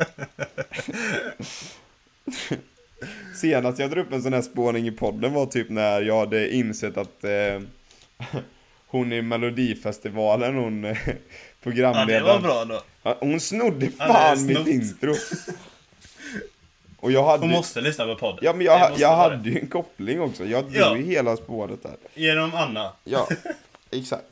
Senast 3.35 3.79
jag 3.79 3.91
drog 3.91 4.07
upp 4.07 4.13
en 4.13 4.23
sån 4.23 4.33
här 4.33 4.43
spåning 4.43 4.87
i 4.87 4.91
podden 4.91 5.33
var 5.33 5.47
typ 5.47 5.71
när 5.71 6.01
jag 6.03 6.19
hade 6.19 6.55
insett 6.55 6.97
att 6.97 7.25
eh, 7.25 7.61
hon 8.87 9.13
i 9.13 9.23
melodifestivalen, 9.23 10.55
hon 10.57 10.85
eh, 10.85 10.99
Ja, 11.07 11.13
programledaren. 11.73 12.09
det 12.25 12.33
var 12.33 12.41
bra 12.41 12.65
då. 12.65 12.83
Ja, 13.03 13.17
Hon 13.21 13.41
snodde 13.41 13.87
Ja, 13.99 14.07
fan 14.07 14.47
mitt 14.47 14.57
snott. 14.57 14.69
intro. 14.69 15.15
Och 17.01 17.13
jag 17.13 17.25
hade... 17.25 17.43
Hon 17.43 17.51
måste 17.51 17.81
lyssna 17.81 18.05
på 18.07 18.15
podden. 18.15 18.39
Ja 18.43 18.53
men 18.53 18.67
jag, 18.67 18.93
jag 18.99 19.17
hade 19.17 19.51
ju 19.51 19.59
en 19.59 19.67
koppling 19.67 20.21
också. 20.21 20.45
Jag 20.45 20.65
drog 20.65 20.77
Ja. 20.77 20.97
ju 20.97 21.03
hela 21.05 21.37
spåret 21.37 21.83
där. 21.83 21.97
Genom 22.15 22.55
Anna. 22.55 22.93
Ja, 23.05 23.29
exakt. 23.91 24.25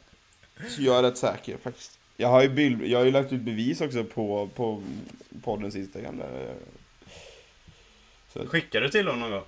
Så 0.68 0.82
jag 0.82 0.98
är 0.98 1.02
rätt 1.02 1.18
säker 1.18 1.56
faktiskt. 1.62 1.98
Jag 2.16 2.28
har 2.28 2.42
ju, 2.42 2.48
bild, 2.48 2.86
jag 2.86 2.98
har 2.98 3.04
ju 3.04 3.10
lagt 3.10 3.32
ut 3.32 3.40
bevis 3.40 3.80
också 3.80 4.04
på, 4.04 4.48
på 4.54 4.82
poddens 5.42 5.76
Instagram 5.76 6.18
där. 6.18 6.54
Så, 8.32 8.46
Skickar 8.46 8.80
du 8.80 8.88
till 8.88 9.06
honom 9.06 9.20
någon 9.20 9.30
gång? 9.30 9.42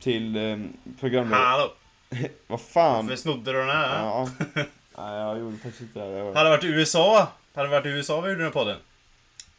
till 0.00 0.36
eh, 0.36 0.58
programledaren. 1.00 1.44
Hallå! 1.44 1.72
Vad 2.46 2.60
fan? 2.60 3.06
Varför 3.06 3.16
snodde 3.22 3.52
du 3.52 3.58
den 3.58 3.68
här? 3.70 3.98
Ja. 4.04 4.28
Nej 4.98 5.16
jag 5.16 5.38
gjorde 5.38 5.56
faktiskt 5.56 5.80
inte 5.80 6.00
det. 6.00 6.06
Jag, 6.18 6.34
Hade 6.34 6.44
det 6.44 6.50
varit 6.56 6.64
USA, 6.64 7.28
hade 7.54 7.68
det 7.68 7.72
varit 7.72 7.86
USA 7.86 8.20
vi 8.20 8.28
gjorde 8.28 8.40
den 8.40 8.46
här 8.46 8.52
podden. 8.52 8.76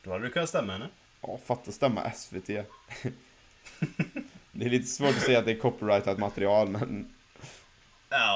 Då 0.03 0.11
hade 0.11 0.25
du 0.25 0.29
kunnat 0.31 0.49
stämma 0.49 0.73
henne. 0.73 0.87
ja, 1.21 1.39
fatta 1.45 1.71
stämma 1.71 2.11
SVT. 2.11 2.47
det 4.51 4.65
är 4.65 4.69
lite 4.69 4.87
svårt 4.87 5.09
att 5.09 5.21
säga 5.21 5.39
att 5.39 5.45
det 5.45 5.51
är 5.51 5.59
copyrightat 5.59 6.17
material 6.17 6.67
men 6.67 7.07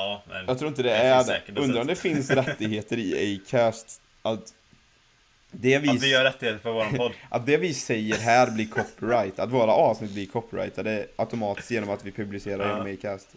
Ja, 0.02 0.24
men... 0.30 0.46
Jag 0.48 0.58
tror 0.60 0.70
inte 0.70 0.84
det, 0.84 0.90
Det 0.90 0.96
är 0.96 1.42
det. 1.54 1.62
Undrar 1.62 1.82
om 1.82 1.88
det 1.88 1.96
finns 1.96 2.30
rättigheter 2.32 2.98
i 3.00 3.42
Acast 3.46 4.02
att 4.22 4.54
det, 5.52 5.80
vi, 5.80 5.90
Att 5.90 6.04
vi 6.04 6.12
gör 6.12 6.24
rättigheter 6.24 6.60
för 6.60 6.72
våran 6.72 6.94
podd. 6.94 7.12
att 7.30 7.46
det 7.46 7.58
vi 7.58 7.74
säger 7.74 8.18
här 8.18 8.52
blir 8.52 8.68
copyright, 8.68 9.40
att 9.40 9.50
våra 9.50 9.72
avsnitt 9.72 10.12
blir 10.12 10.26
copyrightade 10.26 11.08
automatiskt 11.16 11.72
genom 11.72 11.90
att 11.90 12.06
vi 12.06 12.12
publicerar 12.12 12.70
Ja. 12.70 12.76
inom 12.76 12.94
Acast. 12.94 13.28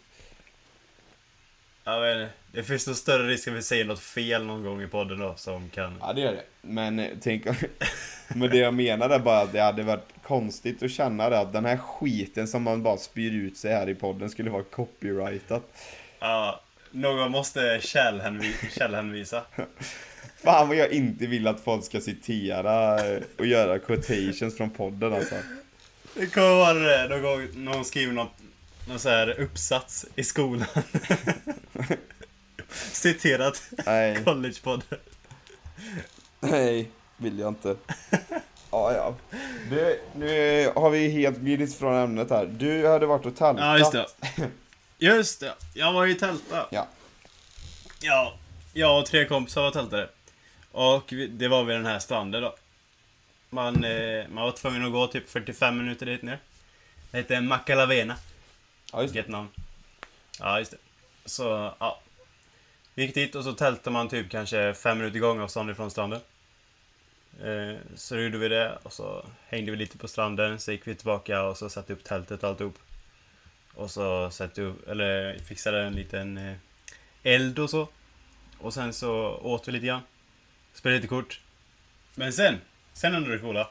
Vet 1.85 1.97
inte. 1.97 2.29
Det 2.53 2.63
finns 2.63 2.87
nog 2.87 2.97
större 2.97 3.29
risk 3.29 3.49
att 3.49 3.55
vi 3.55 3.63
säger 3.63 3.85
något 3.85 4.01
fel 4.01 4.45
någon 4.45 4.63
gång 4.65 4.83
i 4.83 4.87
podden 4.87 5.19
då, 5.19 5.35
som 5.37 5.71
kan... 5.71 5.99
Ja 6.01 6.13
det 6.13 6.21
gör 6.21 6.33
det. 6.33 6.43
Men 6.63 6.99
eh, 6.99 7.09
tänk 7.21 7.47
Men 8.29 8.51
det 8.51 8.57
jag 8.57 8.75
menar 8.75 9.11
är 9.11 9.19
bara 9.19 9.41
att 9.41 9.53
det 9.53 9.61
hade 9.61 9.83
varit 9.83 10.09
konstigt 10.23 10.83
att 10.83 10.91
känna 10.91 11.31
det 11.31 11.39
att 11.39 11.53
den 11.53 11.65
här 11.65 11.77
skiten 11.77 12.49
som 12.49 12.63
man 12.63 12.83
bara 12.83 12.97
spyr 12.97 13.33
ut 13.33 13.57
sig 13.57 13.73
här 13.73 13.89
i 13.89 13.95
podden 13.95 14.31
skulle 14.31 14.51
vara 14.51 14.63
copyrightat. 14.63 15.63
Ja, 16.25 16.61
någon 16.91 17.31
måste 17.31 17.61
källhänvi- 17.79 18.71
källhänvisa. 18.79 19.43
Fan 20.45 20.69
vad 20.69 20.77
jag 20.77 20.93
inte 20.93 21.27
vill 21.27 21.47
att 21.47 21.61
folk 21.61 21.85
ska 21.85 22.01
citera 22.01 22.95
och 23.39 23.47
göra 23.47 23.79
quotations 23.79 24.57
från 24.57 24.71
podden 24.71 25.13
alltså. 25.13 25.35
Det 26.15 26.27
kommer 26.27 26.49
vara 26.57 26.75
det 26.75 27.09
någon 27.09 27.23
gång 27.23 27.49
någon 27.65 27.85
skriver 27.85 28.13
något, 28.13 28.33
någon 28.89 28.99
så 28.99 29.09
här 29.09 29.41
uppsats 29.41 30.07
i 30.15 30.25
skolan. 30.25 30.67
Citerat 32.93 33.63
Nej. 33.87 34.19
collegepodden. 34.25 34.99
Nej, 36.41 36.91
vill 37.17 37.39
jag 37.39 37.49
inte. 37.49 37.77
Ja, 38.71 38.93
ja. 38.93 39.15
Du, 39.71 40.01
nu 40.17 40.69
har 40.77 40.91
vi 40.91 41.09
helt 41.09 41.39
glidit 41.39 41.75
från 41.75 41.95
ämnet 41.95 42.31
här. 42.31 42.47
Du 42.47 42.87
hade 42.89 43.07
varit 43.07 43.27
och 43.27 43.37
tältat. 43.37 43.65
Ja, 43.65 43.79
just 43.79 43.93
det. 43.93 44.07
Just 45.05 45.41
det. 45.41 45.55
Jag 45.75 45.93
var 45.93 46.05
ju 46.05 46.15
tälta. 46.15 46.67
Ja. 46.71 46.89
Ja, 48.01 48.35
jag 48.73 48.99
och 49.01 49.07
tre 49.07 49.25
kompisar 49.25 49.63
var 49.63 49.71
tältare. 49.71 50.09
Och 50.73 51.13
vi- 51.13 51.27
det 51.27 51.49
var 51.49 51.65
vid 51.65 51.77
den 51.77 51.87
här 51.87 51.99
stranden 51.99 52.43
då. 52.43 52.55
Man, 53.51 53.85
eh, 53.85 54.29
man 54.29 54.45
var 54.45 54.53
tvungen 54.53 54.85
att 54.85 54.93
gå 54.93 55.07
typ 55.07 55.31
45 55.31 55.79
minuter 55.79 56.07
dit 56.07 56.23
ner. 56.23 56.39
Det 57.11 57.17
heter 57.19 57.41
Macalavena. 57.41 58.17
Ja, 58.93 59.03
just 59.03 59.15
det. 59.15 59.29
Namn. 59.29 59.49
Ja, 60.41 60.59
just 60.59 60.71
det. 60.71 60.77
Så, 61.25 61.75
ja. 61.79 62.01
Vi 62.95 63.03
gick 63.03 63.15
dit 63.15 63.35
och 63.35 63.45
så 63.45 63.53
tältade 63.53 63.91
man 63.91 64.09
typ 64.09 64.31
kanske 64.31 64.75
fem 64.75 64.99
minuter 64.99 65.19
gångavstånd 65.19 65.71
ifrån 65.71 65.91
stranden. 65.91 66.21
Eh, 67.43 67.77
så 67.97 68.17
gjorde 68.17 68.39
vi 68.39 68.49
det 68.49 68.79
och 68.83 68.93
så 68.93 69.27
hängde 69.49 69.71
vi 69.71 69.77
lite 69.77 69.99
på 69.99 70.09
stranden, 70.09 70.61
så 70.61 70.73
gick 70.73 70.87
vi 70.89 70.95
tillbaka 70.95 71.43
och 71.43 71.57
så 71.59 71.69
satte 71.71 71.93
upp 71.93 72.05
tältet 72.05 72.43
och 72.43 72.49
alltihop. 72.49 72.79
Och 73.75 73.91
så 73.91 74.31
satte 74.31 74.63
upp, 74.63 74.89
eller 74.89 75.39
fixade 75.39 75.83
en 75.83 75.95
liten 75.95 76.39
eh, 76.39 76.57
eld 77.23 77.59
och 77.59 77.71
så. 77.71 77.89
Och 78.59 78.75
sen 78.75 78.93
så 78.93 79.41
åt 79.43 79.69
vi 79.69 79.73
lite 79.73 79.87
grann. 79.87 80.03
Spelade 80.73 80.97
lite 80.97 81.09
kort. 81.09 81.41
Men 82.15 82.33
sen, 82.33 82.61
sen 82.93 83.13
hände 83.13 83.33
det 83.33 83.39
coola. 83.39 83.71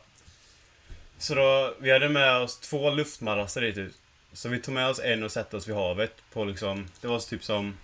Så 1.18 1.36
då, 1.36 1.76
vi 1.80 1.92
hade 1.92 2.10
med 2.10 2.38
oss 2.38 2.60
två 2.60 2.90
luftmadrasser 2.90 3.62
dit 3.62 3.78
ut. 3.78 3.96
Så 4.34 4.50
vi 4.50 4.60
tog 4.60 4.74
med 4.74 4.88
oss 4.88 5.00
en 5.00 5.24
och 5.24 5.32
satte 5.32 5.58
oss 5.58 5.68
vid 5.68 5.76
havet 5.76 6.16
på 6.34 6.46
liksom, 6.46 6.88
det 7.02 7.08
var 7.08 7.20
typ 7.20 7.44
som 7.44 7.78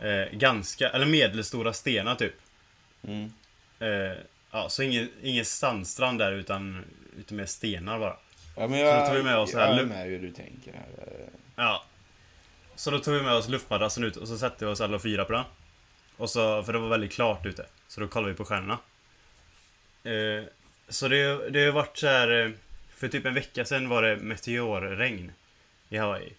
eh, 0.00 0.38
ganska, 0.38 0.88
eller 0.88 1.06
medelstora 1.06 1.72
stenar 1.72 2.14
typ. 2.14 2.34
Mm. 3.02 3.32
Eh, 3.78 4.18
ja, 4.50 4.68
så 4.68 4.82
ingen, 4.82 5.10
ingen 5.22 5.44
sandstrand 5.44 6.18
där 6.18 6.32
utan, 6.32 6.84
utan 7.18 7.36
med 7.36 7.50
stenar 7.50 7.98
bara. 7.98 8.16
Ja, 8.56 8.66
men 8.68 8.70
Så 8.70 8.76
jag, 8.84 9.00
då 9.02 9.06
tar 9.06 9.14
vi 9.14 9.22
med 9.22 9.36
oss 9.38 9.52
jag 9.52 9.60
här 9.60 9.80
är 9.80 9.84
med 9.86 10.06
hur 10.06 10.18
du 10.18 10.30
tänker 10.30 10.72
här. 10.72 10.84
Ja. 11.56 11.84
Så 12.74 12.90
då 12.90 12.98
tog 12.98 13.14
vi 13.14 13.22
med 13.22 13.32
oss 13.34 13.48
luftmadrassen 13.48 14.04
ut 14.04 14.16
och 14.16 14.28
så 14.28 14.38
satte 14.38 14.64
vi 14.64 14.70
oss 14.72 14.80
alla 14.80 14.98
fyra 14.98 15.24
på 15.24 15.32
den. 15.32 15.44
Och 16.16 16.30
så, 16.30 16.62
för 16.62 16.72
det 16.72 16.78
var 16.78 16.88
väldigt 16.88 17.12
klart 17.12 17.46
ute. 17.46 17.66
Så 17.88 18.00
då 18.00 18.08
kollade 18.08 18.32
vi 18.32 18.36
på 18.36 18.44
stjärnorna. 18.44 18.78
Eh, 20.04 20.44
så 20.88 21.08
det, 21.08 21.50
det 21.50 21.64
har 21.64 21.72
varit 21.72 21.96
så 21.98 22.06
här. 22.06 22.44
eh, 22.46 22.50
För 22.96 23.08
typ 23.08 23.26
en 23.26 23.34
vecka 23.34 23.64
sedan 23.64 23.88
var 23.88 24.02
det 24.02 24.16
meteorregn 24.16 25.32
i 25.88 25.96
Hawaii. 25.98 26.32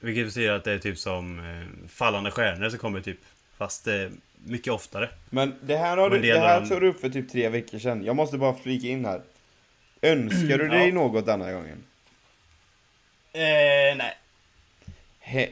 Vilket 0.00 0.26
betyder 0.26 0.52
att 0.52 0.64
det 0.64 0.72
är 0.72 0.78
typ 0.78 0.98
som 0.98 1.38
eh, 1.38 1.88
fallande 1.88 2.30
stjärnor 2.30 2.68
som 2.68 2.78
kommer 2.78 3.00
typ. 3.00 3.18
Fast 3.56 3.86
eh, 3.86 4.08
mycket 4.44 4.72
oftare. 4.72 5.08
Men 5.30 5.54
det 5.62 5.76
här, 5.76 5.96
har 5.96 6.10
du, 6.10 6.20
det 6.20 6.38
här 6.38 6.60
är- 6.60 6.66
tog 6.66 6.80
du 6.80 6.88
upp 6.88 7.00
för 7.00 7.08
typ 7.08 7.30
tre 7.32 7.48
veckor 7.48 7.78
sedan. 7.78 8.04
Jag 8.04 8.16
måste 8.16 8.38
bara 8.38 8.54
flika 8.54 8.86
in 8.88 9.04
här. 9.04 9.20
Önskar 10.04 10.58
du 10.58 10.68
dig 10.68 10.88
Ja. 10.88 10.94
något 10.94 11.26
denna 11.26 11.52
gången? 11.52 11.84
Eh, 13.32 13.96
nej. 13.96 14.18
He. 15.20 15.50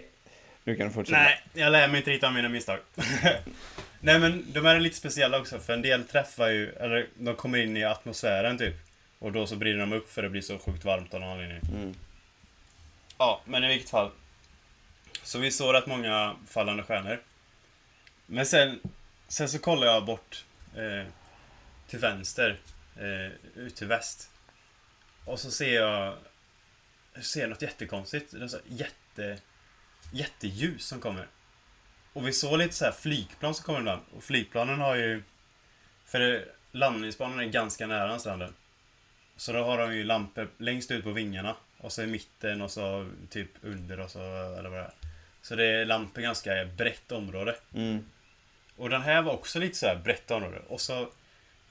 Nu 0.65 0.77
kan 0.77 0.87
du 0.87 0.93
fortsätta. 0.93 1.19
Nej, 1.23 1.41
jag 1.53 1.73
lär 1.73 1.89
mig 1.89 1.97
inte 1.99 2.11
riktigt 2.11 2.25
av 2.27 2.33
mina 2.35 2.49
misstag. 2.49 2.79
Nej 4.01 4.19
men 4.19 4.53
de 4.53 4.67
är 4.67 4.81
lite 4.81 4.97
speciella 4.97 5.39
också 5.41 5.59
för 5.59 5.73
en 5.73 5.83
del 5.83 6.05
träffar 6.05 6.49
ju, 6.49 6.73
eller 6.73 7.07
de 7.15 7.35
kommer 7.37 7.59
in 7.59 7.77
i 7.77 7.85
atmosfären 7.85 8.59
typ. 8.59 8.75
Och 9.19 9.33
då 9.33 9.47
så 9.47 9.57
brinner 9.57 9.81
de 9.81 9.93
upp 9.93 10.13
för 10.13 10.23
det 10.23 10.29
blir 10.29 10.41
så 10.43 10.59
sjukt 10.59 10.85
varmt 10.85 11.15
av 11.15 11.21
någon 11.21 11.31
anledning. 11.31 11.61
Mm. 11.75 11.95
Ja, 13.19 13.41
men 13.45 13.65
i 13.65 13.69
vilket 13.69 13.91
fall. 13.91 14.11
Så 15.23 15.39
vi 15.39 15.51
såg 15.51 15.75
rätt 15.75 15.87
många 15.87 16.37
fallande 16.49 16.83
stjärnor. 16.83 17.21
Men 18.27 18.47
sen, 18.47 18.81
sen 19.29 19.49
så 19.49 19.59
kollar 19.59 19.87
jag 19.87 20.05
bort 20.05 20.45
eh, 20.77 21.07
till 21.89 21.99
vänster, 21.99 22.59
eh, 22.97 23.61
ut 23.63 23.77
till 23.77 23.87
väst. 23.87 24.31
Och 25.25 25.41
så 25.41 25.51
ser 25.51 25.75
jag, 25.75 26.16
ser 27.23 27.41
jag 27.41 27.51
något 27.51 27.62
jättekonstigt. 27.62 28.31
Det 28.31 28.45
är 28.45 28.49
så 28.49 28.59
jätte, 28.66 29.39
jätteljus 30.12 30.87
som 30.87 31.01
kommer. 31.01 31.27
Och 32.12 32.27
vi 32.27 32.33
såg 32.33 32.59
lite 32.59 32.75
så 32.75 32.85
här 32.85 32.93
flygplan 32.93 33.55
som 33.55 33.64
kommer 33.64 33.79
ibland. 33.79 34.03
Och 34.16 34.25
flygplanen 34.25 34.81
har 34.81 34.95
ju... 34.95 35.23
För 36.05 36.49
landningsbanan 36.73 37.41
är 37.41 37.45
ganska 37.45 37.87
nära 37.87 38.18
stranden. 38.18 38.55
Så 39.37 39.53
då 39.53 39.64
har 39.64 39.79
de 39.79 39.95
ju 39.95 40.05
lampor 40.05 40.49
längst 40.59 40.91
ut 40.91 41.05
på 41.05 41.11
vingarna. 41.11 41.57
Och 41.79 41.93
så 41.93 42.03
i 42.03 42.07
mitten 42.07 42.62
och 42.62 42.70
så 42.70 43.11
typ 43.31 43.51
under 43.62 44.01
och 44.01 44.11
så, 44.11 44.18
eller 44.59 44.68
vad 44.68 44.79
det 44.79 44.85
är. 44.85 44.93
Så 45.43 45.57
det 45.57 45.64
är 45.64 45.85
lampor 45.85 46.23
ganska 46.23 46.64
brett 46.64 47.12
område. 47.12 47.57
Mm. 47.75 48.09
Och 48.77 48.91
den 48.91 49.03
här 49.03 49.23
var 49.23 49.33
också 49.33 49.59
lite 49.59 49.79
så 49.79 49.87
här 49.87 49.97
brett 49.97 50.31
område. 50.31 50.62
Och 50.68 50.81
så 50.81 51.09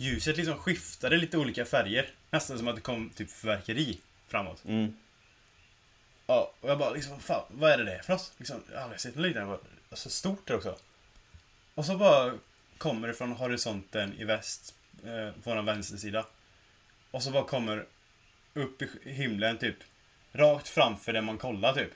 ljuset 0.01 0.37
liksom 0.37 0.57
skiftade 0.57 1.17
lite 1.17 1.37
olika 1.37 1.65
färger. 1.65 2.09
Nästan 2.31 2.57
som 2.57 2.67
att 2.67 2.75
det 2.75 2.81
kom 2.81 3.09
typ 3.09 3.31
fyrverkeri 3.31 3.99
framåt. 4.27 4.65
Mm. 4.65 4.93
Ja, 6.27 6.53
och 6.61 6.69
jag 6.69 6.79
bara 6.79 6.89
liksom, 6.89 7.19
fan, 7.19 7.43
vad 7.49 7.71
är 7.71 7.77
det 7.77 7.83
där 7.83 7.99
för 7.99 8.13
något? 8.13 8.33
Liksom, 8.37 8.63
jag 8.71 8.77
har 8.77 8.83
aldrig 8.83 9.01
sett 9.01 9.15
något 9.15 9.25
liknande. 9.25 9.57
Så 9.91 10.09
stort 10.09 10.47
det 10.47 10.55
också. 10.55 10.75
Och 11.75 11.85
så 11.85 11.97
bara 11.97 12.33
kommer 12.77 13.07
det 13.07 13.13
från 13.13 13.31
horisonten 13.31 14.13
i 14.19 14.23
väst, 14.23 14.75
eh, 15.05 15.41
på 15.43 15.55
vår 15.55 15.61
vänstersida. 15.61 16.25
Och 17.11 17.23
så 17.23 17.31
bara 17.31 17.43
kommer 17.43 17.85
upp 18.53 18.81
i 18.81 19.11
himlen 19.11 19.57
typ, 19.57 19.77
rakt 20.31 20.67
framför 20.67 21.13
där 21.13 21.21
man 21.21 21.37
kollar 21.37 21.73
typ. 21.73 21.91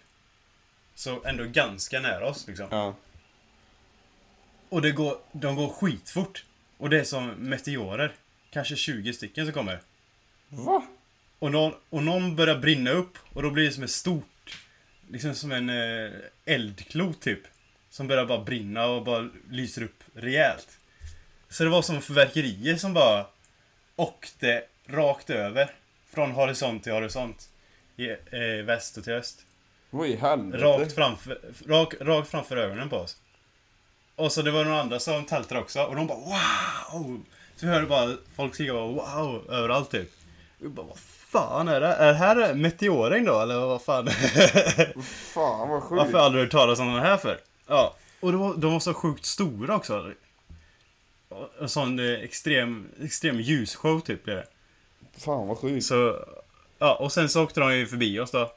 Så 0.95 1.24
ändå 1.24 1.43
ganska 1.43 1.99
nära 1.99 2.28
oss 2.28 2.47
liksom. 2.47 2.68
Ja. 2.72 2.95
Och 4.70 4.82
det 4.82 4.91
går, 4.91 5.18
de 5.32 5.56
går 5.56 5.70
skitfort. 5.70 6.45
Och 6.78 6.89
det 6.89 6.99
är 6.99 7.03
som 7.03 7.28
meteorer. 7.28 8.13
Kanske 8.49 8.76
20 8.76 9.13
stycken 9.13 9.45
som 9.45 9.53
kommer. 9.53 9.80
Va? 10.49 10.88
Och 11.39 11.51
någon, 11.51 11.73
och 11.89 12.03
någon 12.03 12.36
börjar 12.36 12.57
brinna 12.57 12.91
upp 12.91 13.17
och 13.34 13.43
då 13.43 13.51
blir 13.51 13.65
det 13.65 13.71
som 13.71 13.84
ett 13.84 13.91
stort, 13.91 14.57
liksom 15.09 15.36
som 15.36 15.51
en 15.51 15.69
eh, 15.69 16.11
eldklot 16.45 17.21
typ. 17.21 17.39
Som 17.89 18.07
börjar 18.07 18.26
bara 18.26 18.43
brinna 18.43 18.86
och 18.86 19.03
bara 19.03 19.30
lyser 19.49 19.84
upp 19.84 20.03
rejält. 20.13 20.78
Så 21.49 21.63
det 21.63 21.69
var 21.69 21.82
som 21.82 22.01
förverkerier 22.01 22.76
som 22.76 22.93
bara 22.93 23.26
åkte 23.95 24.63
rakt 24.86 25.30
över. 25.30 25.71
Från 26.09 26.32
horisont 26.32 26.84
till 26.84 26.93
horisont. 26.93 27.49
I 27.97 28.09
eh, 28.09 28.65
väst 28.65 28.97
och 28.97 29.03
till 29.03 29.13
öst. 29.13 29.45
Oj, 29.91 30.15
helvete. 30.15 30.63
Rakt 30.63 30.95
framför, 30.95 31.39
rak, 31.65 31.93
rakt 32.01 32.30
framför 32.30 32.57
ögonen 32.57 32.89
på 32.89 32.95
oss. 32.95 33.17
Och 34.16 34.32
så 34.32 34.41
det 34.41 34.51
var 34.51 34.63
några 34.63 34.82
andra 34.82 34.99
som 34.99 35.26
tältade 35.26 35.61
också 35.61 35.84
och 35.84 35.95
de 35.95 36.07
bara 36.07 36.18
wow! 36.18 37.24
Så 37.55 37.66
vi 37.66 37.72
hörde 37.72 37.86
bara 37.88 38.16
folk 38.36 38.53
skrika 38.53 38.74
bara 38.74 38.88
wow 38.88 39.51
överallt 39.51 39.91
typ. 39.91 40.11
Vi 40.57 40.70
bara 40.70 40.86
vad 40.86 40.99
fan 40.99 41.68
är 41.68 41.82
det? 41.82 41.88
Är 41.88 42.07
det 42.07 42.13
här 42.13 42.53
meteorregn 42.53 43.26
då 43.26 43.41
eller 43.41 43.59
vad 43.59 43.82
fan? 43.82 44.07
Fan 45.34 45.70
vad 45.70 45.84
sjukt. 45.84 45.97
Varför 45.97 46.11
har 46.11 46.20
jag 46.20 46.26
aldrig 46.26 46.43
hört 46.43 46.51
talas 46.51 46.80
om 46.80 46.93
den 46.93 47.03
här 47.03 47.18
för? 47.18 47.39
Ja. 47.68 47.95
Och 48.20 48.32
de 48.32 48.41
var, 48.41 48.53
de 48.55 48.74
var 48.74 48.80
så 48.80 48.93
sjukt 48.93 49.26
stora 49.26 49.76
också. 49.76 50.11
Och 51.30 51.49
En 51.61 51.70
sån 51.70 51.99
eh, 51.99 52.20
extrem, 52.20 52.88
extrem 53.03 53.39
ljusshow 53.39 53.99
typ 53.99 54.24
blev 54.24 54.36
det. 54.36 54.47
Fan 55.20 55.47
vad 55.47 55.57
sjukt. 55.57 55.86
Så, 55.86 56.26
ja, 56.80 56.95
och 56.95 57.11
sen 57.11 57.30
så 57.30 57.43
åkte 57.43 57.59
de 57.59 57.76
ju 57.76 57.88
förbi 57.88 58.20
oss 58.20 58.32
då. 58.32 58.51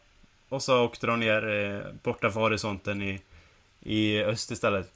Och 0.48 0.62
så 0.62 0.84
åkte 0.84 1.06
de 1.06 1.20
ner 1.20 1.48
eh, 1.48 1.92
borta 2.02 2.30
för 2.30 2.40
horisonten 2.40 3.02
i, 3.02 3.20
i 3.80 4.22
öst 4.22 4.50
istället. 4.50 4.92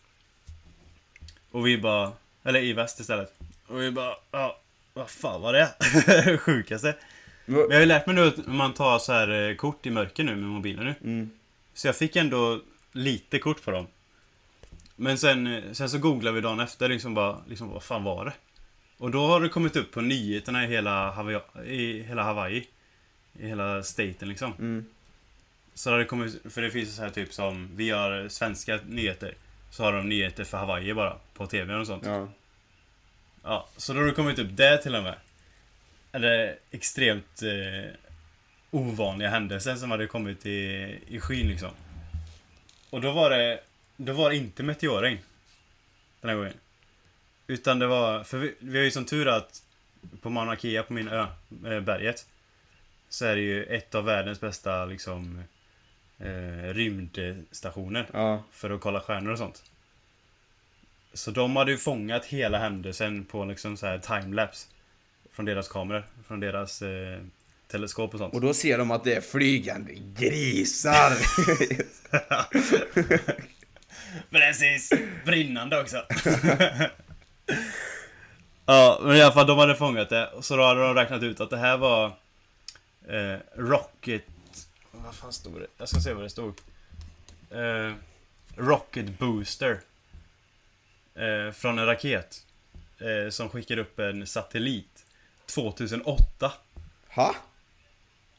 Och 1.53 1.67
vi 1.67 1.79
bara, 1.79 2.13
eller 2.45 2.61
i 2.61 2.73
väst 2.73 3.01
istället. 3.01 3.35
Och 3.67 3.81
vi 3.81 3.91
bara, 3.91 4.15
ja, 4.31 4.61
vad 4.95 5.11
fan 5.11 5.41
var 5.43 5.53
det? 5.53 6.39
Sjukaste. 6.39 6.97
Men- 7.47 7.59
jag 7.61 7.73
har 7.73 7.81
ju 7.81 7.87
lärt 7.87 8.07
mig 8.07 8.15
nu 8.15 8.27
att 8.27 8.47
man 8.47 8.75
tar 8.75 8.99
så 8.99 9.13
här 9.13 9.49
eh, 9.51 9.57
kort 9.57 9.87
i 9.87 9.91
mörker 9.91 10.25
nu 10.25 10.35
med 10.37 10.49
mobilen 10.49 10.85
nu. 10.85 10.95
Mm. 11.05 11.31
Så 11.75 11.89
jag 11.89 11.97
fick 11.97 12.17
ändå 12.17 12.61
lite 12.93 13.39
kort 13.39 13.65
på 13.65 13.71
dem. 13.71 13.87
Men 14.97 15.19
sen, 15.19 15.47
eh, 15.47 15.63
sen 15.73 15.91
så 15.91 15.99
googlade 15.99 16.35
vi 16.35 16.41
dagen 16.41 16.61
efter 16.61 16.89
liksom 16.89 17.15
bara, 17.15 17.39
liksom 17.49 17.69
vad 17.71 17.83
fan 17.83 18.05
var 18.05 18.25
det? 18.25 18.33
Och 18.99 19.11
då 19.11 19.27
har 19.27 19.41
det 19.41 19.49
kommit 19.49 19.77
upp 19.77 19.91
på 19.93 20.01
nyheterna 20.01 20.65
i 20.65 20.67
hela 20.69 21.11
Hawaii, 21.11 21.39
i 21.67 22.03
hela 22.03 22.23
Hawaii. 22.23 22.67
I 23.39 23.47
hela 23.49 23.83
staten 23.83 24.29
liksom. 24.29 24.53
Mm. 24.59 24.87
Så 25.75 25.91
har 25.91 25.99
det 25.99 26.05
kommit, 26.05 26.41
för 26.51 26.63
det 26.63 26.71
finns 26.71 26.97
så 26.97 27.03
här 27.03 27.11
typ 27.11 27.33
som, 27.33 27.69
vi 27.77 27.91
har 27.91 28.29
svenska 28.29 28.79
nyheter. 28.87 29.35
Så 29.73 29.85
har 29.85 29.93
de 29.93 30.09
nyheter 30.09 30.45
för 30.45 30.59
Hawaii 30.59 30.95
bara, 30.95 31.17
på 31.35 31.47
TV 31.47 31.75
och 31.75 31.87
sånt. 31.87 32.07
Ja. 32.07 32.29
Ja, 33.43 33.69
så 33.77 33.93
då 33.93 33.99
har 34.01 34.07
det 34.07 34.13
kommit 34.13 34.39
upp 34.39 34.49
det 34.51 34.79
till 34.79 34.95
och 34.95 35.03
med. 35.03 35.15
Eller 36.13 36.57
extremt 36.71 37.43
eh, 37.43 37.91
ovanliga 38.71 39.29
händelser 39.29 39.75
som 39.75 39.91
hade 39.91 40.07
kommit 40.07 40.47
i, 40.47 40.99
i 41.09 41.21
skyn 41.21 41.49
liksom. 41.49 41.71
Och 42.91 43.01
då 43.01 43.13
var 43.13 43.31
det, 43.31 43.61
då 43.97 44.13
var 44.13 44.31
det 44.31 44.37
inte 44.37 44.63
meteorregn. 44.63 45.19
Den 46.21 46.31
här 46.31 46.37
gången. 46.37 46.55
Utan 47.47 47.79
det 47.79 47.87
var, 47.87 48.25
för 48.25 48.39
vi, 48.39 48.55
vi 48.59 48.79
har 48.79 48.85
ju 48.85 48.91
som 48.91 49.05
tur 49.05 49.29
att 49.29 49.63
på 50.21 50.31
Mauna 50.31 50.57
Kea 50.57 50.83
på 50.83 50.93
min 50.93 51.09
ö, 51.09 51.27
eh, 51.67 51.81
berget. 51.81 52.27
Så 53.09 53.25
är 53.25 53.37
det 53.37 53.43
ju 53.43 53.65
ett 53.65 53.95
av 53.95 54.05
världens 54.05 54.41
bästa 54.41 54.85
liksom 54.85 55.45
eh, 56.21 56.75
rymdstationer 56.75 58.09
Ja. 58.13 58.43
för 58.53 58.71
att 58.71 58.81
kolla 58.81 59.01
stjärnor 59.01 59.33
och 59.33 59.39
sånt. 59.39 59.63
Så 61.15 61.31
de 61.31 61.57
hade 61.57 61.71
ju 61.71 61.79
fångat 61.79 62.25
hela 62.25 62.59
händelsen 62.59 63.25
på 63.25 63.45
liksom 63.45 63.77
så 63.77 63.87
här 63.87 63.99
timelapse. 63.99 64.69
Från 65.33 65.45
deras 65.45 65.69
kameror, 65.69 66.05
från 66.27 66.41
deras 66.41 66.83
eh, 66.83 67.19
teleskop 67.69 68.13
och 68.15 68.19
sånt. 68.21 68.35
Och 68.35 68.41
då 68.41 68.55
ser 68.55 68.79
de 68.79 68.91
att 68.91 69.05
det 69.05 69.15
är 69.15 69.21
flygande 69.21 69.93
grisar. 69.95 71.13
Precis! 74.31 74.91
Brinnande 75.27 75.81
också. 75.81 75.97
ja, 78.67 79.01
men 79.03 79.17
i 79.17 79.23
alla 79.23 79.33
fall 79.33 79.47
de 79.47 79.59
hade 79.59 79.75
fångat 79.75 80.09
det. 80.09 80.31
Så 80.41 80.57
då 80.57 80.63
hade 80.65 80.81
de 80.83 80.95
räknat 80.95 81.23
ut 81.23 81.41
att 81.41 81.51
det 81.51 81.57
här 81.57 81.77
var 81.77 82.07
eh, 83.09 83.37
Rocket... 83.57 84.23
Vad 85.05 85.15
fan 85.15 85.33
stod 85.33 85.61
det? 85.61 85.67
Jag 85.79 85.89
ska 85.89 86.01
se 86.01 86.13
vad 86.13 86.25
det 86.25 86.31
stod. 86.31 86.55
Eh, 87.51 87.95
Rocket 88.57 89.19
Booster. 89.19 89.81
Eh, 91.15 91.53
från 91.53 91.79
en 91.79 91.87
raket. 91.87 92.47
Eh, 92.99 93.31
som 93.31 93.49
skickade 93.49 93.81
upp 93.81 93.99
en 93.99 94.27
satellit. 94.27 95.05
2008. 95.47 96.53
ha? 97.09 97.35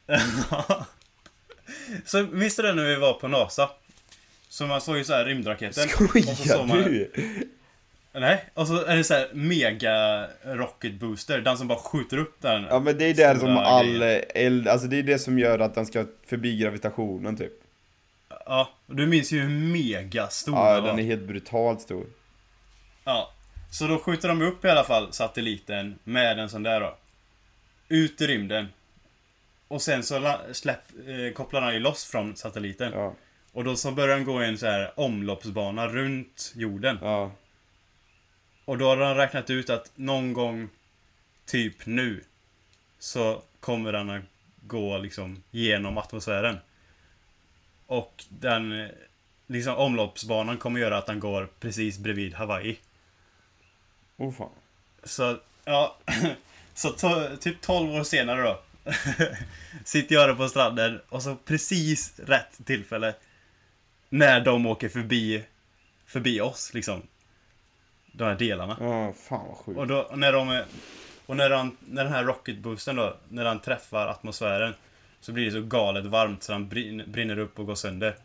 så 2.04 2.22
visste 2.22 2.62
du 2.62 2.72
när 2.72 2.84
vi 2.84 2.96
var 2.96 3.12
på 3.12 3.28
NASA? 3.28 3.70
Så 4.48 4.66
man 4.66 4.80
såg 4.80 4.96
ju 4.96 5.04
så 5.04 5.12
här 5.12 5.24
rymdraketen. 5.24 5.84
och 5.84 6.10
så 6.10 6.36
såg 6.36 6.36
Skojar 6.36 6.66
man, 6.66 6.82
du? 6.82 7.10
Nej, 8.16 8.44
och 8.54 8.66
så 8.68 8.84
är 8.84 8.96
det 8.96 9.04
så 9.04 9.14
här 9.14 9.28
mega 9.32 10.26
rocket 10.44 10.94
booster. 10.94 11.40
Den 11.40 11.58
som 11.58 11.68
bara 11.68 11.78
skjuter 11.78 12.18
upp 12.18 12.36
den. 12.40 12.66
Ja 12.70 12.80
men 12.80 12.98
det 12.98 13.04
är 13.04 13.14
det 13.34 13.40
som 13.40 13.56
all 13.58 14.02
eld, 14.34 14.68
alltså 14.68 14.86
det 14.86 14.98
är 14.98 15.02
det 15.02 15.18
som 15.18 15.38
gör 15.38 15.58
att 15.58 15.74
den 15.74 15.86
ska 15.86 16.06
förbi 16.26 16.56
gravitationen 16.56 17.36
typ. 17.36 17.52
Ja, 18.46 18.70
och 18.86 18.96
du 18.96 19.06
minns 19.06 19.32
ju 19.32 19.40
hur 19.40 19.48
mega 19.72 20.28
stor 20.28 20.54
Ja, 20.54 20.80
den 20.80 20.98
är 20.98 21.02
helt 21.02 21.22
brutalt 21.22 21.80
stor. 21.80 22.06
Ja. 23.04 23.30
Så 23.70 23.86
då 23.86 23.98
skjuter 23.98 24.28
de 24.28 24.42
upp 24.42 24.64
i 24.64 24.68
alla 24.68 24.84
fall 24.84 25.12
satelliten 25.12 25.98
med 26.04 26.38
en 26.38 26.48
sån 26.48 26.62
där 26.62 26.80
då. 26.80 26.96
Ut 27.88 28.20
i 28.20 28.26
rymden. 28.26 28.68
Och 29.68 29.82
sen 29.82 30.02
så 30.02 30.34
släpp, 30.52 30.80
eh, 31.06 31.32
kopplar 31.34 31.60
den 31.60 31.74
ju 31.74 31.80
loss 31.80 32.04
från 32.04 32.36
satelliten. 32.36 32.92
Ja, 32.92 33.14
Och 33.52 33.64
då 33.64 33.76
så 33.76 33.90
börjar 33.90 34.16
den 34.16 34.24
gå 34.24 34.42
i 34.42 34.46
en 34.46 34.58
så 34.58 34.66
här 34.66 34.92
omloppsbana 35.00 35.88
runt 35.88 36.52
jorden. 36.56 36.98
ja. 37.02 37.30
Och 38.64 38.78
då 38.78 38.88
har 38.88 38.96
de 38.96 39.14
räknat 39.14 39.50
ut 39.50 39.70
att 39.70 39.90
någon 39.94 40.32
gång, 40.32 40.68
typ 41.46 41.86
nu, 41.86 42.24
så 42.98 43.42
kommer 43.60 43.92
den 43.92 44.10
att 44.10 44.22
gå 44.60 44.98
liksom 44.98 45.42
genom 45.50 45.98
atmosfären. 45.98 46.58
Och 47.86 48.24
den, 48.28 48.80
eh, 48.80 48.88
liksom 49.46 49.74
omloppsbanan 49.74 50.58
kommer 50.58 50.80
göra 50.80 50.98
att 50.98 51.06
den 51.06 51.20
går 51.20 51.48
precis 51.60 51.98
bredvid 51.98 52.34
Hawaii. 52.34 52.78
Oh 54.16 54.32
fan. 54.32 54.50
Så, 55.04 55.38
ja. 55.64 55.96
Så 56.74 56.90
to, 56.90 57.36
typ 57.40 57.60
12 57.60 57.90
år 57.90 58.04
senare 58.04 58.42
då. 58.42 58.60
sitter 59.84 60.14
jag 60.14 60.28
där 60.28 60.34
på 60.34 60.48
stranden 60.48 61.00
och 61.08 61.22
så 61.22 61.36
precis 61.36 62.18
rätt 62.18 62.66
tillfälle. 62.66 63.14
När 64.08 64.40
de 64.40 64.66
åker 64.66 64.88
förbi, 64.88 65.44
förbi 66.06 66.40
oss 66.40 66.74
liksom. 66.74 67.02
De 68.16 68.24
här 68.24 68.34
delarna. 68.34 68.76
Ja, 68.80 69.12
fan 69.12 69.46
vad 69.48 69.56
sjukt. 69.56 69.78
Och 69.78 69.86
då, 69.86 70.10
när 70.14 70.32
de 70.32 70.62
Och 71.26 71.36
när, 71.36 71.50
han, 71.50 71.76
när 71.80 72.04
den 72.04 72.12
här 72.12 72.24
rocketboosten 72.24 72.96
då, 72.96 73.16
när 73.28 73.44
han 73.44 73.60
träffar 73.60 74.06
atmosfären 74.06 74.74
Så 75.20 75.32
blir 75.32 75.44
det 75.44 75.50
så 75.50 75.60
galet 75.60 76.04
varmt 76.06 76.42
så 76.42 76.52
han 76.52 76.68
brinner, 76.68 77.38
upp 77.38 77.58
och 77.58 77.66
går 77.66 77.74
sönder. 77.74 78.16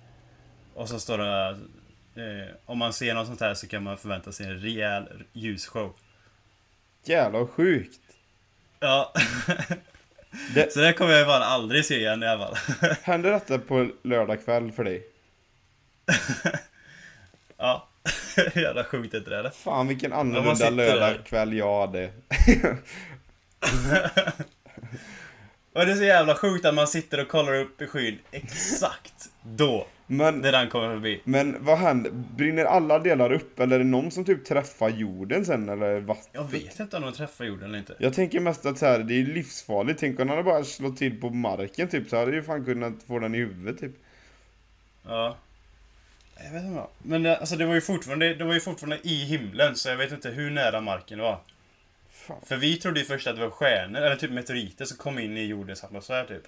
Och 0.74 0.90
så 0.90 1.00
står 1.00 1.18
det 1.18 1.50
eh, 2.16 2.56
Om 2.66 2.78
man 2.78 2.94
ser 2.94 3.14
något 3.14 3.28
sånt 3.28 3.42
här 3.42 3.54
så 3.54 3.68
kan 3.68 3.84
man 3.84 3.98
förvänta 3.98 4.32
sig 4.32 4.46
en 4.46 4.60
rejäl 4.62 5.24
ljusshow. 5.34 5.94
Jävlar 7.04 7.46
sjukt. 7.46 8.00
Ja. 8.80 9.14
Det- 10.54 10.74
Så 10.74 10.80
det 10.80 10.94
kommer 10.94 11.14
jag 11.14 11.28
fan 11.28 11.42
aldrig 11.42 11.86
se 11.86 11.96
igen 12.00 12.24
i 12.24 12.28
alla 12.28 12.46
fall. 12.56 12.56
Hände 13.04 13.30
detta 13.30 13.58
på 13.60 13.90
lördag 14.04 14.46
kväll 14.46 14.72
för 14.72 14.84
dig? 14.84 15.04
Ja. 17.58 17.89
Jävla 18.56 18.84
sjukt 18.84 19.14
inte 19.14 19.30
det 19.30 19.40
eller? 19.40 19.50
Fan 19.50 19.88
vilken 19.88 20.14
annorlunda 20.14 20.56
sitter 20.56 20.72
lördag 20.72 21.00
där. 21.14 21.22
kväll 21.26 21.54
jag 21.54 21.82
hade. 21.88 22.10
Och 25.74 25.86
det 25.86 25.92
är 25.92 25.96
så 25.96 26.04
jävla 26.04 26.36
sjukt 26.36 26.66
att 26.66 26.74
man 26.76 26.88
sitter 26.88 27.22
och 27.22 27.28
kollar 27.28 27.56
upp 27.56 27.82
i 27.82 27.88
skyn 27.88 28.20
exakt 28.32 29.30
då. 29.44 29.88
Men, 30.08 30.40
När 30.40 30.52
den 30.52 30.70
kommer 30.70 30.94
förbi. 30.94 31.22
men 31.24 31.58
vad 31.66 31.78
händer? 31.78 32.12
Brinner 32.12 32.66
alla 32.66 33.00
delar 33.00 33.32
upp 33.32 33.60
eller 33.60 33.76
är 33.76 33.80
det 33.80 33.86
någon 33.86 34.12
som 34.12 34.26
typ 34.26 34.46
träffar 34.46 34.90
jorden 34.90 35.46
sen 35.46 35.70
eller 35.70 36.00
vattnet? 36.00 36.30
Jag 36.32 36.52
vet 36.52 36.80
inte 36.80 36.98
om 36.98 37.04
de 37.04 37.14
träffar 37.14 37.46
jorden 37.46 37.70
eller 37.70 37.78
inte. 37.80 37.96
Jag 38.00 38.14
tänker 38.14 38.40
mest 38.40 38.66
att 38.66 38.78
så 38.78 38.86
här, 38.86 39.00
det 39.00 39.14
är 39.14 39.26
livsfarligt. 39.26 40.00
Tänk 40.00 40.20
om 40.20 40.28
han 40.30 40.38
hade 40.38 40.44
bara 40.52 40.64
slått 40.64 40.98
till 40.98 41.22
på 41.22 41.30
marken 41.30 41.88
typ 41.88 42.10
så 42.10 42.18
hade 42.18 42.32
ju 42.32 42.44
fan 42.44 42.66
kunnat 42.66 42.94
få 43.08 43.20
den 43.20 43.36
i 43.36 43.38
huvudet 43.38 43.80
typ. 43.80 43.92
Ja. 45.08 45.38
Jag 46.44 46.52
vet 46.52 46.64
inte. 46.64 46.84
Men 46.98 47.24
det, 47.24 47.38
alltså 47.38 47.56
det 47.56 47.66
var 47.66 47.76
ju 47.76 47.82
fortfarande, 47.82 48.34
det 48.34 48.44
var 48.44 48.54
ju 48.54 48.60
fortfarande 48.60 49.00
i 49.04 49.26
himlen 49.26 49.76
så 49.76 49.90
jag 49.90 49.98
vet 49.98 50.12
inte 50.12 50.30
hur 50.30 50.52
nära 50.52 50.82
marken 50.82 51.18
det 51.18 51.24
var. 51.24 51.40
Fan. 52.12 52.42
För 52.46 52.58
vi 52.58 52.78
trodde 52.78 53.00
ju 53.00 53.06
först 53.06 53.28
att 53.28 53.36
det 53.36 53.42
var 53.42 53.50
stjärnor, 53.50 54.02
eller 54.02 54.16
typ 54.16 54.32
meteoriter 54.32 54.86
som 54.86 54.98
kom 54.98 55.20
in 55.20 55.38
i 55.38 55.46
jordens 55.46 55.84
atmosfär 55.84 56.26
typ. 56.26 56.44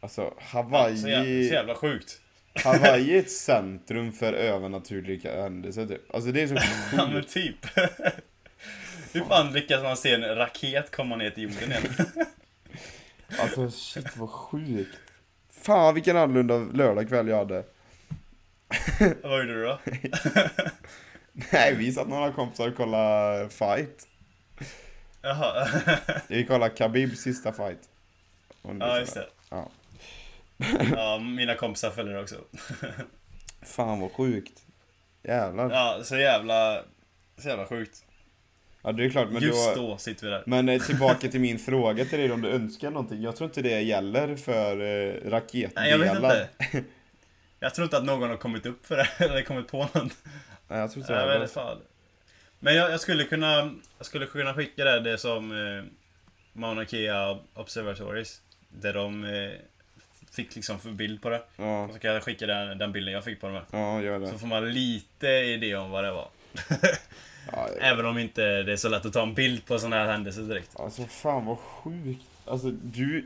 Alltså 0.00 0.34
Hawaii, 0.38 0.96
så, 0.96 1.08
jävla, 1.08 1.48
så 1.48 1.54
jävla 1.54 1.74
sjukt. 1.74 2.20
Hawaii 2.64 3.14
är 3.14 3.18
ett 3.18 3.30
centrum 3.40 4.12
för 4.12 4.32
övernaturliga 4.32 5.42
händelser 5.42 5.86
typ. 5.86 6.14
Alltså 6.14 6.32
det 6.32 6.42
är 6.42 6.46
så 6.46 6.54
Ja 6.96 7.06
men 7.12 7.24
typ. 7.24 7.56
Hur 9.12 9.20
fan 9.24 9.52
lyckas 9.52 9.82
man 9.82 9.96
se 9.96 10.14
en 10.14 10.36
raket 10.36 10.90
komma 10.90 11.16
ner 11.16 11.30
till 11.30 11.42
jorden 11.42 11.70
igen? 11.70 11.82
Alltså 13.38 13.70
shit 13.70 14.16
vad 14.16 14.30
sjukt. 14.30 14.98
Fan 15.50 15.94
vilken 15.94 16.16
annorlunda 16.16 16.58
lördagkväll 16.58 17.28
jag 17.28 17.36
hade. 17.36 17.64
Vad 19.22 19.38
gjorde 19.38 19.54
du 19.54 19.64
då? 19.64 19.78
Nej 21.52 21.74
vi 21.74 21.92
satt 21.92 22.08
några 22.08 22.32
kompisar 22.32 22.68
och 22.68 22.76
kollade 22.76 23.48
fight. 23.48 24.08
Jaha. 25.22 25.68
Vi 26.28 26.46
kollade 26.46 26.74
Khabibs 26.74 27.20
sista 27.20 27.52
fight. 27.52 27.88
Ja 28.62 28.98
just 28.98 29.14
det. 29.14 29.26
Ja. 29.50 29.70
Ja, 30.96 31.18
mina 31.18 31.54
kompisar 31.54 31.90
följer 31.90 32.22
också. 32.22 32.36
Fan 33.62 34.00
vad 34.00 34.12
sjukt. 34.12 34.62
Jävlar. 35.22 35.70
Ja, 35.70 35.96
Ja, 35.98 36.04
så 36.04 36.16
jävla... 36.16 36.82
Så 37.38 37.48
jävla 37.48 37.66
sjukt. 37.66 38.04
det 38.82 39.04
är 39.04 39.10
klart 39.10 39.30
men 39.30 39.42
Just 39.42 39.74
då... 39.74 39.88
då 39.88 39.98
sitter 39.98 40.26
vi 40.26 40.30
där. 40.30 40.42
Men 40.46 40.68
eh, 40.68 40.82
tillbaka 40.82 41.28
till 41.28 41.40
min 41.40 41.58
fråga 41.58 42.04
till 42.04 42.18
dig 42.18 42.32
om 42.32 42.42
du 42.42 42.48
önskar 42.48 42.90
någonting. 42.90 43.22
Jag 43.22 43.36
tror 43.36 43.50
inte 43.50 43.62
det 43.62 43.80
gäller 43.80 44.36
för 44.36 44.80
eh, 44.80 45.30
raketdelar. 45.30 45.72
Nej, 45.74 45.90
jag 45.90 45.98
vet 45.98 46.14
inte. 46.14 46.48
Jag 47.64 47.74
tror 47.74 47.84
inte 47.84 47.96
att 47.96 48.04
någon 48.04 48.30
har 48.30 48.36
kommit 48.36 48.66
upp 48.66 48.86
för 48.86 48.96
det, 48.96 49.08
eller 49.24 49.42
kommit 49.42 49.68
på 49.68 49.78
något. 49.78 49.94
Nej, 50.68 50.78
jag 50.80 50.92
tror 50.92 51.02
inte 51.02 51.12
det. 51.12 51.32
heller. 51.32 51.46
fan. 51.46 51.78
Men 52.58 52.74
jag, 52.74 52.90
jag 52.90 53.00
skulle 53.00 53.24
kunna, 53.24 53.74
jag 53.98 54.06
skulle 54.06 54.26
kunna 54.26 54.54
skicka 54.54 54.84
det, 54.84 55.00
det 55.00 55.18
som 55.18 55.52
eh, 55.52 55.84
Mauna 56.52 56.86
Kea 56.86 57.38
Observatories. 57.54 58.40
Där 58.68 58.94
de 58.94 59.24
eh, 59.24 59.50
fick 60.32 60.54
liksom 60.54 60.78
för 60.78 60.90
bild 60.90 61.22
på 61.22 61.30
det. 61.30 61.42
Ja, 61.56 61.84
Och 61.84 61.92
så 61.92 61.98
kan 61.98 62.12
jag 62.12 62.22
skicka 62.22 62.46
den, 62.46 62.78
den 62.78 62.92
bilden 62.92 63.14
jag 63.14 63.24
fick 63.24 63.40
på 63.40 63.46
dem. 63.46 63.60
ja 63.70 64.02
gör 64.02 64.18
det. 64.18 64.28
Så 64.28 64.38
får 64.38 64.46
man 64.46 64.72
lite 64.72 65.28
idé 65.28 65.76
om 65.76 65.90
vad 65.90 66.04
det 66.04 66.12
var. 66.12 66.28
Ja, 67.52 67.68
Även 67.80 68.06
om 68.06 68.18
inte 68.18 68.62
det 68.62 68.72
är 68.72 68.76
så 68.76 68.88
lätt 68.88 69.06
att 69.06 69.12
ta 69.12 69.22
en 69.22 69.34
bild 69.34 69.66
på 69.66 69.78
sådana 69.78 69.96
här 69.96 70.06
händelser 70.12 70.42
direkt. 70.42 70.80
Alltså 70.80 71.04
fan 71.04 71.46
vad 71.46 71.58
sjukt. 71.58 72.24
Alltså 72.44 72.70
du... 72.70 73.24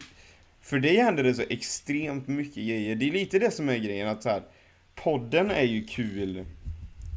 För 0.69 0.79
dig 0.79 0.97
händer 0.97 1.23
det 1.23 1.35
så 1.35 1.43
extremt 1.49 2.29
mycket 2.29 2.55
grejer. 2.55 2.95
Det 2.95 3.09
är 3.09 3.13
lite 3.13 3.39
det 3.39 3.51
som 3.51 3.69
är 3.69 3.77
grejen 3.77 4.09
att 4.09 4.23
så 4.23 4.29
här, 4.29 4.43
podden 4.95 5.51
är 5.51 5.63
ju 5.63 5.85
kul. 5.85 6.45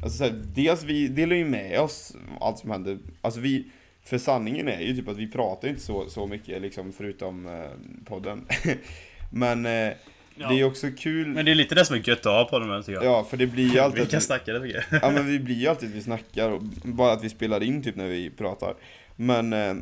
Alltså 0.02 0.18
så 0.18 0.24
här, 0.24 0.42
dels 0.54 0.84
vi 0.84 1.08
delar 1.08 1.36
ju 1.36 1.44
med 1.44 1.80
oss 1.80 2.16
allt 2.40 2.58
som 2.58 2.70
händer. 2.70 2.98
Alltså 3.20 3.40
vi... 3.40 3.64
För 4.04 4.18
sanningen 4.18 4.68
är 4.68 4.80
ju 4.80 4.96
typ 4.96 5.08
att 5.08 5.16
vi 5.16 5.30
pratar 5.30 5.68
inte 5.68 5.80
så, 5.80 6.10
så 6.10 6.26
mycket 6.26 6.62
liksom 6.62 6.92
förutom 6.92 7.46
eh, 7.46 7.70
podden. 8.04 8.46
Men 9.32 9.66
eh, 9.66 9.92
Ja. 10.36 10.48
det 10.48 10.54
är 10.54 10.56
ju 10.56 10.64
också 10.64 10.86
kul. 10.98 11.28
Men 11.28 11.44
det 11.44 11.50
är 11.50 11.54
lite 11.54 11.74
det 11.74 11.84
som 11.84 11.96
är 11.96 12.08
gött 12.08 12.18
att 12.18 12.32
ha 12.32 12.44
på 12.44 12.58
dem 12.58 12.70
här 12.70 12.82
tycker 12.82 12.92
jag. 12.92 13.04
Ja, 13.04 13.24
för 13.24 13.36
det 13.36 13.46
blir 13.46 13.72
ju 13.72 13.78
alltid 13.78 13.98
Vi 13.98 14.04
att 14.04 14.10
kan 14.10 14.20
snacka 14.20 14.52
det 14.52 14.60
tycker 14.60 14.86
jag. 14.90 15.02
Ja 15.02 15.10
men 15.10 15.26
vi 15.26 15.38
blir 15.46 15.54
ju 15.54 15.66
alltid 15.66 15.88
att 15.88 15.94
vi 15.94 16.02
snackar, 16.02 16.50
och 16.50 16.62
bara 16.82 17.12
att 17.12 17.24
vi 17.24 17.28
spelar 17.28 17.62
in 17.62 17.82
typ 17.82 17.96
när 17.96 18.08
vi 18.08 18.30
pratar. 18.30 18.74
Men 19.16 19.52
eh, 19.52 19.74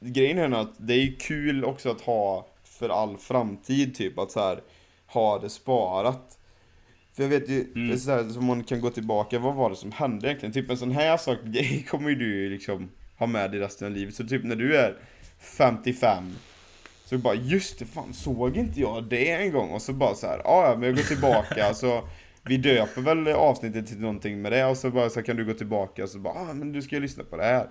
grejen 0.00 0.38
är 0.38 0.60
att 0.60 0.74
det 0.78 0.94
är 0.94 0.98
ju 1.00 1.16
kul 1.16 1.64
också 1.64 1.90
att 1.90 2.00
ha 2.00 2.46
för 2.78 2.88
all 2.88 3.18
framtid 3.18 3.94
typ, 3.94 4.18
att 4.18 4.30
så 4.30 4.40
här 4.40 4.60
ha 5.06 5.38
det 5.38 5.50
sparat. 5.50 6.38
För 7.14 7.22
jag 7.22 7.30
vet 7.30 7.48
ju, 7.48 7.72
Mm. 7.76 7.98
så 7.98 8.10
här, 8.10 8.40
man 8.40 8.64
kan 8.64 8.80
gå 8.80 8.90
tillbaka, 8.90 9.38
vad 9.38 9.54
var 9.54 9.70
det 9.70 9.76
som 9.76 9.92
hände 9.92 10.28
egentligen? 10.28 10.52
Typ 10.52 10.70
en 10.70 10.76
sån 10.78 10.90
här 10.90 11.16
sak, 11.16 11.38
kommer 11.88 12.08
ju 12.10 12.14
du 12.16 12.50
liksom 12.50 12.88
ha 13.18 13.26
med 13.26 13.50
dig 13.50 13.60
resten 13.60 13.86
av 13.86 13.92
livet. 13.92 14.14
Så 14.14 14.24
typ 14.26 14.44
när 14.44 14.56
du 14.56 14.76
är 14.76 14.96
55 15.40 16.34
så 17.04 17.18
bara 17.18 17.34
just 17.34 17.78
det, 17.78 17.84
fan 17.84 18.12
såg 18.14 18.56
inte 18.56 18.80
jag 18.80 19.04
det 19.04 19.30
en 19.30 19.52
gång? 19.52 19.70
Och 19.70 19.82
så 19.82 19.92
bara 19.92 20.14
så 20.14 20.26
här, 20.26 20.40
"Ja, 20.44 20.68
ja 20.68 20.74
men 20.76 20.82
jag 20.82 20.96
går 20.96 21.02
tillbaka 21.02 21.74
så 21.74 22.08
vi 22.42 22.56
döper 22.56 23.00
väl 23.00 23.28
avsnittet 23.28 23.86
till 23.86 24.00
någonting 24.00 24.42
med 24.42 24.52
det 24.52 24.64
och 24.66 24.76
så 24.76 24.90
bara 24.90 25.10
så 25.10 25.22
kan 25.22 25.36
du 25.36 25.44
gå 25.44 25.52
tillbaka 25.54 26.02
och 26.02 26.08
så 26.10 26.18
bara, 26.18 26.34
ah, 26.34 26.52
men 26.54 26.72
du 26.72 26.82
ska 26.82 26.94
ju 26.96 27.02
lyssna 27.02 27.24
på 27.24 27.36
det 27.36 27.44
här. 27.44 27.68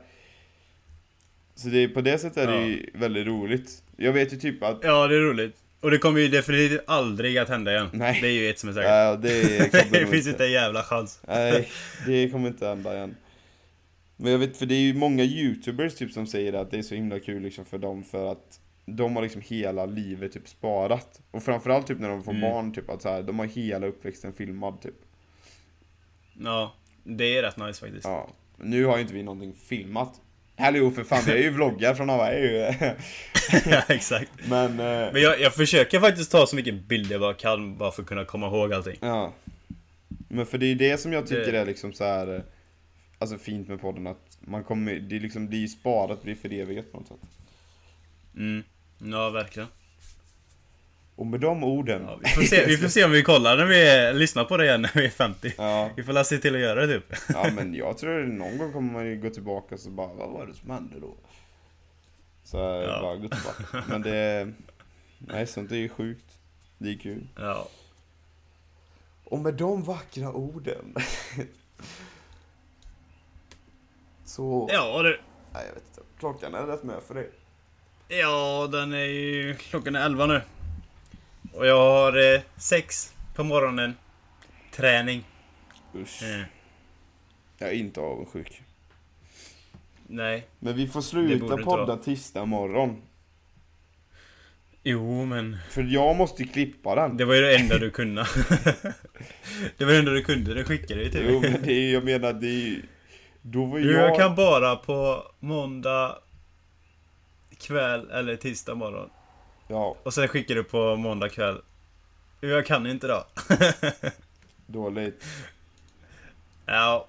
Så 1.56 1.68
det, 1.68 1.88
på 1.88 2.01
det 2.01 2.18
sättet 2.18 2.38
är 2.38 2.47
det 2.47 2.66
ju 2.66 2.89
väldigt 2.93 3.28
roligt. 3.28 3.84
Jag 3.97 4.14
vet 4.14 4.34
ju 4.34 4.38
typ 4.38 4.64
att... 4.64 4.80
Ja, 4.84 5.08
det 5.08 5.16
är 5.16 5.20
roligt. 5.20 5.56
Och 5.80 5.91
det 5.91 5.97
kommer 5.97 6.20
ju 6.20 6.28
definitivt 6.28 6.82
aldrig 6.88 7.38
att 7.38 7.49
hända 7.49 7.72
igen. 7.72 7.89
Nej. 7.93 8.20
Det 8.22 8.28
är 8.28 8.32
ju 8.32 8.49
ett 8.49 8.60
som 8.60 8.70
är 8.70 8.74
säkert. 8.74 8.89
Ja, 8.89 9.16
det 9.16 9.89
det 9.99 10.08
finns 10.08 10.28
inte 10.28 10.45
en 10.45 10.51
jävla 10.51 10.84
chans. 10.84 11.20
Nej, 11.28 11.70
det 12.06 12.30
kommer 12.30 12.47
inte 12.47 12.68
hända 12.68 12.95
igen. 12.95 13.16
Men 14.18 14.32
jag 14.32 14.39
vet, 14.39 14.58
för 14.58 14.66
det 14.66 14.76
är 14.76 14.80
ju 14.80 14.93
många 14.93 15.24
youtubers 15.24 15.95
typ 15.95 16.12
som 16.12 16.28
säger 16.28 16.53
att 16.53 16.72
det 16.72 16.78
är 16.78 16.82
så 16.82 16.95
himla 16.95 17.20
kul 17.20 17.41
liksom 17.43 17.66
för 17.66 17.78
dem 17.78 18.03
för 18.03 18.32
att 18.32 18.60
de 18.86 19.16
har 19.16 19.24
liksom 19.24 19.41
hela 19.41 19.86
livet 19.86 20.32
typ 20.34 20.47
sparat. 20.47 21.22
Och 21.32 21.43
framförallt 21.43 21.88
typ 21.88 21.99
när 21.99 22.10
de 22.10 22.24
får 22.24 22.32
Mm. 22.32 22.41
barn 22.51 22.74
typ 22.74 22.89
att 22.89 23.01
så 23.01 23.10
här, 23.10 23.24
de 23.24 23.39
har 23.39 23.45
hela 23.45 23.88
uppväxten 23.88 24.34
filmad 24.34 24.82
typ. 24.82 24.95
Ja, 26.43 26.76
det 27.03 27.38
är 27.38 27.41
rätt 27.43 27.58
nice 27.58 27.80
faktiskt. 27.80 28.06
Ja. 28.06 28.30
Nu 28.58 28.86
har 28.86 28.95
ju 28.95 29.01
inte 29.01 29.14
vi 29.14 29.24
någonting 29.24 29.53
filmat. 29.53 30.22
Jo 30.58 30.91
för 30.91 31.03
fan, 31.03 31.24
vi 31.26 31.32
är 31.32 31.38
ju 31.38 31.49
vloggar 31.49 31.93
från 31.93 32.10
Hawaii 32.10 32.58
ja, 33.66 33.82
exakt. 33.89 34.32
Men, 34.49 34.72
eh, 34.72 35.14
Men 35.14 35.22
jag, 35.22 35.41
jag 35.41 35.53
försöker 35.53 35.99
faktiskt 35.99 36.32
ta 36.32 36.47
så 36.47 36.56
mycket 36.56 36.74
bilder 36.88 37.12
jag 37.12 37.22
bara 37.22 37.34
kan, 37.34 37.78
bara 37.78 37.91
för 37.91 38.01
att 38.01 38.08
kunna 38.08 38.26
komma 38.26 38.47
ihåg 38.47 38.74
allting. 38.74 38.97
ja. 39.01 39.34
Men 40.30 40.45
för 40.45 40.58
det 40.58 40.66
är 40.66 40.76
det 40.76 40.97
som 40.97 41.14
jag 41.14 41.28
tycker 41.28 41.51
Det- 41.51 41.60
är 41.60 41.66
liksom 41.66 41.93
så 41.93 42.03
här. 42.03 42.36
eh, 42.36 42.41
Alltså 43.20 43.38
fint 43.38 43.68
med 43.68 43.82
podden 43.82 44.08
att 44.08 44.38
man 44.39 44.64
kommer, 44.64 44.95
det 44.95 45.20
liksom 45.20 45.47
blir 45.47 45.68
sparat, 45.68 46.24
blir 46.24 46.36
förevigat 46.36 46.91
på 46.91 46.97
något 46.97 47.08
sätt. 47.08 47.18
Mm. 48.36 48.64
Ja, 49.12 49.30
verkligen. 49.30 49.68
Och 51.16 51.26
med 51.26 51.39
de 51.39 51.63
orden. 51.63 52.01
Ja, 52.07 52.20
vi, 52.24 52.30
får 52.30 52.41
se, 52.41 52.66
vi 52.66 52.78
får 52.78 52.88
se 52.88 53.03
om 53.05 53.11
vi 53.11 53.24
kollar 53.24 53.57
när 53.57 53.66
vi 53.66 54.13
lyssnar 54.20 54.43
på 54.43 54.57
det 54.57 54.66
igen 54.66 54.82
när 54.82 54.91
vi 54.93 55.05
är 55.05 55.09
50. 55.09 55.53
Ja, 55.57 55.89
Vi 55.95 56.03
får 56.03 56.13
la 56.13 56.24
se 56.24 56.38
till 56.38 56.55
att 56.55 56.61
göra 56.61 56.86
det 56.86 56.93
typ. 56.99 57.13
ja 57.30 57.49
men 57.55 57.74
jag 57.76 57.97
tror 57.97 58.22
att 58.24 58.28
någon 58.30 58.57
gång 58.57 58.74
kommer 58.74 58.93
man 58.93 59.05
ju 59.05 59.16
gå 59.22 59.30
tillbaka 59.30 59.76
och 59.76 59.82
så 59.82 59.89
bara, 59.89 60.13
vad 60.13 60.30
var 60.30 60.45
det 60.45 60.53
som 60.53 60.70
hände 60.70 60.99
då? 60.99 61.16
Så 62.43 62.57
jag 62.57 62.84
Ja. 62.84 62.99
bara 63.01 63.16
gå 63.16 63.28
tillbaka. 63.30 63.84
Men 63.89 64.01
det, 64.01 64.51
nej 65.20 65.47
sånt 65.47 65.72
är 65.72 65.76
ju 65.76 65.89
sjukt. 65.89 66.26
Det 66.78 66.89
är 66.89 66.97
kul. 66.97 67.28
Ja. 67.36 67.68
Och 69.26 69.39
med 69.39 69.53
de 69.53 69.84
vackra 69.84 70.32
orden. 70.34 70.95
så, 74.26 74.70
Ja, 74.72 75.01
det, 75.01 75.18
nej 75.53 75.66
jag 75.68 75.74
vet 75.74 75.84
inte. 75.89 76.01
Klockan 76.20 76.53
är 76.55 76.66
rätt 76.68 76.84
med 76.84 76.95
för 77.07 77.13
det. 77.16 77.28
ja, 78.18 78.68
den 78.72 78.93
är 78.93 78.97
ju... 79.05 79.55
Klockan 79.55 79.95
är 79.95 80.05
11 80.05 80.26
nu. 80.26 80.41
Och 81.56 81.68
jag 81.68 81.78
har 81.80 82.34
eh, 82.36 82.41
sex 82.58 83.14
på 83.36 83.43
morgonen. 83.43 83.95
Träning. 84.72 85.24
Usch. 85.95 86.24
Eh, 86.24 86.41
Jag 87.58 87.70
är 87.70 87.74
inte 87.74 87.99
avundsjuk. 88.01 88.62
nej. 90.08 90.47
Men 90.60 90.76
vi 90.76 90.88
får 90.88 91.01
sluta 91.01 91.58
podda 91.58 91.97
tisdag 91.97 92.45
morgon. 92.45 93.01
Jo, 94.84 95.26
men... 95.26 95.58
För 95.70 95.84
jag 95.84 96.16
måste 96.16 96.43
klippa 96.43 96.95
den. 96.95 97.18
Det 97.18 97.26
var 97.26 97.36
ju 97.36 97.41
det 97.41 97.56
enda 97.58 97.78
du 97.78 97.91
kunde. 97.91 98.22
det 99.78 99.86
var 99.86 99.91
det 99.91 99.97
enda 99.99 100.12
du 100.12 100.24
kunde, 100.24 100.53
det 100.53 100.64
skickade 100.64 100.99
vi 101.03 101.12
till 101.12 101.26
Jo 101.30 101.39
mig. 101.39 101.51
men 101.51 101.62
det 101.62 101.72
är, 101.74 101.93
jag 101.93 102.03
menar 102.06 102.34
det 102.34 102.47
är 102.47 102.66
ju- 102.68 102.82
Då 103.41 103.66
var 103.66 103.80
Jo, 103.80 103.91
jag... 103.91 104.10
jag 104.10 104.18
kan 104.18 104.36
bara 104.36 104.76
på 104.76 105.24
måndag 105.39 106.18
kväll 107.58 108.10
eller 108.10 108.36
tisdag 108.36 108.76
morgon. 108.76 109.10
Ja, 109.68 109.95
Och 110.03 110.13
sen 110.13 110.28
skickar 110.28 110.55
du 110.55 110.63
på 110.63 110.95
måndag 110.95 111.30
kväll. 111.30 111.61
Jag 112.39 112.66
kan 112.66 112.88
inte 112.88 113.07
då. 113.07 113.26
dåligt. 114.66 115.24
ja. 116.66 117.07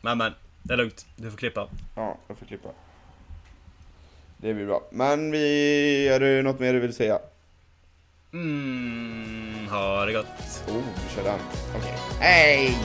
Men 0.00 0.18
men, 0.18 0.34
det 0.62 0.72
är 0.72 0.76
lugnt. 0.76 1.06
Du 1.16 1.30
får 1.30 1.38
klippa. 1.38 1.68
Ja, 1.96 2.18
jag 2.28 2.38
får 2.38 2.46
klippa. 2.46 2.68
Det 4.36 4.54
blir 4.54 4.66
bra. 4.66 4.82
Men 4.92 5.30
vi... 5.30 6.08
Är 6.08 6.20
det 6.20 6.42
något 6.42 6.60
mer 6.60 6.72
du 6.72 6.80
vill 6.80 6.94
säga? 6.94 7.18
Mm, 8.32 9.68
ha 9.70 10.04
det 10.04 10.12
gott. 10.12 10.26
Oh, 10.68 10.82
vi 11.04 11.14
kör 11.14 11.24
den. 11.24 11.40
Okej. 11.76 11.94
Hej! 12.20 12.76